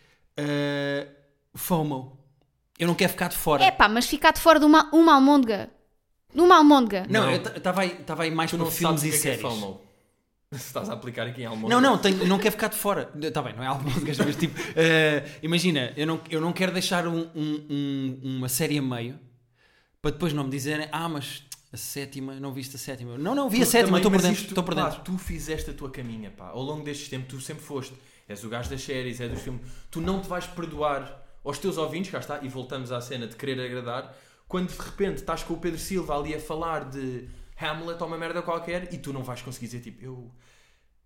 uh, 0.40 1.58
FOMO. 1.58 2.21
Eu 2.82 2.88
não 2.88 2.94
quero 2.94 3.12
ficar 3.12 3.28
de 3.28 3.36
fora. 3.36 3.62
É 3.64 3.70
pá, 3.70 3.88
mas 3.88 4.06
ficar 4.06 4.32
de 4.32 4.40
fora 4.40 4.58
de 4.58 4.64
uma, 4.64 4.88
uma 4.92 5.14
almôndega. 5.14 5.70
De 6.34 6.40
uma 6.40 6.56
almôndega. 6.56 7.06
não, 7.08 7.22
Não. 7.26 7.30
eu 7.30 7.36
estava 7.56 7.82
aí, 7.82 7.90
tava 8.04 8.22
aí 8.24 8.30
mais 8.30 8.50
Tu 8.50 8.56
para 8.56 8.64
não 8.64 8.70
filmes 8.72 9.00
sabes 9.00 9.02
o 9.02 9.06
e 9.06 9.10
que 9.10 9.16
é 9.16 9.20
que 9.20 9.28
é 9.28 9.48
séries. 9.48 9.60
FOMO. 9.60 9.80
Estás 10.52 10.90
a 10.90 10.92
aplicar 10.94 11.26
aqui 11.26 11.42
em 11.42 11.46
Almôndega. 11.46 11.80
Não, 11.80 11.90
não, 11.90 11.98
tenho, 11.98 12.26
não 12.26 12.38
quero 12.38 12.52
ficar 12.52 12.68
de 12.68 12.76
fora. 12.76 13.10
Está 13.20 13.40
bem, 13.40 13.54
não 13.54 13.62
é 13.62 13.66
almôndegas, 13.68 14.18
mas 14.18 14.36
tipo, 14.36 14.58
eh, 14.76 15.24
imagina, 15.42 15.92
eu 15.96 16.06
não, 16.06 16.20
eu 16.28 16.40
não 16.42 16.52
quero 16.52 16.72
deixar 16.72 17.06
um- 17.06 17.28
um- 17.34 17.66
um- 17.70 18.20
uma 18.38 18.48
série 18.50 18.76
a 18.78 18.82
meio 18.82 19.18
para 20.02 20.10
depois 20.10 20.32
não 20.34 20.44
me 20.44 20.50
dizerem, 20.50 20.88
ah, 20.92 21.08
mas 21.08 21.44
a 21.72 21.76
sétima, 21.76 22.34
não 22.34 22.52
viste 22.52 22.76
a 22.76 22.78
sétima. 22.78 23.16
Não, 23.16 23.34
não, 23.34 23.48
vi 23.48 23.62
a 23.62 23.64
Tu 23.64 23.70
sétima, 23.70 23.98
também, 23.98 23.98
estou 24.00 24.10
por 24.10 24.16
mas 24.16 24.22
dentro. 24.24 24.40
isto, 24.40 24.48
Estou 24.50 24.64
por 24.64 24.74
pá, 24.74 24.88
dentro. 24.90 25.00
tu 25.04 25.16
fizeste 25.16 25.70
a 25.70 25.72
tua 25.72 25.90
caminha, 25.90 26.30
pá. 26.30 26.48
Ao 26.48 26.60
longo 26.62 26.84
destes 26.84 27.08
tempos, 27.08 27.28
tu 27.28 27.40
sempre 27.40 27.62
foste. 27.64 27.94
És 28.28 28.42
o 28.44 28.48
gajo 28.50 28.68
das 28.68 28.82
séries, 28.82 29.20
é 29.20 29.28
dos 29.28 29.40
filmes. 29.40 29.62
Tu 29.90 30.00
não 30.02 30.20
te 30.20 30.28
vais 30.28 30.46
perdoar 30.46 31.21
aos 31.44 31.58
teus 31.58 31.76
ouvintes, 31.78 32.10
cá 32.10 32.18
está, 32.18 32.40
e 32.42 32.48
voltamos 32.48 32.92
à 32.92 33.00
cena 33.00 33.26
de 33.26 33.36
querer 33.36 33.60
agradar, 33.60 34.16
quando 34.48 34.70
de 34.72 34.78
repente 34.78 35.18
estás 35.18 35.42
com 35.42 35.54
o 35.54 35.58
Pedro 35.58 35.78
Silva 35.78 36.16
ali 36.16 36.34
a 36.34 36.40
falar 36.40 36.88
de 36.90 37.28
Hamlet 37.60 38.00
ou 38.00 38.06
uma 38.08 38.18
merda 38.18 38.42
qualquer 38.42 38.92
e 38.92 38.98
tu 38.98 39.12
não 39.12 39.22
vais 39.22 39.40
conseguir 39.42 39.66
dizer 39.66 39.80
tipo, 39.80 40.04
eu. 40.04 40.30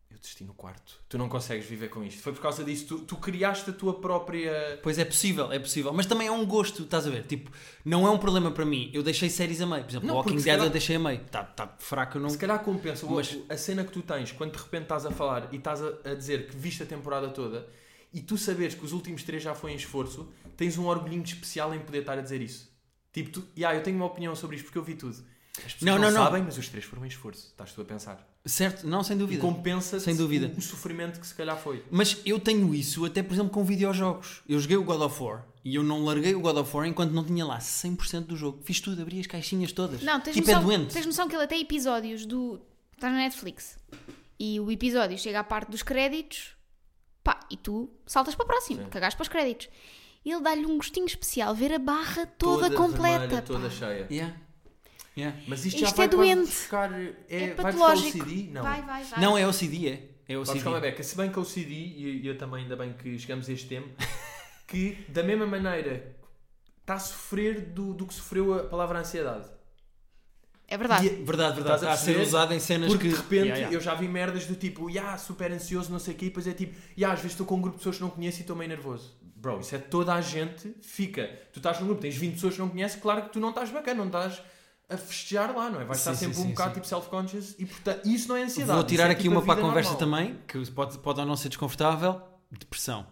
Eu 0.09 0.19
desisti 0.19 0.45
no 0.45 0.55
quarto. 0.55 0.99
Tu 1.11 1.19
não 1.19 1.29
consegues 1.29 1.67
viver 1.67 1.89
com 1.91 2.03
isto. 2.03 2.23
Foi 2.23 2.33
por 2.33 2.41
causa 2.41 2.65
disso. 2.65 2.87
Tu, 2.87 2.99
tu 3.01 3.17
criaste 3.17 3.69
a 3.69 3.73
tua 3.73 4.01
própria. 4.01 4.79
Pois 4.83 4.99
é 4.99 5.05
possível, 5.05 5.53
é 5.53 5.59
possível. 5.59 5.93
Mas 5.93 6.07
também 6.07 6.27
é 6.29 6.31
um 6.31 6.47
gosto, 6.47 6.85
estás 6.85 7.07
a 7.07 7.11
ver? 7.11 7.25
Tipo, 7.25 7.51
não 7.85 8.07
é 8.07 8.11
um 8.11 8.17
problema 8.17 8.51
para 8.51 8.65
mim. 8.65 8.91
Eu 8.95 9.03
deixei 9.03 9.29
séries 9.29 9.61
a 9.61 9.67
meio. 9.67 9.83
Por 9.85 9.91
exemplo, 9.91 10.07
Não, 10.09 10.15
Walking 10.15 10.37
Dead 10.37 10.45
calhar- 10.47 10.65
eu 10.67 10.71
deixei 10.71 10.97
a 10.97 10.99
meio. 11.01 11.21
Está 11.21 11.43
tá 11.45 11.75
fraco, 11.79 12.17
eu 12.17 12.23
não. 12.23 12.31
Se 12.31 12.39
calhar 12.39 12.59
compensa 12.65 13.05
Mas- 13.07 13.37
a 13.49 13.57
cena 13.59 13.85
que 13.85 13.93
tu 13.93 14.01
tens 14.01 14.33
quando 14.33 14.53
de 14.53 14.59
repente 14.59 14.85
estás 14.85 15.05
a 15.05 15.11
falar 15.11 15.49
e 15.53 15.57
estás 15.57 15.83
a, 15.83 15.89
a 16.05 16.15
dizer 16.15 16.47
que 16.47 16.57
viste 16.57 16.83
a 16.83 16.87
temporada 16.87 17.29
toda 17.29 17.69
e 18.17 18.21
tu 18.23 18.37
saberes 18.39 18.75
que 18.75 18.85
os 18.85 18.93
últimos 18.93 19.23
três 19.23 19.43
já 19.43 19.55
foi 19.55 19.73
em 19.73 19.77
esforço, 19.77 20.29
tens 20.57 20.77
um 20.79 20.87
orgulhinho 20.87 21.23
especial 21.23 21.75
em 21.75 21.79
poder 21.81 22.01
estar 22.01 22.19
a 22.19 22.23
dizer 22.23 22.41
isso. 22.41 22.69
Tipo, 23.13 23.31
tu, 23.31 23.45
"Ya, 23.57 23.75
eu 23.75 23.83
tenho 23.83 23.97
uma 23.97 24.07
opinião 24.07 24.35
sobre 24.35 24.57
isto 24.57 24.65
porque 24.65 24.79
eu 24.79 24.83
vi 24.83 24.95
tudo. 24.95 25.17
As 25.59 25.73
pessoas 25.73 25.83
Não, 25.83 25.95
não, 25.99 26.11
não, 26.11 26.19
não. 26.19 26.25
sabem, 26.25 26.43
mas 26.43 26.59
os 26.59 26.69
três 26.69 26.85
foram 26.85 27.05
em 27.05 27.09
esforço. 27.09 27.47
Estás 27.47 27.73
tu 27.73 27.81
a 27.81 27.85
pensar. 27.85 28.27
Certo? 28.45 28.87
Não, 28.87 29.03
sem 29.03 29.17
E 29.17 29.19
dúvida. 29.19 29.41
compensa 29.41 29.99
Sem 29.99 30.15
dúvida. 30.15 30.53
O, 30.57 30.61
sofrimento 30.61 31.19
que 31.19 31.27
se 31.27 31.35
calhar 31.35 31.57
foi. 31.57 31.83
Mas 31.91 32.19
eu 32.27 32.39
tenho 32.39 32.75
isso 32.75 33.05
até, 33.07 33.23
por 33.23 33.33
exemplo, 33.33 33.51
com 33.51 33.65
videojogos. 33.65 34.43
Eu 34.47 34.61
joguei 34.61 34.77
o 34.77 34.85
God 34.85 35.01
of 35.01 35.23
War 35.23 35.47
e 35.65 35.75
eu 35.75 35.83
não 35.83 36.05
larguei 36.05 36.35
o 36.35 36.41
God 36.41 36.59
of 36.59 36.77
War 36.77 36.87
enquanto 36.87 37.13
não 37.13 37.25
tinha 37.25 37.45
lá 37.45 37.59
100% 37.59 38.27
do 38.27 38.37
jogo. 38.37 38.61
Fiz 38.65 38.81
tudo, 38.81 39.01
abri 39.01 39.19
as 39.19 39.27
caixinhas 39.27 39.73
todas. 39.73 40.03
Não, 40.03 40.21
tens, 40.21 40.35
tipo, 40.35 40.47
noção, 40.47 40.61
é 40.61 40.65
doente. 40.79 40.93
tens 40.93 41.07
noção 41.07 41.27
que 41.29 41.35
ele 41.35 41.47
tem 41.47 41.63
episódios 41.63 42.27
do. 42.27 42.61
Está 42.95 43.09
na 43.11 43.17
Netflix. 43.17 43.79
E 44.39 44.61
o 44.61 44.71
episódio 44.71 45.19
chega 45.19 45.41
à 45.41 45.45
parte 45.45 45.71
dos 45.71 45.83
créditos. 45.83 46.55
Pá, 47.27 47.41
e 47.51 47.57
tu 47.57 47.91
saltas 48.07 48.37
para 48.37 48.45
o 48.45 48.47
próximo, 48.47 48.85
Sim. 48.85 48.89
cagaste 48.89 49.17
para 49.17 49.23
os 49.25 49.29
créditos. 49.29 49.69
E 50.25 50.31
ele 50.31 50.43
dá-lhe 50.43 50.65
um 50.65 50.77
gostinho 50.77 51.07
especial, 51.07 51.53
ver 51.57 51.73
a 51.73 51.79
barra 51.79 52.25
toda, 52.25 52.69
vermelha, 52.69 52.77
completa. 52.77 53.43
toda 53.43 53.69
pá. 53.69 53.71
cheia. 53.71 54.07
Yeah. 54.09 54.37
Yeah. 55.17 55.37
Mas 55.49 55.65
isto, 55.65 55.77
Isto 55.83 55.89
já 55.91 55.97
vai 55.97 56.07
é 56.07 56.09
quase 56.09 56.35
doente. 56.35 56.47
buscar... 56.51 56.93
É, 56.93 57.15
É, 57.29 57.39
vai 57.39 57.49
buscar 57.49 57.63
o 57.63 57.65
patológico. 57.65 58.29
CD? 58.29 58.51
Não. 58.53 58.63
Vai, 58.63 58.83
vai, 58.83 59.03
vai. 59.03 59.21
Não, 59.21 59.37
é 59.37 59.45
OCD, 59.45 59.89
é. 59.89 59.93
É 60.29 60.37
Vai 60.37 60.57
OCD. 60.57 60.81
beca. 60.81 61.03
Se 61.03 61.17
bem 61.17 61.33
que 61.33 61.39
o 61.41 61.45
CD, 61.45 61.73
e 61.73 62.27
eu 62.27 62.39
também, 62.39 62.63
ainda 62.63 62.77
bem 62.77 62.93
que 62.93 63.19
chegamos 63.19 63.49
a 63.49 63.53
este 63.53 63.67
tempo, 63.67 63.89
que 64.69 65.05
da 65.09 65.23
mesma 65.25 65.47
maneira 65.47 66.15
está 66.81 66.95
a 66.95 66.99
sofrer 67.01 67.61
do, 67.73 67.93
do 67.93 68.07
que 68.07 68.15
sofreu 68.15 68.55
a 68.55 68.65
palavra 68.65 69.01
ansiedade. 69.01 69.49
É 70.69 70.77
verdade. 70.77 71.07
E- 71.07 71.25
Verdade, 71.25 71.55
verdade. 71.55 71.87
A 71.87 71.91
Está 71.91 71.93
a 71.93 71.97
ser 71.97 72.21
usado 72.21 72.53
em 72.53 72.59
cenas 72.61 72.89
Porque 72.91 73.09
que... 73.09 73.15
de 73.15 73.17
repente 73.17 73.35
Yeah, 73.45 73.57
yeah. 73.57 73.77
eu 73.77 73.81
já 73.81 73.95
vi 73.95 74.09
merdas 74.09 74.47
do 74.47 74.55
tipo, 74.57 74.91
ya, 74.91 75.17
super 75.17 75.53
ansioso, 75.53 75.91
não 75.93 75.99
sei 75.99 76.15
o 76.15 76.17
quê, 76.17 76.27
e 76.27 76.29
depois 76.29 76.47
é 76.47 76.53
tipo, 76.53 76.75
ya, 76.99 77.09
às 77.13 77.19
vezes 77.21 77.33
estou 77.33 77.47
com 77.47 77.57
um 77.57 77.61
grupo 77.61 77.77
de 77.77 77.81
pessoas 77.81 77.97
que 77.97 78.03
não 78.03 78.11
conheço 78.11 78.39
e 78.39 78.41
estou 78.41 78.57
meio 78.57 78.69
nervoso. 78.69 79.15
Bro, 79.37 79.61
isso 79.61 79.75
é 79.77 79.79
toda 79.79 80.13
a 80.15 80.21
gente, 80.21 80.75
fica. 80.83 81.29
Tu 81.53 81.59
estás 81.61 81.79
num 81.79 81.87
grupo, 81.87 82.01
tens 82.01 82.17
20 82.17 82.35
pessoas 82.35 82.55
que 82.55 82.61
não 82.61 82.69
conheces, 82.69 83.01
claro 83.01 83.23
que 83.23 83.29
tu 83.31 83.39
não 83.39 83.51
estás 83.51 83.71
bacana, 83.71 83.99
não 83.99 84.07
estás 84.07 84.43
a 84.89 84.97
festejar 84.97 85.55
lá, 85.55 85.71
não 85.71 85.81
é? 85.81 85.85
Vais 85.85 86.01
Sim, 86.01 86.11
estar 86.11 86.15
sim, 86.15 86.21
sempre 86.27 86.37
sim, 86.37 86.45
um 86.47 86.51
bocado 86.51 86.69
sim. 86.71 86.75
tipo 86.75 86.87
self-conscious 86.87 87.55
e 87.59 87.67
portanto, 87.67 88.07
isso 88.09 88.29
não 88.29 88.37
é 88.37 88.43
ansiedade. 88.43 88.77
Vou 88.79 88.87
tirar 88.87 89.09
é, 89.09 89.13
aqui 89.13 89.23
tipo, 89.25 89.35
uma 89.35 89.43
para 89.43 89.61
a 89.61 89.63
conversa 89.63 89.93
normal. 89.93 90.11
também, 90.19 90.39
que 90.49 90.71
pode, 90.73 90.99
pode 90.99 91.21
ou 91.21 91.27
não 91.27 91.37
ser 91.37 91.49
desconfortável. 91.49 92.21
Depressão. 92.51 93.07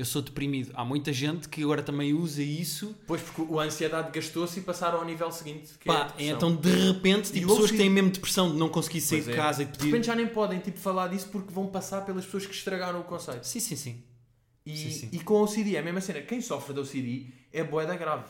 Eu 0.00 0.06
sou 0.06 0.22
deprimido. 0.22 0.70
Há 0.72 0.82
muita 0.82 1.12
gente 1.12 1.46
que 1.46 1.62
agora 1.62 1.82
também 1.82 2.14
usa 2.14 2.42
isso. 2.42 2.96
Pois, 3.06 3.20
porque 3.20 3.42
a 3.54 3.62
ansiedade 3.64 4.10
gastou-se 4.10 4.58
e 4.58 4.62
passaram 4.62 4.98
ao 4.98 5.04
nível 5.04 5.30
seguinte, 5.30 5.72
que 5.78 5.90
é 5.90 5.92
Pá, 5.92 6.04
depressão. 6.04 6.36
então 6.36 6.56
de 6.56 6.70
repente, 6.90 7.30
tipo, 7.30 7.46
o 7.46 7.50
pessoas 7.50 7.70
que 7.70 7.76
têm 7.76 7.90
mesmo 7.90 8.10
depressão 8.10 8.50
de 8.50 8.56
não 8.56 8.70
conseguir 8.70 9.02
sair 9.02 9.18
Pois 9.22 9.26
de 9.26 9.32
é. 9.32 9.36
casa 9.36 9.62
e 9.62 9.66
De 9.66 9.72
pedir. 9.72 9.86
repente 9.90 10.06
já 10.06 10.14
nem 10.16 10.26
podem 10.26 10.58
tipo, 10.58 10.78
falar 10.78 11.08
disso 11.08 11.28
porque 11.30 11.52
vão 11.52 11.66
passar 11.66 12.00
pelas 12.06 12.24
pessoas 12.24 12.46
que 12.46 12.54
estragaram 12.54 12.98
o 13.00 13.04
conceito. 13.04 13.46
Sim, 13.46 13.60
sim, 13.60 13.76
sim. 13.76 14.02
E, 14.64 14.76
Sim, 14.76 14.90
sim. 14.90 15.08
e 15.12 15.18
com 15.20 15.36
a 15.36 15.42
OCD 15.42 15.76
é 15.76 15.80
a 15.80 15.82
mesma 15.82 16.00
cena. 16.00 16.20
Quem 16.22 16.40
sofre 16.40 16.72
da 16.74 16.80
OCD 16.80 17.26
é 17.52 17.62
boeda 17.62 17.94
grave. 17.96 18.24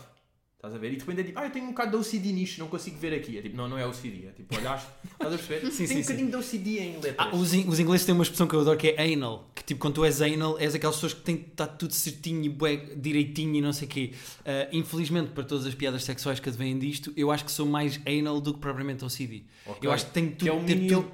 Estás 0.61 0.75
a 0.75 0.77
ver? 0.79 0.93
E 0.93 0.97
de 0.97 1.01
repente 1.01 1.21
é 1.23 1.25
tipo, 1.25 1.39
ah, 1.39 1.47
eu 1.47 1.51
tenho 1.51 1.65
um 1.65 1.69
bocado 1.69 1.93
de 1.93 1.97
OCD 1.97 2.33
nisto, 2.33 2.59
não 2.59 2.69
consigo 2.69 2.99
ver 2.99 3.15
aqui. 3.15 3.39
É 3.39 3.41
tipo, 3.41 3.57
não, 3.57 3.67
não 3.67 3.79
é 3.79 3.87
OCD. 3.87 4.27
É 4.27 4.31
tipo, 4.33 4.55
olhaste, 4.55 4.89
estás 5.11 5.33
a 5.33 5.39
perceber? 5.39 5.61
Sim, 5.73 5.87
tenho 5.87 5.89
sim, 5.89 5.97
um 5.97 6.03
bocadinho 6.03 6.29
de 6.31 6.37
OCD 6.37 6.79
em 6.81 6.93
letras. 6.97 7.15
Ah, 7.17 7.35
os, 7.35 7.55
in- 7.55 7.67
os 7.67 7.81
ingleses 7.81 8.05
têm 8.05 8.15
uma 8.15 8.23
expressão 8.25 8.47
que 8.47 8.55
eu 8.55 8.61
adoro 8.61 8.77
que 8.79 8.89
é 8.89 9.13
anal. 9.15 9.51
Que 9.55 9.65
tipo, 9.65 9.81
quando 9.81 9.95
tu 9.95 10.05
és 10.05 10.21
anal, 10.21 10.59
és 10.59 10.75
aquelas 10.75 10.97
pessoas 10.97 11.15
que 11.15 11.23
têm 11.23 11.39
que 11.39 11.49
estar 11.53 11.67
tudo 11.67 11.95
certinho 11.95 12.45
e 12.45 12.51
bué, 12.51 12.77
direitinho 12.95 13.55
e 13.55 13.63
não 13.63 13.73
sei 13.73 13.89
o 13.89 13.91
quê. 13.91 14.13
Ah, 14.45 14.69
infelizmente, 14.71 15.31
para 15.31 15.45
todas 15.45 15.65
as 15.65 15.75
piadas 15.75 16.05
sexuais 16.05 16.39
que 16.39 16.51
advêm 16.51 16.79
disto, 16.79 17.11
eu 17.17 17.31
acho 17.31 17.43
que 17.47 17.51
sou 17.53 17.65
mais 17.65 17.99
anal 18.07 18.39
do 18.39 18.53
que 18.53 18.61
propriamente 18.61 19.03
OCD. 19.03 19.45
Ok. 19.65 19.79
Eu 19.81 19.91
acho 19.91 20.05
que 20.09 20.13
tem 20.13 20.29
tudo, 20.29 20.41
que 20.45 20.49
é 20.51 20.53
um 20.53 20.65
ter 20.67 20.75
mini... 20.75 20.89
tudo- 20.89 21.11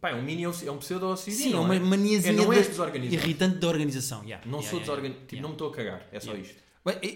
Pá, 0.00 0.10
é 0.10 0.14
um 0.14 0.22
mini 0.22 0.44
é 0.44 0.48
um 0.48 0.78
pseudo 0.78 1.06
OCD, 1.10 1.30
Sim, 1.36 1.48
é 1.50 1.52
não 1.52 1.62
uma 1.64 1.74
é? 1.76 1.78
maniazinha 1.78 2.32
É, 2.32 2.36
não 2.36 2.48
de- 2.50 2.56
és 2.56 2.68
desorganizado. 2.68 3.14
irritante 3.22 3.58
da 3.58 3.68
organização. 3.68 4.22
yeah. 4.24 4.44
Não 4.46 4.60
Yeah, 4.60 4.70
sou 4.70 4.78
yeah, 4.78 4.80
desorganizado. 4.80 5.26
Tipo, 5.26 5.42
não 5.42 5.48
me 5.50 5.54
estou 5.54 5.68
a 5.68 5.72
cagar. 5.74 6.06
É 6.10 6.20
só 6.20 6.34
isto. 6.34 6.65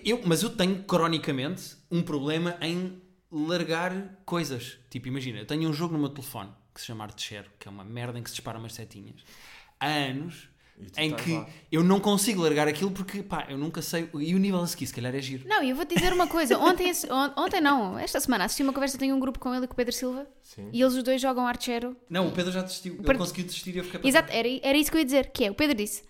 Eu, 0.05 0.21
mas 0.25 0.43
eu 0.43 0.51
tenho 0.51 0.83
cronicamente 0.85 1.77
um 1.91 2.03
problema 2.03 2.57
em 2.61 3.01
largar 3.31 4.21
coisas. 4.25 4.79
Tipo, 4.91 5.09
imagina, 5.09 5.39
eu 5.39 5.47
tenho 5.47 5.69
um 5.69 5.73
jogo 5.73 5.93
no 5.95 6.01
meu 6.01 6.09
telefone 6.09 6.51
que 6.75 6.81
se 6.81 6.87
chama 6.89 7.05
Arteshare, 7.05 7.47
que 7.59 7.69
é 7.69 7.71
uma 7.71 7.85
merda 7.85 8.19
em 8.19 8.23
que 8.23 8.31
se 8.31 8.37
dispara 8.37 8.59
umas 8.59 8.73
setinhas. 8.75 9.21
Há 9.79 9.87
anos 9.87 10.49
em 10.97 11.15
que 11.15 11.35
lá. 11.35 11.47
eu 11.71 11.85
não 11.85 12.01
consigo 12.01 12.41
largar 12.43 12.67
aquilo 12.67 12.91
porque, 12.91 13.23
pá, 13.23 13.47
eu 13.51 13.59
nunca 13.59 13.83
sei. 13.83 14.09
E 14.15 14.35
o 14.35 14.39
nível 14.39 14.61
a 14.61 14.67
seguir, 14.67 14.87
se 14.87 14.95
calhar 14.95 15.15
é 15.15 15.21
giro. 15.21 15.47
Não, 15.47 15.63
e 15.63 15.71
eu 15.71 15.77
vou 15.77 15.85
te 15.85 15.95
dizer 15.95 16.13
uma 16.13 16.27
coisa. 16.27 16.59
Ontem, 16.59 16.91
ontem 17.37 17.61
não, 17.61 17.99
esta 17.99 18.19
semana 18.19 18.45
assisti 18.47 18.63
uma 18.63 18.73
conversa, 18.73 18.97
tenho 18.99 19.15
um 19.15 19.21
grupo 19.21 19.39
com 19.39 19.55
ele 19.55 19.65
e 19.65 19.69
com 19.69 19.75
o 19.75 19.77
Pedro 19.77 19.93
Silva 19.95 20.27
Sim. 20.43 20.71
e 20.73 20.81
eles 20.81 20.95
os 20.95 21.03
dois 21.03 21.21
jogam 21.21 21.47
Archero. 21.47 21.95
Não, 22.09 22.29
o 22.29 22.33
Pedro 22.33 22.51
já 22.51 22.63
desistiu. 22.63 22.95
Ele 22.95 23.03
Per- 23.05 23.19
conseguiu 23.19 23.45
desistir 23.45 23.75
e 23.75 23.79
eu 23.79 23.85
fiquei 23.85 24.01
para 24.01 24.09
Exato, 24.09 24.33
era, 24.33 24.49
era 24.63 24.79
isso 24.79 24.91
que 24.91 24.97
eu 24.97 25.01
ia 25.01 25.05
dizer. 25.05 25.31
Que 25.33 25.45
é, 25.45 25.51
o 25.51 25.55
Pedro 25.55 25.77
disse, 25.77 26.03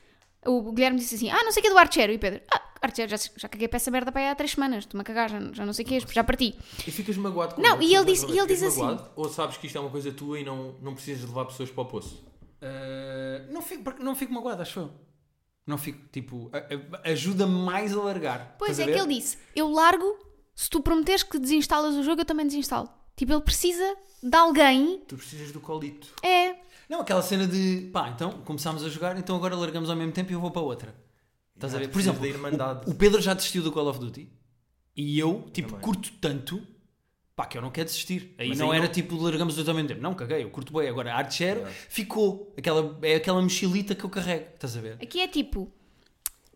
o 0.46 0.72
Guilherme 0.72 0.98
disse 0.98 1.14
assim, 1.16 1.30
ah, 1.30 1.42
não 1.44 1.52
sei 1.52 1.60
o 1.60 1.62
que 1.62 1.68
é 1.68 1.72
do 1.72 1.78
Archero. 1.78 2.12
E 2.12 2.16
o 2.16 2.18
Pedro, 2.18 2.40
ah, 2.52 2.62
Archero, 2.82 3.10
já, 3.10 3.16
já 3.36 3.48
caguei 3.48 3.68
para 3.68 3.76
essa 3.76 3.90
merda 3.90 4.10
para 4.12 4.22
aí 4.22 4.28
há 4.28 4.34
três 4.34 4.52
semanas, 4.52 4.84
estou-me 4.84 5.02
a 5.02 5.04
cagar, 5.04 5.28
já, 5.30 5.38
já 5.52 5.66
não 5.66 5.72
sei 5.72 5.84
o 5.84 5.88
que 5.88 5.94
é, 5.96 6.00
já 6.00 6.24
parti. 6.24 6.54
E 6.86 6.90
ficas 6.90 7.16
magoado 7.16 7.54
com 7.56 7.60
Não, 7.62 7.80
e 7.82 7.94
ele 7.94 8.10
magoado? 8.12 8.34
e 8.34 8.38
ele 8.38 8.46
diz 8.46 8.62
assim- 8.62 8.80
magoado? 8.80 9.10
Ou 9.16 9.28
sabes 9.28 9.56
que 9.58 9.66
isto 9.66 9.76
é 9.76 9.80
uma 9.80 9.90
coisa 9.90 10.10
tua 10.12 10.40
e 10.40 10.44
não, 10.44 10.74
não 10.80 10.94
precisas 10.94 11.20
de 11.20 11.26
levar 11.26 11.44
pessoas 11.46 11.70
para 11.70 11.82
o 11.82 11.86
poço? 11.86 12.24
Ah, 12.62 13.46
não, 13.50 13.62
fico, 13.62 13.82
porque 13.82 14.02
não 14.02 14.14
fico 14.14 14.32
magoado, 14.32 14.62
acho 14.62 14.80
eu. 14.80 14.90
Não 15.66 15.76
fico, 15.78 16.08
tipo, 16.10 16.50
a- 16.52 16.58
a- 17.06 17.10
ajuda 17.10 17.46
mais 17.46 17.94
a 17.96 18.02
largar. 18.02 18.56
Pois 18.58 18.72
Estás 18.72 18.80
é 18.80 18.82
a 18.90 18.94
que 18.94 18.98
ver? 19.02 19.08
ele 19.10 19.20
disse, 19.20 19.38
eu 19.54 19.68
largo, 19.70 20.16
se 20.54 20.68
tu 20.70 20.80
prometeres 20.82 21.22
que 21.22 21.38
desinstalas 21.38 21.94
o 21.96 22.02
jogo, 22.02 22.22
eu 22.22 22.24
também 22.24 22.46
desinstalo. 22.46 22.88
Tipo, 23.14 23.32
ele 23.34 23.42
precisa 23.42 23.96
de 24.22 24.36
alguém, 24.36 25.02
Tu 25.06 25.16
precisas 25.16 25.52
do 25.52 25.60
colito. 25.60 26.08
é... 26.22 26.56
Não, 26.90 27.00
aquela 27.02 27.22
cena 27.22 27.46
de 27.46 27.88
pá, 27.92 28.08
então 28.08 28.32
começámos 28.44 28.84
a 28.84 28.88
jogar, 28.88 29.16
então 29.16 29.36
agora 29.36 29.54
largamos 29.54 29.88
ao 29.88 29.94
mesmo 29.94 30.12
tempo 30.12 30.32
e 30.32 30.34
eu 30.34 30.40
vou 30.40 30.50
para 30.50 30.60
outra. 30.62 30.94
Estás 31.54 31.72
a 31.74 31.78
ver? 31.78 31.88
Por 31.88 32.00
exemplo, 32.00 32.20
o, 32.86 32.90
o 32.90 32.94
Pedro 32.96 33.20
já 33.22 33.32
desistiu 33.32 33.62
do 33.62 33.70
Call 33.70 33.86
of 33.86 34.00
Duty 34.00 34.28
e 34.96 35.18
eu, 35.18 35.48
tipo, 35.52 35.68
Também. 35.68 35.84
curto 35.84 36.10
tanto 36.20 36.60
pá, 37.36 37.46
que 37.46 37.56
eu 37.56 37.62
não 37.62 37.70
quero 37.70 37.86
desistir. 37.86 38.34
Aí 38.36 38.48
Mas 38.48 38.58
não 38.58 38.72
aí 38.72 38.78
era 38.78 38.86
não- 38.86 38.92
tipo 38.92 39.14
largamos 39.16 39.54
dois 39.54 39.68
ao 39.68 39.74
mesmo 39.74 39.88
tempo. 39.88 40.00
Não, 40.02 40.14
caguei, 40.14 40.42
eu 40.42 40.50
curto 40.50 40.72
bem. 40.72 40.88
Agora 40.88 41.12
a 41.14 41.18
Archer 41.18 41.58
É. 41.58 41.70
ficou. 41.88 42.52
Aquela, 42.58 42.98
é 43.02 43.14
aquela 43.14 43.40
mochilita 43.40 43.94
que 43.94 44.02
eu 44.04 44.10
carrego. 44.10 44.46
Estás 44.54 44.76
a 44.76 44.80
ver? 44.80 44.98
Aqui 45.00 45.20
é 45.20 45.28
tipo, 45.28 45.72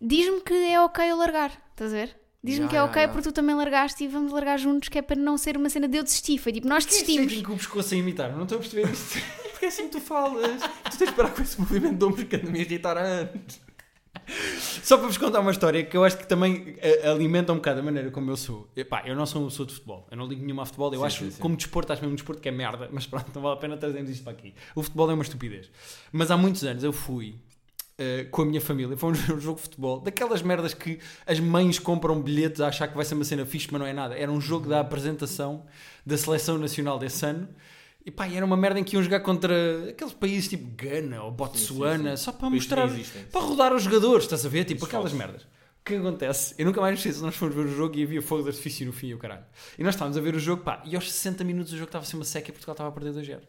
diz-me 0.02 0.40
que 0.40 0.52
é 0.52 0.80
ok 0.80 1.04
eu 1.10 1.16
largar, 1.16 1.52
estás 1.70 1.92
a 1.92 1.96
ver? 1.96 2.16
Diz-me 2.42 2.64
Ya, 2.64 2.68
que 2.70 2.76
é 2.76 2.78
ya, 2.80 2.84
ok 2.84 3.02
ya. 3.02 3.08
porque 3.08 3.22
tu 3.28 3.32
também 3.32 3.54
largaste 3.54 4.02
e 4.04 4.08
vamos 4.08 4.32
largar 4.32 4.58
juntos, 4.58 4.88
que 4.90 4.98
é 4.98 5.02
para 5.02 5.16
não 5.16 5.38
ser 5.38 5.56
uma 5.56 5.70
cena 5.70 5.86
de 5.88 5.96
eu 5.96 6.02
desistir. 6.02 6.36
Foi 6.38 6.52
tipo, 6.52 6.66
nós 6.68 6.84
desistimos. 6.84 7.32
Quem 7.32 7.42
com 7.42 7.52
o 7.54 7.56
pescoço 7.56 7.94
a 7.94 7.96
imitar? 7.96 8.34
Não 8.36 8.42
estou 8.42 8.58
a 8.58 8.60
perceber 8.60 8.90
isto. 8.90 9.18
Porque 9.64 9.66
é 9.66 9.68
assim 9.68 9.84
que 9.84 9.92
tu 9.92 10.00
falas. 10.00 10.60
tu 10.90 10.98
tens 10.98 11.10
de 11.10 11.16
parar 11.16 11.30
com 11.30 11.40
esse 11.42 11.58
movimento 11.58 11.96
de 11.96 12.04
ombros 12.04 12.24
que 12.24 12.36
anda-me 12.36 12.58
a 12.58 12.62
irritar 12.62 12.98
há 12.98 13.00
anos. 13.00 13.60
Só 14.82 14.98
para 14.98 15.06
vos 15.06 15.16
contar 15.18 15.40
uma 15.40 15.50
história 15.50 15.82
que 15.84 15.96
eu 15.96 16.04
acho 16.04 16.18
que 16.18 16.26
também 16.26 16.76
eh, 16.78 17.08
alimenta 17.08 17.52
um 17.52 17.56
bocado 17.56 17.80
a 17.80 17.82
maneira 17.82 18.10
como 18.10 18.30
eu 18.30 18.36
sou. 18.36 18.68
Epá, 18.76 19.02
eu 19.06 19.16
não 19.16 19.24
sou 19.24 19.42
uma 19.42 19.48
pessoa 19.48 19.66
de 19.66 19.74
futebol. 19.74 20.06
Eu 20.10 20.16
não 20.18 20.26
ligo 20.26 20.42
nenhuma 20.42 20.62
a 20.62 20.66
futebol. 20.66 20.92
Eu 20.92 21.00
Sim, 21.00 21.06
acho, 21.06 21.24
sim, 21.24 21.30
sim. 21.30 21.40
como 21.40 21.56
desporto, 21.56 21.92
acho 21.92 22.02
mesmo 22.02 22.12
um 22.12 22.16
desporto 22.16 22.42
que 22.42 22.48
é 22.48 22.52
merda. 22.52 22.88
Mas 22.92 23.06
pronto, 23.06 23.30
não 23.34 23.42
vale 23.42 23.54
a 23.54 23.58
pena 23.58 23.76
trazermos 23.76 24.10
isto 24.10 24.22
para 24.22 24.32
aqui. 24.32 24.54
O 24.74 24.82
futebol 24.82 25.10
é 25.10 25.14
uma 25.14 25.22
estupidez. 25.22 25.70
Mas 26.12 26.30
há 26.30 26.36
muitos 26.36 26.62
anos 26.64 26.84
eu 26.84 26.92
fui 26.92 27.36
eh, 27.98 28.24
com 28.30 28.42
a 28.42 28.44
minha 28.44 28.60
família. 28.60 28.96
Fomos 28.98 29.18
ver 29.18 29.32
um 29.34 29.40
jogo 29.40 29.56
de 29.56 29.62
futebol. 29.62 30.00
Daquelas 30.00 30.42
merdas 30.42 30.74
que 30.74 30.98
as 31.26 31.40
mães 31.40 31.78
compram 31.78 32.20
bilhetes 32.20 32.60
a 32.60 32.68
achar 32.68 32.86
que 32.88 32.96
vai 32.96 33.04
ser 33.04 33.14
uma 33.14 33.24
cena 33.24 33.46
fixe, 33.46 33.68
mas 33.70 33.80
não 33.80 33.86
é 33.86 33.94
nada. 33.94 34.14
Era 34.14 34.30
um 34.30 34.40
jogo 34.42 34.68
da 34.68 34.80
apresentação 34.80 35.64
da 36.04 36.18
seleção 36.18 36.58
nacional 36.58 36.98
desse 36.98 37.24
ano. 37.24 37.48
E 38.06 38.10
pá, 38.10 38.28
era 38.28 38.44
uma 38.44 38.56
merda 38.56 38.78
em 38.78 38.84
que 38.84 38.96
iam 38.96 39.02
jogar 39.02 39.20
contra 39.20 39.88
aqueles 39.90 40.12
países 40.12 40.48
tipo 40.48 40.70
Gana 40.76 41.22
ou 41.22 41.30
Botsuana, 41.32 42.16
só 42.18 42.32
para 42.32 42.50
Países 42.50 42.66
que 42.68 42.74
mostrar, 42.74 42.86
existem. 42.94 43.24
para 43.24 43.40
rodar 43.40 43.72
os 43.74 43.82
jogadores, 43.82 44.24
estás 44.24 44.44
a 44.44 44.48
ver? 44.48 44.64
Tipo 44.64 44.78
Isso 44.78 44.86
aquelas 44.86 45.10
falso. 45.12 45.16
merdas. 45.16 45.42
O 45.42 45.84
que 45.84 45.94
acontece? 45.96 46.54
Eu 46.58 46.66
nunca 46.66 46.80
mais 46.80 46.98
esqueço, 46.98 47.22
nós 47.22 47.34
fomos 47.34 47.54
ver 47.54 47.62
o 47.66 47.68
jogo 47.68 47.96
e 47.96 48.02
havia 48.02 48.20
fogo 48.22 48.42
de 48.42 48.48
artifício 48.50 48.86
no 48.86 48.92
fim 48.92 49.08
e 49.08 49.14
o 49.14 49.18
caralho. 49.18 49.44
E 49.78 49.82
nós 49.82 49.94
estávamos 49.94 50.16
a 50.18 50.20
ver 50.20 50.34
o 50.34 50.38
jogo, 50.38 50.62
pá, 50.62 50.82
e 50.84 50.94
aos 50.94 51.10
60 51.10 51.44
minutos 51.44 51.72
o 51.72 51.76
jogo 51.76 51.88
estava 51.88 52.04
a 52.04 52.06
ser 52.06 52.16
uma 52.16 52.24
seca 52.24 52.48
e 52.50 52.52
Portugal 52.52 52.72
estava 52.74 52.88
a 52.88 52.92
perder 52.92 53.12
2-0. 53.14 53.40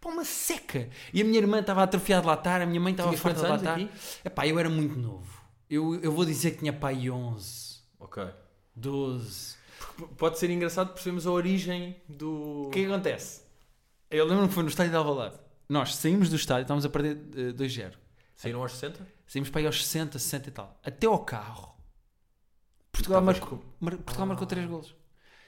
Pá, 0.00 0.08
uma 0.10 0.24
seca! 0.24 0.88
E 1.12 1.20
a 1.22 1.24
minha 1.24 1.38
irmã 1.38 1.60
estava 1.60 1.82
atrofiada 1.82 2.22
de 2.22 2.26
latar, 2.28 2.60
a 2.60 2.66
minha 2.66 2.80
mãe 2.80 2.92
estava 2.92 3.08
Tinhas 3.10 3.20
farta 3.22 3.40
de 3.40 3.46
quantos 3.46 3.64
latar. 3.64 3.78
anos 3.80 3.90
Epá, 4.24 4.46
eu 4.46 4.58
era 4.58 4.68
muito 4.68 4.98
novo. 4.98 5.42
Eu, 5.70 5.94
eu 6.02 6.12
vou 6.12 6.24
dizer 6.26 6.52
que 6.52 6.58
tinha 6.58 6.72
pai 6.74 7.08
11, 7.08 7.78
Ok. 7.98 8.22
12. 8.76 9.56
P- 9.96 10.06
Pode 10.16 10.38
ser 10.38 10.50
engraçado 10.50 10.88
percebermos 10.92 11.26
a 11.26 11.30
origem 11.30 11.96
do. 12.08 12.66
O 12.66 12.70
que 12.70 12.80
é 12.80 12.82
que 12.84 12.92
acontece? 12.92 13.43
Eu 14.16 14.24
lembro-me 14.26 14.48
que 14.48 14.54
foi 14.54 14.62
no 14.62 14.68
estádio 14.68 14.90
de 14.92 14.96
Alvalade. 14.96 15.34
Nós 15.68 15.94
saímos 15.96 16.28
do 16.28 16.36
estádio, 16.36 16.62
estávamos 16.62 16.84
a 16.84 16.88
perder 16.88 17.18
eh, 17.36 17.52
2-0. 17.52 17.92
Saíram 18.36 18.60
aos 18.62 18.72
60? 18.72 19.06
Saímos 19.26 19.50
para 19.50 19.60
aí 19.62 19.66
aos 19.66 19.84
60, 19.84 20.18
60 20.18 20.48
e 20.48 20.52
tal. 20.52 20.78
Até 20.84 21.06
ao 21.06 21.18
carro. 21.20 21.74
Portugal, 22.92 23.20
Estavas 23.20 23.40
marcou, 23.40 23.64
mar- 23.80 23.96
Portugal 23.96 24.26
marcou 24.26 24.46
3 24.46 24.66
golos. 24.68 24.94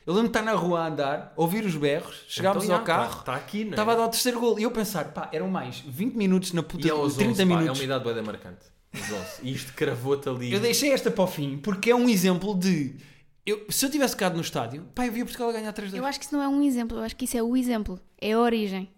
Eu 0.07 0.15
lembro 0.15 0.31
de 0.31 0.39
estar 0.39 0.43
na 0.51 0.57
rua 0.57 0.81
a 0.81 0.87
andar, 0.87 1.33
ouvir 1.37 1.65
os 1.65 1.75
berros, 1.77 2.25
chegámos 2.29 2.65
Então, 2.65 2.77
ao 2.77 2.81
já, 2.81 2.87
carro, 2.87 3.21
Está 3.21 3.35
aqui, 3.35 3.65
não 3.65 3.71
é? 3.71 3.71
estava 3.71 3.93
a 3.93 3.97
dar 3.97 4.05
o 4.05 4.09
terceiro 4.09 4.39
gol. 4.41 4.59
E 4.59 4.63
eu 4.63 4.71
pensar, 4.71 5.13
pá, 5.13 5.29
eram 5.33 5.49
mais 5.49 5.81
20 5.81 6.15
minutos 6.15 6.53
na 6.53 6.63
puta 6.63 6.87
E 6.87 6.91
aos 6.91 7.15
30 7.17 7.31
11, 7.33 7.39
pá, 7.39 7.45
minutos. 7.47 7.69
é 7.69 7.73
uma 7.83 7.85
idade 7.85 8.05
bué 8.05 8.23
marcante. 8.23 8.67
Os 8.95 9.01
11. 9.13 9.27
E 9.43 9.53
isto 9.53 9.73
cravou-te 9.75 10.29
ali. 10.29 10.53
Eu 10.53 10.61
deixei 10.61 10.93
esta 10.93 11.11
para 11.11 11.25
o 11.25 11.27
fim 11.27 11.59
porque 11.59 11.91
é 11.91 11.95
um 11.95 12.09
exemplo 12.09 12.57
de. 12.59 12.97
Eu, 13.47 13.65
se 13.71 13.87
eu 13.87 13.91
tivesse 13.91 14.15
ficado 14.15 14.35
no 14.35 14.41
estádio, 14.41 14.83
pá, 14.95 15.07
eu 15.07 15.13
via 15.13 15.25
Portugal 15.25 15.51
a 15.51 15.53
ganhar 15.53 15.73
3 15.73 15.95
Eu 15.95 16.05
acho 16.05 16.19
que 16.19 16.25
isso 16.27 16.35
não 16.35 16.43
é 16.43 16.49
um 16.49 16.63
exemplo, 16.63 16.99
eu 16.99 17.03
acho 17.05 17.15
que 17.15 17.25
isso 17.27 17.37
é 17.37 17.43
o 17.43 17.57
exemplo, 17.57 18.01
é 18.21 18.33
a 18.33 18.39
origem. 18.41 18.91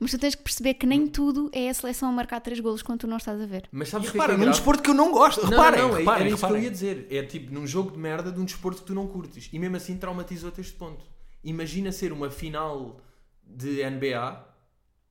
Mas 0.00 0.10
tu 0.10 0.18
tens 0.18 0.34
que 0.34 0.42
perceber 0.42 0.74
que 0.74 0.84
nem 0.84 1.06
tudo 1.06 1.48
é 1.52 1.68
a 1.68 1.74
seleção 1.74 2.08
a 2.08 2.12
marcar 2.12 2.40
três 2.40 2.58
golos 2.58 2.82
quando 2.82 3.00
tu 3.00 3.06
não 3.06 3.18
estás 3.18 3.40
a 3.40 3.46
ver. 3.46 3.68
Mas 3.70 3.88
sabes 3.88 4.08
E 4.08 4.10
o 4.10 4.12
que 4.12 4.18
é 4.18 4.20
que 4.20 4.26
repara, 4.26 4.32
é 4.32 4.36
num 4.36 4.42
grave? 4.42 4.58
desporto 4.58 4.82
que 4.82 4.90
eu 4.90 4.94
não 4.94 5.12
gosto. 5.12 5.42
Não, 5.42 5.50
Reparem, 5.50 5.80
não, 5.80 5.88
não, 5.90 5.96
reparem, 5.96 6.26
era 6.26 6.34
isso 6.34 6.44
que 6.46 6.52
eu 6.52 6.58
ia 6.58 6.70
dizer. 6.70 7.06
É 7.08 7.22
tipo 7.22 7.54
num 7.54 7.64
jogo 7.68 7.92
de 7.92 7.98
merda 7.98 8.32
de 8.32 8.40
um 8.40 8.44
desporto 8.44 8.80
que 8.80 8.86
tu 8.88 8.94
não 8.94 9.06
curtes. 9.06 9.48
E 9.52 9.58
mesmo 9.60 9.76
assim 9.76 9.96
traumatizou-te 9.96 10.60
este 10.60 10.72
ponto. 10.72 11.04
Imagina 11.44 11.92
ser 11.92 12.12
uma 12.12 12.30
final 12.30 13.00
de 13.46 13.88
NBA, 13.88 14.44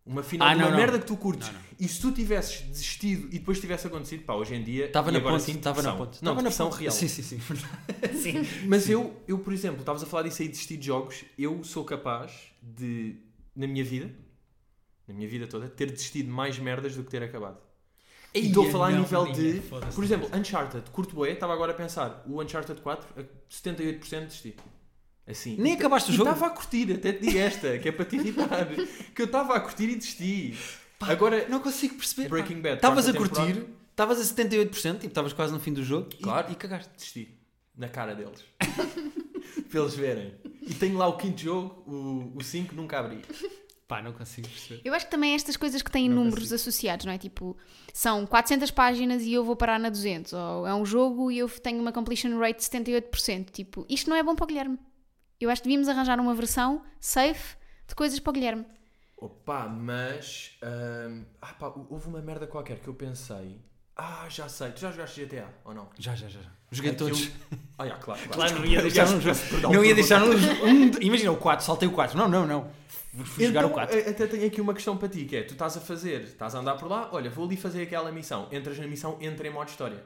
uma 0.06 0.24
final 0.24 0.48
Ah, 0.48 0.52
de 0.54 0.58
uma 0.60 0.66
não, 0.66 0.72
não. 0.72 0.78
merda 0.78 1.00
que 1.00 1.06
tu 1.06 1.16
curtes. 1.18 1.48
Não, 1.48 1.54
não. 1.54 1.62
E 1.80 1.88
se 1.88 2.02
tu 2.02 2.12
tivesses 2.12 2.62
desistido 2.62 3.28
e 3.28 3.40
depois 3.40 3.60
tivesse 3.60 3.88
acontecido, 3.88 4.24
pá, 4.24 4.34
hoje 4.36 4.56
em 4.56 4.64
dia. 4.64 4.86
Estava 4.86 5.10
e 5.10 5.14
na 5.14 5.20
agora 5.20 5.36
ponte, 5.36 5.46
sim, 5.46 5.52
estava 5.58 5.82
na 5.82 5.90
depressão. 5.92 6.06
ponte. 6.06 6.24
Não, 6.24 6.32
Estava 6.32 6.36
na 6.36 6.50
depressão 6.50 6.70
ponte. 6.70 6.80
real. 6.80 6.92
Sim, 6.94 7.08
sim, 7.08 7.22
sim. 7.24 7.40
sim. 8.22 8.68
Mas 8.68 8.90
eu, 8.90 9.16
eu, 9.28 9.40
por 9.40 9.54
exemplo, 9.54 9.80
estavas 9.80 10.04
a 10.04 10.06
falar 10.06 10.24
disso 10.24 10.42
aí 10.42 10.48
de 10.48 10.54
desistir 10.54 10.78
de 10.78 10.86
jogos. 10.88 11.24
Eu 11.38 11.64
sou 11.64 11.84
capaz 11.84 12.32
de, 12.62 13.16
na 13.56 13.66
minha 13.68 13.84
vida, 13.84 14.12
na 15.08 15.14
minha 15.14 15.28
vida 15.28 15.48
toda, 15.48 15.68
ter 15.70 15.92
desistido 15.92 16.26
de 16.26 16.32
mais 16.32 16.58
merdas 16.60 16.96
do 16.96 17.04
que 17.04 17.10
ter 17.10 17.24
acabado. 17.24 17.58
E 18.34 18.48
estou 18.48 18.66
a 18.68 18.72
falar 18.72 18.88
a 18.88 18.92
Não, 18.92 19.00
nível 19.00 19.26
de. 19.34 19.60
foda-se. 19.62 19.94
Por 19.96 20.04
exemplo, 20.06 20.30
Uncharted, 20.34 20.90
curto 20.92 21.14
boé, 21.14 21.32
estava 21.32 21.52
agora 21.54 21.74
a 21.74 21.76
pensar, 21.76 22.24
o 22.26 22.42
Uncharted 22.42 22.80
4, 22.80 23.22
a 23.22 23.24
78% 23.54 24.26
desisti. 24.26 24.56
Assim. 25.32 25.56
Nem 25.58 25.74
acabaste 25.74 26.12
o 26.12 26.13
E 26.13 26.17
jogo? 26.17 26.30
estava 26.30 26.48
a 26.48 26.56
curtir, 26.56 26.91
até 26.94 27.13
te 27.13 27.26
digo 27.26 27.38
esta, 27.38 27.78
que 27.80 27.89
é 27.89 27.91
para 27.91 28.06
te 28.06 28.15
irritar. 28.17 28.67
que 29.15 29.22
eu 29.22 29.26
estava 29.26 29.56
a 29.56 29.60
curtir 29.60 29.89
e 29.89 29.96
desisti. 29.96 30.58
agora, 31.00 31.48
Não 31.50 31.60
consigo 31.60 31.96
perceber. 31.96 32.24
pá. 32.24 32.30
Breaking 32.36 32.62
Bad, 32.62 32.76
Estavas 32.76 33.08
a 33.08 33.13
curtir, 33.13 33.65
estavas 33.91 34.20
a 34.20 34.24
78%, 34.24 34.94
tipo, 34.96 35.08
estavas 35.08 35.34
quase 35.34 35.54
no 35.54 35.60
fim 35.60 35.74
do 35.74 35.84
jogo 35.84 36.10
e- 36.13 36.22
Claro. 36.22 36.52
e, 36.52 36.56
cagaste. 36.56 36.91
desisti. 36.96 37.38
Na 37.78 37.88
cara 37.88 38.13
deles. 38.13 38.44
para 39.70 39.80
eles 39.80 39.96
verem. 39.96 40.34
E 40.62 40.74
tenho 40.74 40.98
lá 40.98 41.08
o 41.08 41.17
quinto 41.17 41.41
jogo, 41.41 41.84
o, 41.89 42.34
o 42.38 42.44
5 42.44 42.76
nunca 42.76 43.00
abri. 43.00 43.20
Pá, 43.88 44.02
não 44.02 44.13
consigo 44.13 44.48
perceber. 44.48 44.82
Eu 44.86 44.94
acho 44.94 45.06
que 45.06 45.12
também 45.12 45.34
estas 45.34 45.58
coisas 45.58 45.82
que 45.82 45.91
têm 45.91 46.08
Não 46.08 46.15
números 46.17 46.39
consigo. 46.39 46.56
associados, 46.56 47.06
não 47.06 47.12
é? 47.12 47.17
Tipo, 47.17 47.58
são 47.94 48.26
400 48.26 48.72
páginas 48.72 49.24
e 49.24 49.34
eu 49.34 49.44
vou 49.44 49.56
parar 49.56 49.80
na 49.80 49.89
200. 49.89 50.32
Ou 50.34 50.65
é 50.67 50.74
um 50.74 50.86
jogo 50.86 51.30
e 51.32 51.39
eu 51.39 51.50
tenho 51.50 51.80
uma 51.82 51.91
completion 51.91 52.38
rate 52.39 52.60
de 52.60 52.63
78%. 52.65 53.50
Tipo, 53.52 53.86
isto 53.89 54.10
não 54.10 54.15
é 54.15 54.24
bom 54.24 54.34
para 54.36 54.46
o 54.46 54.48
Guilherme. 54.48 54.78
Eu 55.43 55.49
acho 55.49 55.62
que 55.62 55.67
devíamos 55.67 55.88
arranjar 55.89 56.19
uma 56.19 56.34
versão 56.34 56.84
safe 56.99 57.56
de 57.88 57.95
coisas 57.95 58.19
para 58.19 58.30
o 58.30 58.34
Guilherme. 58.34 58.65
Opa, 59.17 59.67
mas. 59.67 60.51
hum, 60.63 61.25
ah, 61.41 61.54
pá, 61.54 61.73
houve 61.89 62.08
uma 62.08 62.21
merda 62.21 62.47
qualquer 62.47 62.80
que 62.80 62.88
eu 62.88 62.93
pensei. 62.93 63.60
Ah, 63.95 64.25
já 64.30 64.47
sei. 64.49 64.71
Tu 64.71 64.80
já 64.82 64.91
jogaste 64.91 65.25
GTA 65.25 65.47
ou 65.65 65.73
não? 65.73 65.89
Já, 65.99 66.15
já, 66.15 66.27
já. 66.27 66.39
Joguei 66.71 66.91
Aquilo- 66.91 67.10
todos. 67.10 67.30
Ah, 67.77 67.88
já, 67.88 67.95
claro, 67.97 68.19
claro. 68.21 68.34
Claro, 68.34 68.60
não 68.60 68.65
ia 68.65 68.82
deixar 68.82 69.08
um 69.10 69.19
jogo. 69.21 69.38
Perdão, 69.49 69.71
Não 69.73 69.84
ia 69.86 69.95
perdão. 69.95 70.30
deixar 70.30 70.63
um, 70.63 70.67
um 70.69 70.89
de- 70.89 71.06
Imagina 71.06 71.32
o 71.32 71.38
4, 71.38 71.65
saltei 71.65 71.88
o 71.88 71.91
4. 71.91 72.17
Não, 72.17 72.27
não, 72.30 72.47
não. 72.47 72.71
Fui 73.13 73.25
fui 73.25 73.45
jogar 73.47 73.62
o 73.65 73.67
Então, 73.67 73.73
4. 73.75 73.97
a- 73.97 74.10
até 74.10 74.25
tenho 74.27 74.47
aqui 74.47 74.62
uma 74.62 74.73
questão 74.73 74.95
para 74.97 75.10
ti, 75.10 75.25
que 75.25 75.36
é, 75.36 75.43
tu 75.43 75.54
estás 75.54 75.75
a 75.77 75.82
fazer, 75.82 76.21
estás 76.21 76.56
a 76.56 76.60
andar 76.60 76.75
por 76.77 76.89
lá, 76.89 77.10
olha, 77.12 77.30
vou 77.30 77.45
ali 77.45 77.58
fazer 77.58 77.84
aquela 77.84 78.12
missão, 78.12 78.47
entras 78.51 78.80
na 78.80 78.88
missão, 78.88 79.17
entra 79.19 79.47
em 79.47 79.51
modo 79.51 79.67
história. 79.67 80.01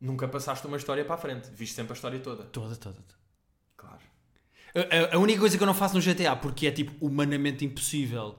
Nunca 0.00 0.26
passaste 0.26 0.66
uma 0.66 0.76
história 0.76 1.04
para 1.04 1.14
a 1.14 1.18
frente, 1.18 1.48
viste 1.52 1.74
sempre 1.76 1.92
a 1.92 1.94
história 1.94 2.18
toda. 2.18 2.44
Toda, 2.44 2.74
toda, 2.76 2.96
toda. 2.96 3.17
A, 4.80 5.16
a- 5.16 5.18
única 5.18 5.40
coisa 5.40 5.56
que 5.56 5.62
eu 5.62 5.66
não 5.66 5.74
faço 5.74 5.94
no 5.94 6.00
GTA, 6.00 6.36
porque 6.36 6.66
é 6.66 6.70
tipo 6.70 6.92
humanamente 7.04 7.64
impossível, 7.64 8.36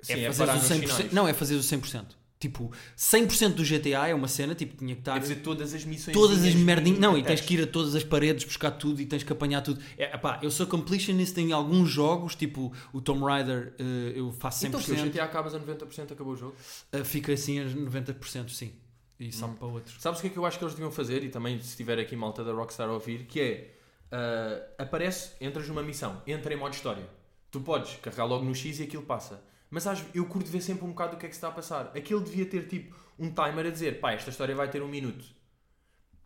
Sim, 0.00 0.14
é 0.14 0.24
é 0.24 0.32
fazer 0.32 0.50
o 0.52 0.54
nos 0.54 0.64
100%. 0.64 0.78
finais. 0.80 1.12
Não, 1.12 1.26
é 1.28 1.32
fazer 1.32 1.54
o 1.56 1.60
100%. 1.62 2.04
Tipo, 2.40 2.70
100% 2.94 3.54
do 3.54 3.64
GTA 3.64 4.08
é 4.08 4.14
uma 4.14 4.28
cena, 4.28 4.54
tipo, 4.54 4.76
tinha 4.76 4.94
que 4.94 5.00
estar. 5.00 5.16
É 5.16 5.20
fazer 5.20 5.36
todas 5.36 5.72
as 5.72 5.82
missões. 5.86 6.12
todas 6.12 6.44
as 6.44 6.54
merdinhas. 6.54 6.98
Não, 6.98 7.16
e 7.16 7.22
tens 7.22 7.40
que 7.40 7.54
ir 7.54 7.62
a 7.62 7.66
todas 7.66 7.94
as 7.94 8.04
paredes 8.04 8.44
buscar 8.44 8.70
tudo 8.72 9.00
e 9.00 9.06
tens 9.06 9.22
que 9.22 9.32
apanhar 9.32 9.62
tudo. 9.62 9.80
É, 9.96 10.14
epá, 10.14 10.38
eu 10.42 10.50
sou 10.50 10.66
completionist 10.66 11.38
em 11.38 11.52
alguns 11.52 11.88
jogos, 11.90 12.34
tipo 12.34 12.70
o 12.92 13.00
Tomb 13.00 13.24
Raider, 13.24 13.74
eh, 13.78 14.12
eu 14.16 14.30
faço 14.30 14.60
100%. 14.66 14.68
Então, 14.68 14.80
que 14.82 14.92
o 14.92 14.96
GTA 15.12 15.24
acabas 15.24 15.54
a 15.54 15.58
90%, 15.58 16.12
acabou 16.12 16.34
o 16.34 16.36
jogo. 16.36 16.54
eh, 16.92 17.02
fica 17.02 17.32
assim 17.32 17.60
a 17.60 17.64
90%, 17.64 18.50
sim. 18.50 18.72
E 19.18 19.32
salto 19.32 19.52
Hum. 19.52 19.56
para 19.56 19.68
outros. 19.68 19.96
Sabes 20.02 20.18
o 20.18 20.22
que 20.22 20.26
é 20.26 20.30
que 20.30 20.36
eu 20.36 20.44
acho 20.44 20.58
que 20.58 20.64
eles 20.64 20.74
deviam 20.74 20.90
fazer? 20.92 21.24
E 21.24 21.30
também, 21.30 21.58
se 21.62 21.74
tiver 21.76 21.98
aqui 21.98 22.14
malta 22.14 22.44
da 22.44 22.52
Rockstar 22.52 22.88
a 22.90 22.92
ouvir, 22.92 23.24
que 23.26 23.40
é 23.40 23.74
ah, 24.10 24.62
aparece, 24.78 25.32
entras 25.40 25.68
numa 25.68 25.82
missão, 25.82 26.22
entra 26.26 26.52
em 26.52 26.56
modo 26.56 26.74
história. 26.74 27.06
Tu 27.50 27.60
podes 27.60 27.96
carregar 27.96 28.24
logo 28.24 28.44
no 28.44 28.54
X 28.54 28.80
e 28.80 28.84
aquilo 28.84 29.02
passa. 29.04 29.42
Mas 29.70 29.86
às- 29.86 30.04
eu 30.14 30.26
curto 30.26 30.50
ver 30.50 30.60
sempre 30.60 30.84
um 30.84 30.88
bocado 30.90 31.16
o 31.16 31.18
que 31.18 31.26
é 31.26 31.28
que 31.28 31.34
se 31.34 31.38
está 31.38 31.48
a 31.48 31.52
passar. 31.52 31.92
Aquilo 31.96 32.20
devia 32.20 32.46
ter 32.46 32.66
tipo 32.68 32.94
um 33.18 33.30
timer 33.32 33.66
a 33.66 33.70
dizer, 33.70 34.00
pá, 34.00 34.12
esta 34.12 34.30
história 34.30 34.54
vai 34.54 34.68
ter 34.70 34.82
um 34.82 34.88
minuto. 34.88 35.24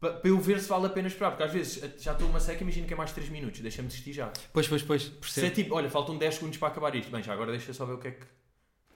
Pa- 0.01 0.13
Para 0.13 0.31
eu 0.31 0.39
ver 0.39 0.61
se 0.61 0.69
vale 0.69 0.87
a 0.87 0.91
pena 0.91 1.09
esperar, 1.09 1.31
porque 1.31 1.43
às 1.43 1.53
vezes 1.53 1.83
eh, 1.83 1.93
já 1.99 2.13
estou 2.13 2.29
uma 2.29 2.41
seca, 2.41 2.63
imagino 2.63 2.87
que 2.87 2.95
é 2.95 2.97
mais 2.97 3.13
3 3.13 3.29
minutos, 3.29 3.61
deixa-me 3.61 3.89
desistir 3.89 4.13
já. 4.13 4.33
Pois, 4.53 4.69
pois, 4.69 4.83
pois, 4.83 5.03
Se 5.03 5.09
é 5.09 5.13
percebo. 5.21 5.55
tipo, 5.55 5.75
olha, 5.75 5.91
faltam 5.91 6.17
10 6.17 6.37
segundos 6.37 6.57
para 6.59 6.69
acabar 6.69 6.95
isto, 6.95 7.11
bem, 7.11 7.23
já 7.23 7.33
agora 7.33 7.51
deixa 7.51 7.73
só 7.75 7.85
ver 7.85 7.95
o 7.95 7.99
que 7.99 8.09
é 8.09 8.11
que, 8.13 8.27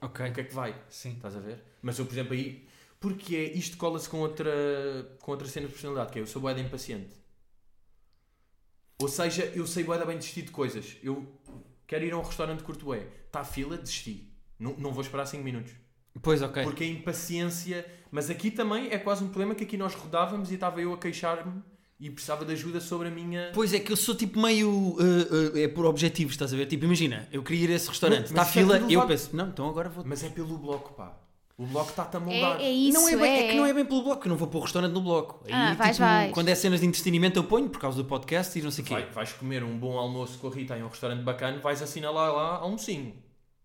o 0.01 0.09
que, 0.09 0.23
é 0.41 0.43
que 0.43 0.53
vai. 0.53 0.75
sim. 0.89 1.13
Estás 1.13 1.35
a 1.35 1.39
ver? 1.39 1.61
Mas 1.81 1.97
eu, 1.99 2.05
por 2.05 2.13
exemplo, 2.13 2.33
aí. 2.33 2.67
Porque 2.99 3.35
é, 3.35 3.43
isto 3.53 3.75
cola-se 3.75 4.07
com 4.07 4.19
outra, 4.19 4.49
com 5.19 5.31
outra 5.31 5.47
cena 5.47 5.67
de 5.67 5.73
personalidade, 5.73 6.11
que 6.11 6.19
é 6.19 6.21
eu 6.21 6.27
sou 6.27 6.41
boeda 6.41 6.59
impaciente. 6.61 7.13
Ou 9.03 9.07
seja, 9.09 9.51
eu 9.55 9.65
sei 9.67 9.83
boeda 9.83 10.05
bem 10.05 10.17
desistir 10.17 10.41
de 10.43 10.51
coisas. 10.51 10.97
Eu 11.03 11.25
quero 11.85 12.05
ir 12.05 12.13
a 12.13 12.17
um 12.17 12.21
restaurante 12.23 12.63
curto 12.63 12.85
bué. 12.85 13.03
Está 13.27 13.41
a 13.41 13.45
fila, 13.45 13.77
desisti. 13.77 14.31
Não, 14.59 14.75
não 14.77 14.91
vou 14.91 15.01
esperar 15.01 15.25
5 15.25 15.43
minutos. 15.43 15.73
Pois, 16.21 16.41
ok. 16.41 16.63
Porque 16.63 16.83
a 16.83 16.87
impaciência. 16.87 17.85
Mas 18.11 18.29
aqui 18.29 18.51
também 18.51 18.89
é 18.91 18.97
quase 18.99 19.23
um 19.23 19.27
problema 19.27 19.55
que 19.55 19.63
aqui 19.63 19.77
nós 19.77 19.93
rodávamos 19.95 20.51
e 20.51 20.55
estava 20.55 20.79
eu 20.81 20.93
a 20.93 20.97
queixar-me 20.97 21.61
e 21.99 22.09
precisava 22.09 22.45
de 22.45 22.53
ajuda 22.53 22.79
sobre 22.79 23.07
a 23.07 23.11
minha. 23.11 23.51
Pois 23.53 23.73
é 23.73 23.79
que 23.79 23.91
eu 23.91 23.97
sou 23.97 24.13
tipo 24.13 24.39
meio. 24.39 24.95
eh, 24.99 25.59
eh, 25.59 25.63
é 25.63 25.67
por 25.67 25.85
objetivos, 25.85 26.33
estás 26.33 26.53
a 26.53 26.57
ver? 26.57 26.65
Tipo, 26.67 26.85
imagina, 26.85 27.27
eu 27.31 27.41
queria 27.41 27.63
ir 27.65 27.71
a 27.71 27.75
esse 27.75 27.87
restaurante, 27.89 28.25
está 28.27 28.41
a 28.43 28.45
é 28.45 28.47
fila, 28.47 28.73
tudo 28.77 28.83
eu 28.91 28.99
levado- 28.99 29.07
penso, 29.07 29.35
não, 29.35 29.47
então 29.49 29.67
agora 29.69 29.89
vou. 29.89 30.03
Mas 30.05 30.23
é 30.23 30.29
pelo 30.29 30.57
bloco, 30.57 30.93
pá. 30.93 31.17
O 31.57 31.65
bloco 31.67 31.91
está-te 31.91 32.17
a 32.17 32.19
moldar. 32.19 32.59
É, 32.59 32.63
é 32.65 32.71
isso, 32.71 32.99
não 32.99 33.07
é, 33.07 33.15
bem, 33.15 33.31
é 33.31 33.45
é. 33.45 33.51
que 33.51 33.55
não 33.57 33.65
é 33.65 33.73
bem 33.73 33.85
pelo 33.85 34.01
bloco, 34.03 34.21
que 34.21 34.27
eu 34.27 34.31
não 34.31 34.37
vou 34.37 34.47
para 34.47 34.57
o 34.57 34.61
restaurante 34.61 34.91
no 34.91 35.01
bloco. 35.01 35.43
Aí, 35.45 35.51
Ah, 35.53 35.73
vais, 35.75 35.91
tipo, 35.97 36.07
vais. 36.07 36.31
quando 36.33 36.49
é 36.49 36.55
cenas 36.55 36.79
de 36.79 36.87
entretenimento 36.87 37.37
eu 37.39 37.43
ponho 37.43 37.69
por 37.69 37.79
causa 37.79 37.95
do 37.97 38.05
podcast 38.05 38.57
e 38.57 38.61
não 38.61 38.71
sei 38.71 38.83
o 38.83 38.87
quê. 38.87 38.93
Vai- 38.95 39.05
vais 39.05 39.33
comer 39.33 39.63
um 39.63 39.77
bom 39.77 39.97
almoço 39.97 40.39
com 40.39 40.47
a 40.47 40.51
Rita 40.51 40.75
em 40.77 40.81
um 40.83 40.87
restaurante 40.87 41.21
bacana, 41.21 41.59
vais 41.59 41.81
assinalar 41.81 42.33
lá 42.33 42.55
almocinho. 42.57 43.13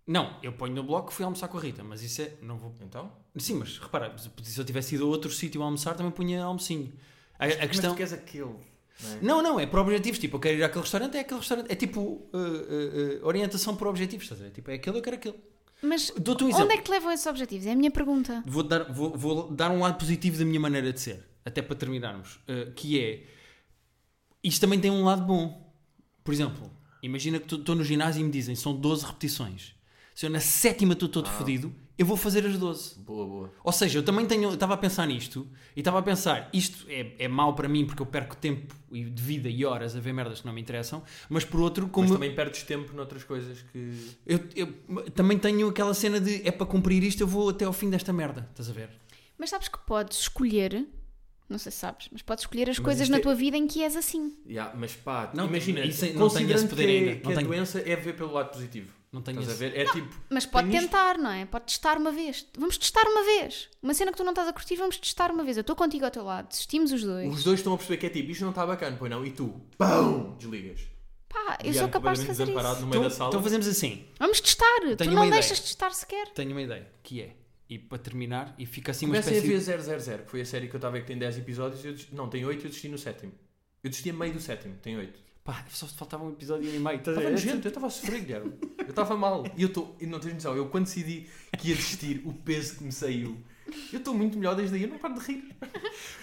Não, 0.07 0.37
eu 0.43 0.53
ponho 0.53 0.75
no 0.75 0.83
bloco 0.83 1.13
fui 1.13 1.25
almoçar 1.25 1.49
com 1.49 1.59
a 1.59 1.61
Rita, 1.61 1.83
mas 1.83 2.03
isso 2.03 2.23
é. 2.23 2.33
Não 2.43 2.57
vou. 2.59 2.75
Então? 2.83 3.11
Sim, 3.37 3.55
mas 3.55 3.79
repara, 3.79 4.15
se 4.43 4.59
eu 4.61 4.65
tivesse 4.65 4.95
ido 4.95 5.05
a 5.05 5.09
outro 5.09 5.31
sítio 5.31 5.63
a 5.63 5.65
almoçar 5.65 5.95
também 5.95 6.13
punha 6.13 6.45
almocinho. 6.45 6.93
A, 7.39 7.45
a 7.45 7.49
Mas 7.49 7.57
questão. 7.69 7.93
tu 7.93 7.97
queres 7.97 8.13
aquele. 8.13 8.45
Não 8.45 9.13
é? 9.13 9.19
Não, 9.23 9.43
não, 9.43 9.61
é 9.61 9.67
por 9.67 9.79
objetivos. 9.81 10.19
Tipo, 10.19 10.37
eu 10.37 10.41
quero 10.41 10.59
ir 10.59 10.65
àquele 10.65 10.81
restaurante, 10.83 11.17
é 11.17 11.21
aquele 11.21 11.41
restaurante. 11.41 11.71
É 11.71 11.75
tipo 11.75 12.01
uh, 12.01 12.31
uh, 12.35 13.23
uh, 13.23 13.27
orientação 13.27 13.77
por 13.77 13.87
objetivos, 13.87 14.25
estás 14.25 14.41
a 14.41 14.45
ver? 14.45 14.51
Tipo, 14.51 14.71
é 14.71 14.75
aquele, 14.75 14.99
eu 14.99 15.03
quero 15.03 15.17
aquele. 15.17 15.37
Mas 15.83 16.11
Dou-te 16.17 16.45
um 16.45 16.49
exemplo. 16.49 16.65
onde 16.65 16.75
é 16.75 16.77
que 16.77 16.83
te 16.85 16.91
levam 16.91 17.13
esses 17.13 17.27
objetivos? 17.27 17.67
É 17.67 17.73
a 17.73 17.77
minha 17.77 17.91
pergunta. 17.91 18.43
Vou 18.47 18.63
dar, 18.63 18.93
vou, 18.93 19.17
vou 19.17 19.51
dar 19.51 19.71
um 19.71 19.81
lado 19.81 19.97
positivo 19.99 20.39
da 20.39 20.45
minha 20.45 20.59
maneira 20.59 20.93
de 20.93 21.01
ser, 21.01 21.25
até 21.45 21.63
para 21.63 21.77
terminarmos, 21.77 22.37
uh, 22.49 22.73
que 22.75 23.01
é 23.01 23.25
isto 24.43 24.61
também 24.61 24.81
tem 24.81 24.91
um 24.91 25.05
lado 25.05 25.25
bom. 25.25 25.73
Por 26.25 26.33
exemplo, 26.33 26.71
imagina 27.03 27.39
que 27.39 27.55
estou 27.55 27.75
no 27.75 27.85
ginásio 27.85 28.21
e 28.21 28.25
me 28.25 28.31
dizem 28.31 28.55
são 28.55 28.75
12 28.75 29.07
repetições. 29.07 29.75
Se 30.15 30.27
eu 30.27 30.31
na 30.31 30.41
sétima 30.41 30.95
estou 30.95 31.09
todo 31.09 31.29
fodido, 31.29 31.75
eu 31.99 32.07
vou 32.07 32.17
fazer 32.17 32.47
as 32.47 32.57
12. 32.57 32.99
Boa, 33.01 33.27
boa. 33.27 33.53
Ou 33.65 33.73
seja, 33.73 33.99
eu 33.99 34.03
também 34.05 34.25
tenho, 34.25 34.45
eu 34.45 34.55
estava 34.55 34.75
a 34.75 34.77
pensar 34.77 35.05
nisto 35.07 35.47
e 35.77 35.81
estava 35.81 35.99
a 35.99 36.03
pensar, 36.03 36.49
isto 36.53 36.87
é, 36.89 37.13
é 37.19 37.29
mau 37.29 37.55
para 37.55 37.69
mim 37.69 37.85
porque 37.85 38.01
eu 38.01 38.07
perco 38.07 38.37
tempo 38.37 38.73
e- 38.93 39.05
de 39.11 39.23
vida 39.23 39.49
e 39.49 39.65
horas 39.65 39.97
a 39.97 40.01
ver 40.01 40.13
merdas 40.15 40.41
que 40.41 40.47
não 40.47 40.53
me 40.53 40.61
interessam, 40.61 41.03
mas 41.29 41.45
por 41.45 41.61
outro, 41.61 41.89
como 41.89 42.09
Mas 42.09 42.17
também 42.17 42.35
perdes 42.35 42.63
tempo 42.63 42.95
noutras 42.95 43.25
coisas 43.25 43.63
que. 43.73 44.11
eu, 44.25 44.41
eu 44.55 44.67
também 45.11 45.37
tenho 45.39 45.69
aquela 45.69 45.93
cena 45.93 46.21
de 46.21 46.47
é 46.47 46.51
para 46.53 46.67
cumprir 46.67 47.03
isto, 47.03 47.21
eu 47.23 47.27
vou 47.27 47.49
até 47.51 47.65
ao 47.65 47.73
fim 47.73 47.91
desta 47.91 48.13
merda, 48.13 48.47
estás 48.51 48.71
a 48.71 48.73
ver? 48.73 48.91
Mas 49.37 49.51
sabes 49.51 49.69
que 49.69 49.79
podes 49.79 50.19
escolher, 50.21 50.87
não 51.49 51.59
sei 51.59 51.73
se 51.73 51.79
sabes, 51.79 52.09
mas 52.13 52.23
podes 52.23 52.43
escolher 52.45 52.71
as 52.71 52.79
Mas 52.79 52.85
coisas 52.85 53.09
na 53.09 53.17
é- 53.17 53.21
tua 53.21 53.35
vida 53.35 53.57
em 53.57 53.67
que 53.67 53.83
és 53.83 53.97
assim. 53.97 54.37
Yeah, 54.47 54.73
mas 54.77 54.95
pá, 54.95 55.31
Não, 55.35 55.47
imagina, 55.47 55.81
isso 55.85 56.05
é- 56.05 56.13
não 56.13 56.29
tenho 56.29 56.51
esse 56.53 56.67
poder 56.69 56.85
que, 56.87 56.91
ainda, 56.93 57.17
que 57.17 57.25
não 57.25 57.33
a 57.33 57.35
tenho. 57.37 57.47
doença 57.49 57.81
é 57.81 57.97
ver 57.97 58.15
pelo 58.17 58.33
lado 58.33 58.51
positivo. 58.53 58.93
Não 59.11 59.23
tenho 59.23 59.41
Estás 59.41 59.61
a 59.63 59.65
esse. 59.67 59.75
ver? 59.77 59.81
É 59.89 59.91
tipo. 59.93 60.15
Mas 60.29 60.45
pode 60.45 60.69
isto- 60.69 60.81
tentar, 60.81 61.17
não 61.17 61.31
é? 61.31 61.47
Pode 61.47 61.65
testar 61.67 61.97
uma 61.97 62.13
vez. 62.13 62.47
Vamos 62.59 62.77
testar 62.77 63.07
uma 63.09 63.23
vez. 63.25 63.69
Uma 63.83 63.95
cena 63.95 64.11
que 64.11 64.19
tu 64.19 64.23
não 64.25 64.33
estás 64.33 64.47
a 64.49 64.53
curtir, 64.53 64.77
vamos 64.77 64.99
testar 64.99 65.31
uma 65.31 65.43
vez. 65.45 65.57
Eu 65.57 65.63
estou 65.63 65.75
contigo 65.75 66.05
ao 66.05 66.11
teu 66.11 66.23
lado, 66.25 66.49
desistimos 66.49 66.93
os 66.93 67.03
dois. 67.03 67.33
Os 67.33 67.43
dois 67.45 67.61
estão 67.61 67.73
a 67.73 67.77
perceber 67.79 67.97
que 67.99 68.07
é 68.07 68.11
tipo, 68.11 68.31
isto 68.31 68.43
não 68.43 68.51
está 68.51 68.67
bacana, 68.67 68.97
pois 68.99 69.11
não? 69.11 69.25
E 69.25 69.31
tu, 69.31 69.49
pão, 69.79 70.37
desligas. 70.39 70.81
Pá, 71.29 71.59
eu 71.65 71.73
sou 71.75 71.89
capaz 71.89 72.19
de 72.21 72.27
completamente 72.27 72.27
fazer 72.27 72.45
desamparado 72.45 72.75
isso. 72.77 72.83
no 72.83 72.89
meio 72.89 73.01
Então, 73.01 73.09
da 73.11 73.15
sala. 73.17 73.29
então 73.31 73.43
fazemos 73.43 73.67
assim, 73.67 74.05
Vamos 74.19 74.41
testar. 74.41 74.81
tu 74.83 74.97
Tenho 74.97 75.11
não 75.13 75.23
uma 75.23 75.31
deixas 75.31 75.59
ideia. 75.59 75.63
testar 75.63 75.91
sequer. 75.93 76.29
tenho 76.29 76.51
uma 76.53 76.63
ideia, 76.63 76.87
que 77.03 77.21
é, 77.23 77.37
e 77.69 77.79
para 77.79 77.99
terminar, 77.99 78.55
e 78.59 78.65
fica 78.67 78.93
assim 78.93 79.05
uma 79.07 79.13
Comecem 79.15 79.35
a 79.35 79.37
espécie... 79.37 79.71
ver 79.73 80.01
000, 80.01 80.19
que 80.25 80.31
foi 80.31 80.41
a 80.43 80.45
série 80.47 80.69
que 80.69 80.75
eu 80.75 80.79
estava 80.79 80.97
a 80.97 80.99
ver 80.99 81.03
que 81.03 81.09
tem 81.09 81.19
10 81.19 81.39
episódios. 81.39 81.85
Eu 81.85 81.93
des- 81.95 82.11
não, 82.13 82.29
tem 82.29 82.45
8 82.47 82.61
e 82.61 82.65
eu 82.65 82.69
desisti 82.69 82.89
no 82.89 82.97
sétimo. 82.99 83.33
Eu 83.85 83.91
desisti 83.91 84.09
a 84.11 84.13
meio 84.15 84.33
do 84.33 84.41
sétimo, 84.41 84.75
tem 84.83 84.97
8. 84.97 85.21
Pá, 85.45 85.65
só 85.71 85.87
faltava 85.87 86.25
um 86.25 86.31
episódio 86.31 86.69
e 86.75 86.79
meio, 86.79 86.99
Estava 86.99 87.21
nojento, 87.31 87.67
eu 87.67 87.69
estava 87.71 87.87
a 87.87 87.91
sofrer, 87.91 88.21
Guilherme. 88.21 88.53
Eu 88.79 88.91
estava 88.91 89.17
mal. 89.17 89.45
E 89.57 89.63
eu 89.63 89.69
estou, 89.69 89.97
e 90.01 90.07
não 90.07 90.21
tens 90.21 90.35
noção, 90.35 90.55
eu 90.55 90.67
quando 90.69 90.85
decidi 90.85 91.27
que 91.59 91.69
ia 91.71 91.75
desistir, 91.75 92.21
o 92.27 92.33
peso 92.35 92.77
que 92.77 92.85
me 92.85 92.93
saiu. 92.93 93.37
Eu 93.93 93.99
estou 93.99 94.15
muito 94.15 94.37
melhor 94.39 94.55
desde 94.57 94.77
aí, 94.77 94.83
eu 94.83 94.89
não 94.89 94.99
paro 94.99 95.15
de 95.15 95.21
rir. 95.21 95.55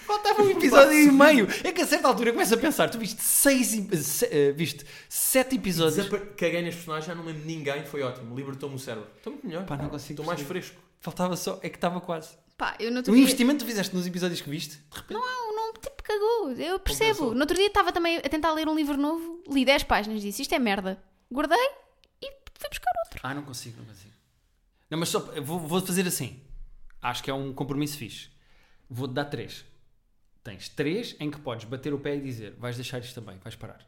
Faltava 0.06 0.42
um 0.42 0.50
episódio 0.50 0.92
e 0.92 1.10
meio. 1.12 1.46
É 1.64 1.70
que 1.72 1.80
a 1.80 1.86
certa 1.86 2.08
altura 2.08 2.32
começa 2.32 2.54
a 2.54 2.58
pensar, 2.58 2.88
tu 2.90 2.98
viste 2.98 3.22
seis, 3.22 3.72
e- 3.72 3.96
se- 4.02 4.26
eh, 4.26 4.52
viste 4.52 4.84
sete 5.08 5.56
episódios. 5.56 5.96
Desapa- 6.06 6.26
Caguei 6.36 6.62
nas 6.62 6.74
personagens, 6.74 7.06
já 7.06 7.14
não 7.14 7.24
lembro 7.24 7.44
ninguém, 7.44 7.84
foi 7.84 8.02
ótimo. 8.02 8.34
Libertou-me 8.34 8.74
o 8.76 8.78
cérebro. 8.78 9.08
Estou 9.16 9.32
muito 9.32 9.46
melhor. 9.46 9.64
Pá, 9.64 9.76
não 9.76 9.88
consigo 9.88 10.12
Estou 10.14 10.26
mais 10.26 10.40
fresco. 10.40 10.76
Faltava 11.00 11.36
só, 11.36 11.58
é 11.62 11.68
que 11.68 11.76
estava 11.76 12.00
quase. 12.00 12.30
Pá, 12.58 12.74
eu 12.80 12.92
outro 12.94 13.12
O 13.12 13.16
investimento 13.16 13.58
que 13.58 13.64
tu 13.64 13.68
fizeste 13.68 13.94
nos 13.94 14.06
episódios 14.06 14.40
que 14.40 14.50
viste, 14.50 14.78
de 14.78 14.96
repente. 14.96 15.12
Não, 15.20 15.56
não, 15.56 15.72
tipo, 15.74 15.95
cagou. 16.06 16.52
Eu 16.52 16.78
percebo. 16.78 17.10
Compensou. 17.10 17.34
No 17.34 17.40
outro 17.40 17.56
dia 17.56 17.66
estava 17.66 17.92
também 17.92 18.18
a 18.18 18.22
tentar 18.28 18.52
ler 18.52 18.68
um 18.68 18.74
livro 18.74 18.96
novo, 18.96 19.42
li 19.48 19.64
10 19.64 19.82
páginas 19.84 20.22
e 20.22 20.26
disse 20.28 20.42
isto 20.42 20.54
é 20.54 20.58
merda. 20.58 21.02
Guardei 21.30 21.58
e 22.22 22.30
fui 22.58 22.68
buscar 22.68 22.90
outro. 23.04 23.20
Ah, 23.22 23.34
não 23.34 23.42
consigo, 23.42 23.78
não 23.78 23.84
consigo. 23.86 24.12
Não, 24.88 24.98
mas 24.98 25.08
só, 25.08 25.18
vou, 25.42 25.58
vou 25.58 25.80
fazer 25.80 26.06
assim. 26.06 26.40
Acho 27.02 27.22
que 27.22 27.30
é 27.30 27.34
um 27.34 27.52
compromisso 27.52 27.98
fixe. 27.98 28.28
Vou-te 28.88 29.14
dar 29.14 29.24
três. 29.26 29.64
Tens 30.44 30.68
três 30.68 31.16
em 31.18 31.30
que 31.30 31.38
podes 31.40 31.64
bater 31.64 31.92
o 31.92 31.98
pé 31.98 32.16
e 32.16 32.20
dizer 32.20 32.54
vais 32.58 32.76
deixar 32.76 33.00
isto 33.00 33.14
também, 33.20 33.36
vais 33.38 33.56
parar. 33.56 33.84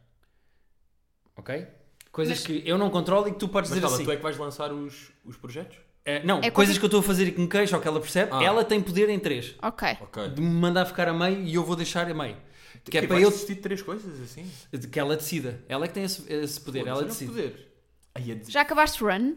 Ok? 1.37 1.66
Coisas 2.11 2.39
Mas- 2.39 2.47
que 2.47 2.62
eu 2.69 2.77
não 2.77 2.91
controlo 2.91 3.29
e 3.29 3.33
que 3.33 3.39
tu 3.39 3.49
podes 3.49 3.71
Mas 3.71 3.77
dizer 3.77 3.83
calma, 3.83 3.97
assim. 3.97 4.05
tu 4.05 4.11
é 4.12 4.16
que 4.16 4.23
vais 4.23 4.37
lançar 4.37 4.73
os, 4.73 5.12
os 5.25 5.37
projetos? 5.37 5.79
Eh, 6.11 6.22
não, 6.24 6.40
É 6.42 6.50
coisas 6.50 6.78
que 6.78 6.84
eu 6.84 6.86
estou 6.86 7.00
a 7.00 7.02
fazer 7.02 7.28
e 7.28 7.32
que 7.32 7.38
me 7.40 7.46
queixo 7.46 7.74
ou 7.76 7.82
que 7.82 7.86
ela 7.86 8.00
percebe, 8.00 8.30
Ah. 8.32 8.42
ela 8.42 8.64
tem 8.64 8.80
poder 8.80 9.11
em 9.11 9.18
três. 9.18 9.54
Ok. 9.61 9.88
De 10.34 10.40
me 10.40 10.48
mandar 10.48 10.86
ficar 10.86 11.06
a 11.06 11.12
meio 11.12 11.42
e 11.42 11.54
eu 11.54 11.62
vou 11.62 11.76
deixar 11.76 12.11
a 12.11 12.14
meio. 12.14 12.36
Que 12.84 12.96
é 12.96 13.00
Que 13.02 13.06
para 13.06 13.16
vais 13.16 13.24
eu. 13.24 13.30
desistir 13.30 13.54
de 13.56 13.61
três 13.61 13.82
coisas 13.82 14.18
assim? 14.22 14.50
Que 14.90 14.98
ela 14.98 15.14
decida. 15.16 15.62
Ela 15.68 15.84
é 15.84 15.88
que 15.88 15.92
tem 15.94 16.04
esse, 16.04 16.24
esse 16.32 16.59
poder. 16.61 16.86
Ela 16.86 16.96
eu 16.98 17.02
não 17.02 17.09
decide. 17.09 17.30
poder. 17.30 17.72
Ai, 18.14 18.30
é 18.30 18.34
de- 18.36 18.50
Já 18.50 18.62
acabaste 18.62 19.04
Run? 19.04 19.34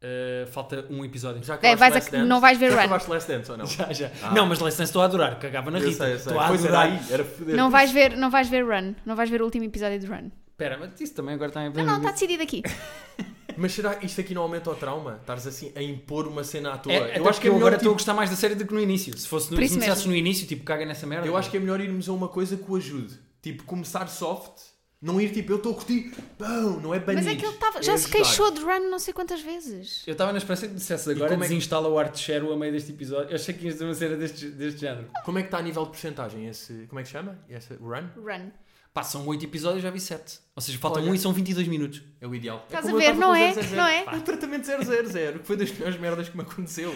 Eh, 0.00 0.46
falta 0.52 0.86
um 0.90 1.04
episódio. 1.04 1.42
Já 1.42 1.54
É, 1.54 1.72
acabaste 1.72 2.10
vais 2.12 2.22
a- 2.22 2.24
não 2.26 2.40
vais 2.40 2.56
ver 2.58 2.70
Já 2.70 2.76
Run. 2.76 2.80
acabaste 2.82 3.10
Last 3.10 3.28
Dance 3.32 3.50
ou 3.50 3.56
não? 3.56 3.66
Já, 3.66 3.92
já. 3.92 4.10
Ah. 4.22 4.30
Não, 4.32 4.46
mas 4.46 4.60
Last 4.60 4.78
Dance 4.78 4.90
estou 4.90 5.02
a 5.02 5.06
adorar. 5.06 5.40
Cagava 5.40 5.70
na 5.72 5.78
Rita. 5.80 6.08
Estou 6.10 6.38
a 6.38 6.46
Pois 6.48 6.64
era 6.64 6.78
adorar. 6.82 6.98
aí, 7.02 7.12
era 7.12 7.24
foder. 7.24 7.56
Não 7.56 7.70
vais 7.70 7.90
ver, 7.90 8.16
não 8.16 8.30
vais 8.30 8.48
ver 8.48 8.64
Run. 8.64 8.94
Não 9.04 9.16
vais 9.16 9.28
ver 9.28 9.40
o 9.42 9.44
último 9.46 9.64
episódio 9.64 9.98
de 9.98 10.06
Run. 10.06 10.30
Espera, 10.50 10.76
mas 10.78 11.00
isso 11.00 11.14
também 11.14 11.34
agora 11.34 11.48
está 11.50 11.64
em 11.64 11.72
Não, 11.72 11.84
não, 11.84 11.96
está 11.96 12.12
decidido 12.12 12.42
aqui. 12.44 12.62
Mas 13.56 13.72
será 13.72 13.94
que 13.94 14.06
isto 14.06 14.20
aqui 14.20 14.34
não 14.34 14.42
aumenta 14.42 14.70
o 14.70 14.74
trauma? 14.74 15.18
Estares 15.20 15.46
assim 15.46 15.72
a 15.74 15.82
impor 15.82 16.26
uma 16.26 16.44
cena 16.44 16.74
à 16.74 16.78
toa? 16.78 16.92
É, 16.92 17.18
eu 17.18 17.28
acho 17.28 17.40
que 17.40 17.46
é 17.46 17.50
eu 17.50 17.54
melhor 17.54 17.66
agora 17.68 17.76
estou 17.76 17.90
a 17.90 17.92
tipo, 17.92 17.98
gostar 17.98 18.14
mais 18.14 18.30
da 18.30 18.36
série 18.36 18.54
do 18.54 18.66
que 18.66 18.74
no 18.74 18.80
início. 18.80 19.16
Se 19.16 19.26
fosse 19.28 19.50
no, 19.50 19.68
se 19.68 19.78
mesmo. 19.78 20.08
no 20.10 20.16
início, 20.16 20.46
tipo, 20.46 20.64
caga 20.64 20.84
nessa 20.84 21.06
merda. 21.06 21.26
eu 21.26 21.36
acho 21.36 21.50
que 21.50 21.56
é 21.56 21.60
melhor 21.60 21.80
irmos 21.80 22.08
a 22.08 22.12
uma 22.12 22.28
coisa 22.28 22.56
que 22.56 22.70
o 22.70 22.76
ajude. 22.76 23.18
Tipo, 23.42 23.64
começar 23.64 24.06
soft, 24.06 24.62
não 25.04 25.20
ir 25.20 25.30
tipo, 25.30 25.52
eu 25.52 25.56
estou 25.56 25.72
a 25.72 25.74
curtir, 25.74 26.14
bom, 26.38 26.80
não 26.80 26.94
é 26.94 26.98
banir. 26.98 27.22
Mas 27.22 27.32
é 27.32 27.36
que 27.36 27.44
ele 27.44 27.52
estava. 27.54 27.78
é 27.78 27.82
Já 27.82 27.98
se 27.98 28.04
ajudar. 28.06 28.10
queixou 28.24 28.50
de 28.50 28.60
Run 28.62 28.90
não 28.90 28.98
sei 28.98 29.12
quantas 29.12 29.42
vezes. 29.42 30.02
Eu 30.06 30.12
estava 30.12 30.32
na 30.32 30.38
esperança 30.38 30.66
que 30.66 30.72
me 30.72 30.78
dissesse 30.78 31.10
agora 31.10 31.30
como 31.30 31.44
é 31.44 31.46
que- 31.46 31.52
desinstala 31.52 31.88
o 31.88 31.98
Art 31.98 32.16
Share 32.16 32.50
a 32.50 32.56
meio 32.56 32.72
deste 32.72 32.92
episódio. 32.92 33.30
Eu 33.30 33.34
achei 33.34 33.52
que 33.52 33.64
ias 33.66 33.74
dizer 33.74 33.84
uma 33.84 33.94
cena 33.94 34.16
deste, 34.16 34.46
deste 34.46 34.80
género. 34.80 35.10
Como 35.24 35.38
é 35.38 35.42
que 35.42 35.48
está 35.48 35.58
a 35.58 35.62
nível 35.62 35.82
de 35.84 35.90
porcentagem 35.90 36.46
esse. 36.48 36.86
Como 36.88 36.98
é 36.98 37.02
que 37.02 37.08
se 37.08 37.12
chama? 37.12 37.38
Esse 37.50 37.74
run? 37.74 38.06
Run. 38.16 38.50
Pá, 38.94 39.02
são 39.02 39.26
8 39.26 39.44
episódios, 39.44 39.82
já 39.82 39.90
vi 39.90 39.98
7. 39.98 40.38
Ou 40.54 40.62
seja, 40.62 40.78
faltam 40.78 41.02
Olha. 41.02 41.10
1 41.10 41.14
e 41.16 41.18
são 41.18 41.32
22 41.32 41.66
minutos. 41.66 42.00
É 42.20 42.28
o 42.28 42.34
ideal. 42.34 42.62
Estás 42.64 42.86
é 42.86 42.90
a 42.90 42.92
ver, 42.92 43.00
estava 43.00 43.18
não 43.20 43.34
é? 43.34 43.52
000. 43.52 43.76
Não 43.76 43.86
é? 43.86 44.04
O 44.16 44.20
tratamento 44.22 44.64
000, 44.64 45.38
que 45.40 45.44
foi 45.44 45.56
das 45.56 45.70
piores 45.72 45.98
merdas 45.98 46.28
que 46.28 46.36
me 46.36 46.44
aconteceu. 46.44 46.92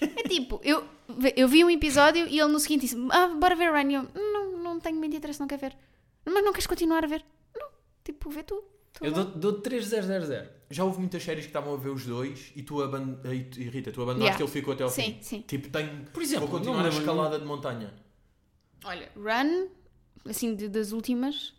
É 0.00 0.22
tipo, 0.28 0.60
eu, 0.62 0.84
eu 1.36 1.48
vi 1.48 1.64
um 1.64 1.70
episódio 1.70 2.28
e 2.28 2.38
ele 2.38 2.52
no 2.52 2.60
seguinte 2.60 2.82
disse: 2.82 2.96
Ah, 3.10 3.26
bora 3.26 3.56
ver 3.56 3.72
Run. 3.72 3.90
E 3.90 3.94
eu, 3.94 4.08
não, 4.14 4.58
não 4.58 4.80
tenho 4.80 4.96
muito 4.96 5.16
interesse, 5.16 5.40
não 5.40 5.48
quero 5.48 5.60
ver. 5.62 5.76
Mas 6.24 6.44
não 6.44 6.52
queres 6.52 6.68
continuar 6.68 7.02
a 7.02 7.08
ver? 7.08 7.24
Não. 7.56 7.68
Tipo, 8.04 8.30
vê 8.30 8.44
tu. 8.44 8.62
Tô 8.92 9.04
Eu 9.04 9.10
dou, 9.12 9.24
dou 9.24 9.52
3000. 9.60 10.46
Já 10.70 10.84
houve 10.84 11.00
muitas 11.00 11.24
séries 11.24 11.44
que 11.44 11.50
estavam 11.50 11.74
a 11.74 11.76
ver 11.76 11.88
os 11.90 12.06
dois 12.06 12.52
e 12.54 12.62
tu, 12.62 12.80
aban... 12.82 13.18
e 13.24 13.44
tu- 13.44 13.58
Rita, 13.60 13.90
tu 13.90 14.00
abandonaste 14.02 14.36
Yeah. 14.38 14.44
ele 14.44 14.50
ficou 14.50 14.74
até 14.74 14.84
ao 14.84 14.90
Sim, 14.90 15.02
fim. 15.02 15.18
sim. 15.22 15.40
Tipo, 15.42 15.68
tenho. 15.70 16.04
Por 16.12 16.22
exemplo, 16.22 16.46
vou 16.46 16.58
não 16.60 16.64
continuar 16.66 16.86
a 16.86 16.88
escalada 16.88 17.38
de 17.38 17.44
montanha. 17.44 17.92
Olha, 18.84 19.10
Run, 19.16 19.68
assim, 20.28 20.54
de- 20.54 20.68
das 20.68 20.92
últimas. 20.92 21.54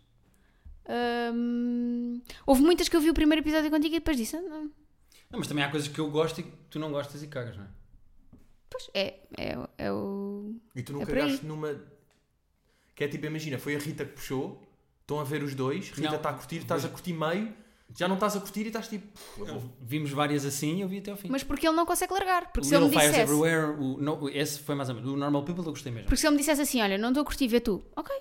hum, 1.34 2.20
houve 2.46 2.62
muitas 2.62 2.88
que 2.88 2.96
eu 2.96 3.00
vi 3.00 3.10
o 3.10 3.14
primeiro 3.14 3.42
episódio 3.42 3.70
contigo 3.70 3.94
e 3.94 3.98
depois 3.98 4.16
disse: 4.16 4.36
ah, 4.36 4.40
não. 4.42 4.64
Não, 5.30 5.38
mas 5.38 5.48
também 5.48 5.64
há 5.64 5.70
coisas 5.70 5.88
que 5.88 5.98
eu 5.98 6.10
gosto 6.10 6.40
e 6.40 6.44
que 6.44 6.52
tu 6.70 6.78
não 6.78 6.90
gostas 6.92 7.22
e 7.22 7.26
cagas, 7.26 7.56
não 7.56 7.64
é? 7.64 7.68
Pois 8.70 8.90
é, 8.94 9.20
é, 9.36 9.56
é 9.78 9.92
o. 9.92 10.54
E 10.74 10.82
tu 10.82 10.92
É 10.92 10.94
nunca 10.94 11.06
por 11.06 11.18
aí. 11.18 11.30
gaste 11.30 11.46
numa. 11.46 11.80
Que 12.94 13.04
é 13.04 13.08
tipo, 13.08 13.26
imagina, 13.26 13.58
foi 13.58 13.74
a 13.74 13.78
Rita 13.78 14.04
que 14.04 14.12
puxou, 14.12 14.62
estão 15.00 15.18
a 15.18 15.24
ver 15.24 15.42
os 15.42 15.54
dois, 15.54 15.88
Rita 15.90 16.08
Não. 16.10 16.16
está 16.16 16.30
a 16.30 16.34
curtir, 16.34 16.56
estás 16.58 16.84
a 16.84 16.88
curtir 16.88 17.12
meio, 17.12 17.52
já 17.96 18.06
não 18.06 18.14
estás 18.14 18.36
a 18.36 18.40
curtir 18.40 18.62
e 18.62 18.66
estás 18.68 18.86
tipo. 18.88 19.06
Vimos 19.80 20.10
várias 20.10 20.44
assim 20.44 20.76
e 20.76 20.80
eu 20.82 20.88
vi 20.88 20.98
até 20.98 21.10
ao 21.10 21.16
fim. 21.16 21.28
Mas 21.28 21.42
porque 21.42 21.66
ele 21.66 21.74
não 21.76 21.86
consegue 21.86 22.12
largar. 22.12 22.52
Porque 22.52 22.66
o 22.66 22.68
se 22.68 22.74
ele 22.76 22.84
me 22.84 22.90
dissesse. 22.90 23.20
Everywhere, 23.20 23.72
o, 23.80 23.96
no, 23.98 24.28
esse 24.28 24.60
foi 24.60 24.74
mais 24.76 24.88
ou 24.88 24.94
menos. 24.94 25.10
O 25.10 25.16
Normal 25.16 25.42
People 25.44 25.64
eu 25.66 25.72
gostei 25.72 25.90
mesmo. 25.90 26.06
Porque 26.06 26.18
se 26.20 26.26
ele 26.26 26.32
me 26.34 26.38
dissesse 26.38 26.60
assim: 26.62 26.80
Olha, 26.80 26.96
não 26.98 27.08
estou 27.08 27.22
a 27.22 27.24
curtir, 27.24 27.48
vê 27.48 27.58
tu. 27.60 27.84
Ok. 27.96 28.14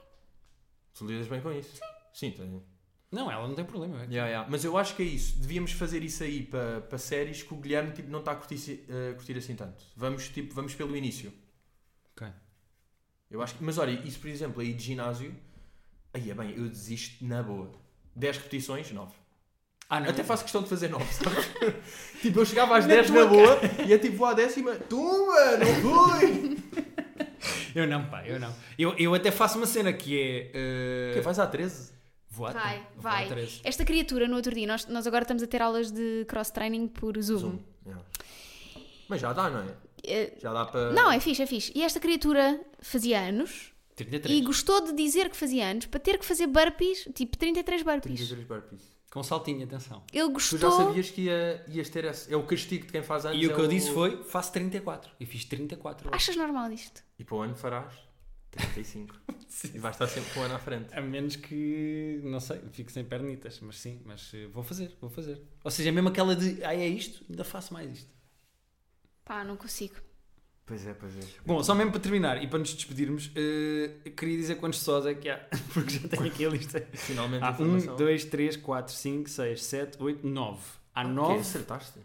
Tu 0.98 1.06
lidas 1.06 1.28
bem 1.28 1.42
com 1.42 1.52
isso? 1.52 1.76
Sim. 1.76 1.82
Sim, 2.14 2.32
tem. 2.32 2.64
Não, 3.12 3.30
ela 3.30 3.48
não 3.48 3.56
tem 3.56 3.64
problema. 3.64 4.02
é. 4.02 4.06
Yeah, 4.06 4.28
yeah. 4.28 4.48
Mas 4.50 4.64
eu 4.64 4.76
acho 4.78 4.96
que 4.96 5.04
é 5.04 5.06
isso. 5.06 5.38
Devíamos 5.38 5.72
fazer 5.72 6.04
isso 6.04 6.24
aí 6.24 6.44
para, 6.44 6.82
para 6.82 6.98
séries 6.98 7.44
que 7.44 7.54
o 7.54 7.58
Guilherme 7.58 7.92
tipo, 7.92 8.10
não 8.10 8.20
está 8.20 8.32
a 8.32 8.36
curtir, 8.36 8.86
a 8.90 9.14
curtir 9.14 9.38
assim 9.38 9.56
tanto. 9.56 9.84
Vamos, 9.96 10.30
tipo, 10.30 10.54
vamos 10.54 10.74
pelo 10.74 10.96
início. 10.98 11.32
Ok. 12.16 12.28
Eu 13.30 13.42
acho 13.42 13.56
que, 13.56 13.64
mas 13.64 13.78
olha, 13.78 13.92
isso 13.92 14.20
por 14.20 14.30
exemplo 14.30 14.62
aí 14.62 14.74
de 14.74 14.84
ginásio, 14.84 15.36
aí 16.14 16.30
é 16.30 16.34
bem, 16.34 16.56
eu 16.58 16.68
desisto 16.68 17.24
na 17.24 17.42
boa. 17.44 17.72
10 18.16 18.38
repetições, 18.38 18.92
9. 18.92 19.12
Ah, 19.90 20.00
não. 20.00 20.10
Até 20.10 20.24
faço 20.24 20.44
questão 20.44 20.64
de 20.64 20.70
fazer 20.70 20.88
9, 20.88 21.06
sabes? 21.14 21.46
tipo, 22.22 22.40
eu 22.40 22.46
chegava 22.46 22.78
às 22.78 22.86
Na 22.88 22.96
10 22.96 23.08
tua 23.08 23.24
na 23.24 23.30
boa 23.30 23.60
e 23.88 23.94
é 23.94 23.98
tipo, 24.00 24.18
vou 24.18 24.28
à 24.28 24.34
décima, 24.34 24.76
tumba, 24.76 25.58
não 25.58 25.82
fui! 25.82 26.58
Eu 27.76 27.88
não, 27.88 28.06
pá, 28.06 28.26
eu 28.26 28.40
não. 28.40 28.54
Eu, 28.78 28.96
eu 28.98 29.14
até 29.14 29.32
faço 29.32 29.58
uma 29.58 29.66
cena 29.68 29.92
que 29.94 30.20
é. 30.20 31.14
que 31.14 31.20
Uh, 31.20 31.24
vais 31.24 31.40
à 31.40 31.48
13? 31.48 31.92
vou 32.30 32.48
à- 32.48 32.52
Vai, 32.52 32.88
vou 32.98 33.10
à 33.12 33.16
vai. 33.16 33.28
13. 33.28 33.62
Esta 33.64 33.84
criatura 33.86 34.28
no 34.28 34.36
outro 34.36 34.54
dia, 34.54 34.66
nós, 34.68 34.86
nós 34.88 35.06
agora 35.08 35.24
estamos 35.24 35.44
a 35.44 35.48
ter 35.48 35.62
aulas 35.62 35.92
de 35.92 36.26
cross-training 36.28 36.88
por 36.88 37.20
Zoom. 37.22 37.38
Zoom. 37.40 37.60
Yeah. 37.86 38.04
Mas 39.08 39.22
já 39.22 39.34
dá, 39.34 39.50
não 39.50 39.62
é? 39.62 39.74
Eh, 40.06 40.34
Já 40.42 40.52
dá 40.54 40.66
para. 40.66 40.92
Não, 40.92 41.12
é 41.12 41.20
fixe, 41.20 41.42
é 41.42 41.46
fixe. 41.46 41.72
E 41.76 41.82
esta 41.84 42.00
criatura 42.00 42.60
fazia 42.82 43.20
anos 43.20 43.72
33. 43.96 44.38
e 44.38 44.42
gostou 44.42 44.82
de 44.86 44.94
dizer 44.94 45.30
que 45.30 45.36
fazia 45.38 45.66
anos 45.68 45.86
para 45.86 46.00
ter 46.00 46.18
que 46.18 46.26
fazer 46.26 46.48
burpees, 46.48 47.08
tipo 47.14 47.38
33 47.38 47.84
burpees. 47.84 48.20
33 48.20 48.48
burpees. 48.48 48.82
Com 49.14 49.22
saltinho, 49.22 49.64
atenção. 49.64 50.04
Ele 50.12 50.24
Tu 50.24 50.32
gostou. 50.32 50.58
já 50.58 50.72
sabias 50.72 51.12
que 51.12 51.22
ia, 51.22 51.64
ias 51.68 51.88
ter 51.88 52.04
esse. 52.06 52.34
É 52.34 52.36
o 52.36 52.42
castigo 52.48 52.88
de 52.88 52.92
quem 52.92 53.04
faz 53.04 53.28
anos. 53.28 53.40
E 53.40 53.46
o 53.46 53.52
é 53.52 53.54
que 53.54 53.62
eu 53.62 53.68
disse 53.68 53.92
foi: 53.92 54.24
faço 54.24 54.52
34. 54.54 55.12
E 55.20 55.26
fiz 55.28 55.46
34. 55.46 56.08
horas. 56.08 56.20
Achas 56.20 56.36
normal 56.36 56.72
isto? 56.72 57.04
E 57.20 57.24
para 57.24 57.36
o 57.36 57.42
ano 57.42 57.56
farás 57.56 57.94
35. 58.50 59.16
e 59.72 59.78
vais 59.78 59.94
estar 59.94 60.08
sempre 60.08 60.34
com 60.34 60.40
o 60.40 60.44
ano 60.44 60.56
à 60.56 60.58
frente. 60.58 60.92
A 60.96 61.00
menos 61.00 61.36
que, 61.36 62.22
não 62.24 62.40
sei, 62.40 62.60
fique 62.72 62.92
sem 62.92 63.06
pernitas. 63.06 63.60
Mas 63.62 63.80
sim, 63.80 64.02
mas 64.04 64.32
eh, 64.34 64.48
vou 64.48 64.64
fazer, 64.64 64.98
vou 65.00 65.12
fazer. 65.12 65.40
Ou 65.64 65.70
seja, 65.70 65.92
mesmo 65.92 66.10
aquela 66.10 66.36
de, 66.36 66.66
ah, 66.66 66.74
é 66.74 66.88
isto, 66.88 67.24
ainda 67.30 67.44
faço 67.44 67.72
mais 67.72 67.92
isto. 67.92 68.10
Pá, 69.24 69.44
não 69.44 69.56
consigo. 69.56 69.98
Pois 70.66 70.88
é, 70.88 70.94
pois 70.94 71.18
é. 71.18 71.22
Bom, 71.46 71.62
só 71.62 71.76
mesmo 71.76 71.92
para 71.92 72.00
terminar 72.00 72.42
e 72.42 72.48
para 72.48 72.58
nos 72.60 72.74
despedirmos, 72.74 73.30
eh, 73.36 74.10
queria 74.16 74.38
dizer 74.38 74.56
quantos 74.56 74.80
sós 74.80 75.06
é 75.06 75.14
que 75.14 75.30
há, 75.30 75.38
porque 75.74 75.98
já 76.00 76.08
tenho 76.08 76.26
aqui 76.26 76.46
a 76.46 76.50
lista. 76.50 76.88
Finalmente 76.94 77.44
Há 77.44 77.52
informação. 77.52 77.94
1, 77.96 77.98
2, 77.98 78.26
3, 78.26 78.58
4, 78.58 78.94
5, 78.94 79.30
6, 79.30 79.64
7, 79.64 79.98
8, 80.02 80.26
9. 80.28 80.60
Há 80.96 81.02
Ah, 81.02 81.04
9 81.04 81.30
ok, 81.32 81.42
acertaste. 81.42 82.00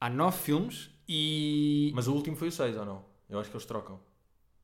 há 0.00 0.10
nove 0.10 0.36
filmes 0.38 0.90
E. 1.08 1.92
Mas 1.94 2.06
o 2.06 2.12
último 2.12 2.36
foi 2.36 2.48
o 2.48 2.52
6 2.52 2.76
ou 2.76 2.84
não? 2.84 3.04
Eu 3.28 3.38
acho 3.40 3.48
que 3.50 3.56
eles 3.56 3.66
trocam. 3.66 3.98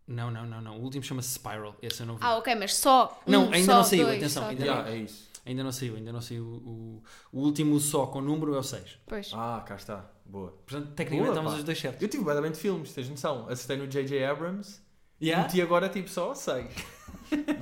Não, 0.07 0.31
não, 0.31 0.45
não, 0.45 0.61
não. 0.61 0.77
O 0.79 0.83
último 0.83 1.03
chama-se 1.05 1.31
Spiral. 1.35 1.75
Esse 1.81 2.03
eu 2.03 2.07
não 2.07 2.17
vi. 2.17 2.21
Ah, 2.25 2.37
ok, 2.37 2.55
mas 2.57 2.75
só. 2.75 3.23
Não, 3.27 3.45
um, 3.49 3.53
ainda 3.55 3.65
só 3.73 3.77
não 3.79 3.85
saiu, 3.85 4.05
dois, 4.07 4.19
atenção, 4.19 4.49
ainda 4.49 4.57
três. 4.63 4.69
não. 4.77 4.79
Yeah, 4.83 4.97
é 4.99 5.03
isso. 5.03 5.30
Ainda 5.45 5.65
não 5.65 5.73
saiu, 5.73 5.97
ainda 5.97 6.13
não 6.13 6.21
saiu. 6.21 6.45
O, 6.45 7.03
o 7.33 7.41
último 7.41 7.79
só 7.81 8.07
com 8.07 8.21
número 8.21 8.55
é 8.55 8.59
o 8.59 8.63
6. 8.63 8.99
Pois. 9.07 9.31
Ah, 9.35 9.63
cá 9.67 9.77
está. 9.77 10.11
Boa. 10.25 10.51
Portanto, 10.67 10.93
tecnicamente 10.95 11.23
Boa, 11.23 11.29
estamos 11.31 11.53
pá. 11.53 11.59
os 11.59 11.65
dois 11.65 11.79
certos. 11.79 12.03
Eu 12.03 12.09
tive 12.09 12.25
bué 12.25 12.51
de 12.51 12.59
filmes, 12.59 12.93
tens 12.93 13.09
noção? 13.09 13.49
Acertei 13.49 13.77
no 13.77 13.87
J.J. 13.87 14.25
Abrams 14.25 14.81
Yeah? 15.23 15.49
e 15.55 15.61
agora 15.61 15.89
tipo 15.89 16.09
só 16.09 16.35
6. 16.35 16.67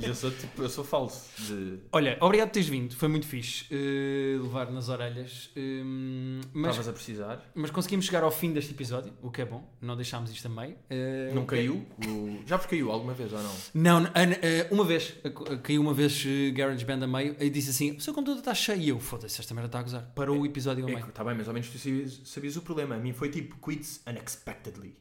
e 0.00 0.06
eu 0.06 0.14
sou 0.14 0.30
tipo, 0.30 0.62
eu 0.62 0.68
sou 0.68 0.84
falso. 0.84 1.28
De... 1.42 1.78
Olha, 1.92 2.16
obrigado 2.20 2.48
por 2.48 2.54
teres 2.54 2.68
vindo. 2.68 2.94
Foi 2.96 3.08
muito 3.08 3.26
fixe 3.26 3.66
eh, 3.70 4.38
levar 4.40 4.70
nas 4.70 4.88
orelhas. 4.88 5.50
Hum, 5.56 6.40
mas, 6.52 6.70
Estavas 6.70 6.88
a 6.88 6.92
precisar. 6.92 7.50
mas 7.54 7.70
conseguimos 7.70 8.06
chegar 8.06 8.22
ao 8.22 8.30
fim 8.30 8.52
deste 8.52 8.72
episódio, 8.72 9.12
o 9.22 9.30
que 9.30 9.42
é 9.42 9.44
bom. 9.44 9.68
Não 9.80 9.96
deixámos 9.96 10.30
isto 10.30 10.46
a 10.46 10.48
meio. 10.48 10.76
Eh, 10.88 11.32
Não 11.34 11.44
caiu? 11.44 11.86
O... 12.06 12.38
Já 12.46 12.56
vos 12.56 12.66
caiu 12.66 12.90
alguma 12.90 13.12
vez 13.12 13.32
ou 13.32 13.42
não? 13.42 13.54
Não, 13.74 14.04
ah, 14.06 14.68
uma 14.70 14.84
vez, 14.84 15.14
caiu 15.62 15.80
uma 15.80 15.92
vez 15.92 16.24
uh, 16.24 16.54
GarageBand 16.54 17.04
a 17.04 17.06
meio 17.06 17.36
e 17.38 17.50
disse 17.50 17.70
assim: 17.70 17.96
o 17.96 18.00
seu 18.00 18.14
computador 18.14 18.40
está 18.40 18.54
cheio. 18.54 18.80
E 18.80 18.88
eu, 18.88 19.00
foda-se, 19.00 19.40
esta 19.40 19.54
merda 19.54 19.68
está 19.68 19.80
a 19.80 19.82
gozar. 19.82 20.12
Parou 20.14 20.38
o 20.38 20.46
episódio 20.46 20.86
a 20.86 20.90
É, 20.90 20.94
meio. 20.94 21.08
Está 21.08 21.24
bem, 21.24 21.34
mas 21.36 21.48
ao 21.48 21.54
menos 21.54 21.68
tu 21.68 21.78
sabias, 21.78 22.20
sabias 22.24 22.56
o 22.56 22.62
problema. 22.62 22.94
A 22.94 22.98
mim 22.98 23.12
foi 23.12 23.28
tipo 23.28 23.56
quits 23.56 24.00
unexpectedly. 24.06 24.96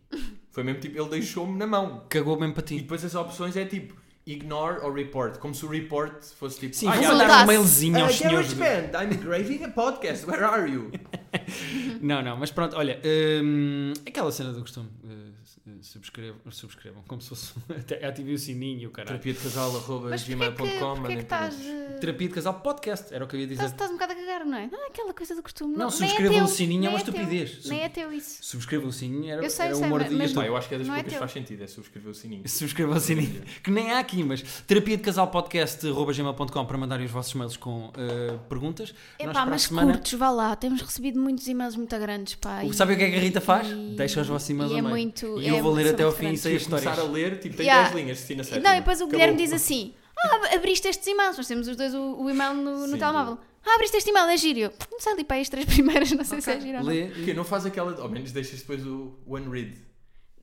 Foi 0.57 0.63
mesmo 0.63 0.79
tipo, 0.81 0.99
ele 0.99 1.09
deixou-me 1.09 1.55
na 1.55 1.67
mão. 1.67 2.03
Cagou 2.09 2.35
mesmo 2.39 2.55
para 2.55 2.63
E 2.63 2.65
ti. 2.65 2.75
depois 2.79 3.05
as 3.05 3.13
opções 3.13 3.55
é 3.55 3.63
tipo 3.63 3.93
ignore 4.31 4.79
ou 4.85 4.91
report. 4.93 5.37
Como 5.39 5.55
se 5.55 5.65
o 5.65 5.69
report 5.69 6.23
fosse 6.37 6.59
tipo. 6.59 6.75
Sim, 6.75 6.87
ah, 6.87 6.91
vou 6.95 7.07
mandar 7.15 7.43
um 7.43 7.47
mailzinho 7.47 8.03
aos 8.03 8.13
uh, 8.15 8.17
senhores. 8.17 8.53
do- 8.53 8.59
GarageBand, 8.59 8.97
I'm 9.03 9.17
graving 9.17 9.63
a 9.63 9.69
podcast. 9.69 10.25
Where 10.25 10.43
are 10.43 10.69
you? 10.69 10.91
Não, 12.01 12.21
não, 12.21 12.37
mas 12.37 12.51
pronto, 12.51 12.75
olha, 12.75 12.99
hum, 13.43 13.93
aquela 14.05 14.31
cena 14.31 14.51
do 14.53 14.61
costume. 14.61 14.89
uh, 15.03 15.37
subscrevam, 15.81 16.39
subscrevam, 16.49 17.03
como 17.07 17.21
se 17.21 17.29
fosse. 17.29 17.53
até 17.69 18.05
Ativem 18.05 18.33
o 18.33 18.37
sininho, 18.39 18.89
o 18.89 18.91
caralho. 18.91 19.19
Terapia 19.19 19.33
de 19.33 19.39
casal, 19.39 19.75
arroba 19.75 20.11
que, 20.17 20.23
gmail.com. 20.25 20.63
que 20.65 20.79
mandem 21.01 21.19
estás. 21.19 21.55
eh, 21.65 21.97
Terapia 21.99 22.27
de 22.29 22.33
casal 22.33 22.53
podcast, 22.61 23.13
era 23.13 23.25
o 23.25 23.27
que 23.27 23.35
eu 23.35 23.39
ia 23.41 23.47
dizer. 23.47 23.63
Estás, 23.65 23.71
estás 23.73 23.91
um 23.91 23.93
bocado 23.93 24.13
a 24.13 24.15
cagar, 24.15 24.45
não 24.45 24.57
é? 24.57 24.67
Não 24.67 24.83
é 24.83 24.87
aquela 24.87 25.13
coisa 25.13 25.35
do 25.35 25.43
costume. 25.43 25.75
Não, 25.75 25.89
subscrevam 25.89 26.33
é 26.33 26.39
teu, 26.39 26.45
o 26.45 26.47
sininho, 26.47 26.85
é 26.85 26.89
uma 26.89 26.99
teu, 27.03 27.13
estupidez. 27.13 27.65
Nem 27.65 27.81
é 27.83 27.89
teu 27.89 28.11
isso. 28.13 28.43
Subscrevam 28.43 28.87
o 28.89 28.93
sininho, 28.93 29.29
era, 29.31 29.43
Eu 29.43 29.49
sei, 29.49 29.65
era 29.67 29.75
sei, 29.75 29.85
uma 29.87 29.97
mas- 29.99 30.11
mas- 30.33 30.45
eu 30.47 30.57
acho 30.57 30.69
que 30.69 30.75
é 30.75 30.77
das 30.77 30.87
Não 30.87 30.93
é 30.95 30.97
poucas 30.97 31.13
que 31.13 31.17
teu. 31.17 31.19
faz 31.19 31.31
sentido, 31.31 31.63
é 31.63 31.67
subscrever 31.67 32.11
o 32.11 32.13
sininho. 32.15 32.47
Subscrevam 32.47 32.95
o 32.95 32.99
sininho. 32.99 33.41
Que 33.63 33.71
nem 33.71 33.91
há 33.91 33.99
aqui, 33.99 34.16
mas 34.23 34.41
terapia 34.65 34.97
de 34.97 35.03
casal 35.03 35.27
podcast 35.27 35.85
gmail.com 35.85 36.65
para 36.65 36.77
mandarem 36.77 37.05
os 37.05 37.11
vossos 37.11 37.33
mails 37.33 37.57
com 37.57 37.87
uh, 37.87 38.39
perguntas. 38.49 38.93
Para 39.19 39.41
a 39.41 39.45
mas 39.45 39.63
semana- 39.63 39.93
curtos, 39.93 40.13
vá 40.13 40.29
lá. 40.29 40.55
Temos 40.55 40.81
recebido 40.81 41.19
muitos 41.19 41.47
e-mails 41.47 41.75
muito 41.75 41.97
grandes, 41.99 42.35
pá. 42.35 42.61
O- 42.63 42.71
e- 42.71 42.73
Sabe 42.73 42.93
o 42.93 42.97
que 42.97 43.03
é 43.03 43.09
que 43.11 43.15
a 43.17 43.19
Rita 43.19 43.41
faz? 43.41 43.67
e- 43.67 43.95
Deixa 43.95 44.21
os 44.21 44.27
vossos 44.27 44.49
e-mails 44.49 44.71
e 44.71 44.75
é 44.77 44.81
meio. 44.81 44.89
muito. 44.93 45.41
E 45.41 45.47
é 45.47 45.51
eu 45.51 45.63
vou 45.63 45.73
ler 45.73 45.87
até 45.93 46.03
ao 46.03 46.11
fim 46.11 46.17
e 46.17 46.25
grande. 46.27 46.39
sei 46.39 46.55
as 46.55 46.63
Se 46.63 46.69
começar 46.69 46.89
a 46.89 46.93
histórias. 46.93 47.13
ler, 47.13 47.39
tipo, 47.39 47.55
tem 47.57 47.65
Yeah. 47.65 47.89
10 47.89 47.95
linhas, 48.01 48.17
Cristina 48.17 48.43
sétima. 48.43 48.63
Não, 48.69 48.75
e 48.75 48.79
depois 48.79 48.99
o 48.99 49.03
Acabou. 49.03 49.19
Guilherme 49.19 49.37
diz 49.43 49.53
assim: 49.53 49.93
Ah, 50.19 50.55
abriste 50.55 50.87
estes 50.87 51.05
e-mails. 51.07 51.37
Nós 51.37 51.47
temos 51.47 51.67
os 51.67 51.75
dois 51.75 51.93
o, 51.93 52.21
o 52.23 52.29
e-mail 52.29 52.53
no, 52.55 52.81
no 52.87 52.93
Sim. 52.93 52.97
telemóvel. 52.97 53.37
Ah, 53.65 53.75
abriste 53.75 53.97
este 53.97 54.09
e-mail, 54.09 54.27
é 54.27 54.37
giro. 54.37 54.71
Não 54.91 54.99
sei 54.99 55.11
ali 55.13 55.23
para 55.25 55.41
as 55.41 55.49
três 55.49 55.65
primeiras, 55.67 56.11
não 56.11 56.23
sei 56.23 56.39
se 56.41 56.49
é 56.51 56.59
giro 56.59 56.77
ou 56.77 56.83
não. 56.85 56.89
Lê. 56.89 57.33
Não 57.33 57.43
faz 57.43 57.65
aquela. 57.65 57.99
Ao 58.01 58.07
menos 58.09 58.31
deixas 58.31 58.61
depois 58.61 58.85
o 58.85 59.13
one 59.27 59.47
read. 59.49 59.77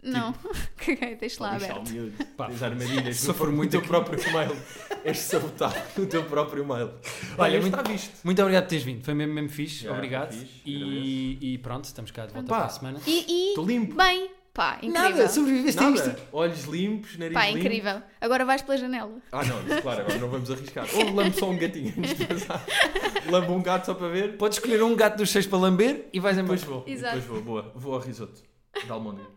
Não, 0.05 0.34
caguei, 0.76 1.16
deixa 1.16 1.42
lá 1.42 1.57
Deixa 1.57 1.72
aberto. 1.74 2.26
Pá, 2.36 2.46
Tens 2.48 2.62
armadilhas 2.62 3.16
se 3.16 3.28
no, 3.28 3.34
for 3.34 3.48
no 3.48 3.57
muito 3.57 3.70
teu 3.70 3.80
aqui. 3.80 3.88
próprio 3.88 4.20
e-mail. 4.28 4.57
És 5.05 5.18
sabotado 5.18 5.74
no 5.96 6.07
teu 6.07 6.24
próprio 6.24 6.62
e-mail. 6.62 6.90
Olha, 7.38 7.61
muito- 7.61 7.76
está 7.78 7.90
visto. 7.90 8.12
Muito 8.24 8.40
obrigado 8.42 8.64
por 8.64 8.68
teres 8.70 8.84
vindo. 8.84 9.05
Foi 9.05 9.14
mesmo, 9.14 9.32
mesmo 9.34 9.48
fixe. 9.48 9.84
Yeah, 9.84 9.96
Obrigado. 9.98 10.32
fixe. 10.32 10.62
E, 10.66 11.55
e 11.55 11.59
pronto, 11.59 11.84
estamos 11.84 12.11
cá 12.11 12.26
de 12.26 12.32
volta 12.34 12.48
Pá. 12.48 12.57
para 12.59 12.66
a 12.66 12.68
semana. 12.70 13.00
E, 13.07 13.24
e 13.28 13.48
Estou 13.50 13.66
limpo. 13.66 13.94
bem, 13.96 14.30
pá, 14.52 14.78
incrível. 14.82 15.00
Nada, 15.02 15.28
sobreviveste 15.28 15.82
a 15.82 15.90
isto. 15.90 16.07
Nada. 16.07 16.20
Olhos 16.32 16.64
limpos, 16.64 17.16
nariz 17.18 17.34
Pá, 17.34 17.46
limpo. 17.46 17.59
incrível. 17.59 18.02
Agora 18.20 18.44
vais 18.44 18.62
pela 18.62 18.76
janela. 18.78 19.18
Ah, 19.32 19.44
não, 19.44 19.66
isso, 19.66 19.82
claro, 19.82 20.00
agora 20.02 20.18
não 20.18 20.28
vamos 20.28 20.50
arriscar. 20.50 20.86
Ou 20.94 21.14
lambo 21.14 21.38
só 21.38 21.50
um 21.50 21.57
gatinho 21.59 21.94
antes 21.98 22.16
de 22.18 22.26
passar. 22.26 22.64
Lambo 23.30 23.52
um 23.55 23.62
gato 23.62 23.86
só 23.86 23.94
para 23.94 24.09
ver. 24.09 24.36
Podes 24.36 24.59
escolher 24.59 24.82
um 24.82 24.94
gato 24.94 25.16
dos 25.16 25.30
seis 25.30 25.46
para 25.46 25.59
lamber 25.59 26.09
e 26.12 26.20
vais 26.20 26.36
embora. 26.38 26.59
Depois 26.59 26.62
vou. 26.84 26.84
Exato. 26.86 27.16
Depois 27.18 27.42
vou. 27.42 27.42
Boa. 27.62 27.72
Vou 27.74 27.94
ao 27.94 28.00
risoto. 28.00 28.42
Da 28.86 28.94
almôndega. 28.94 29.28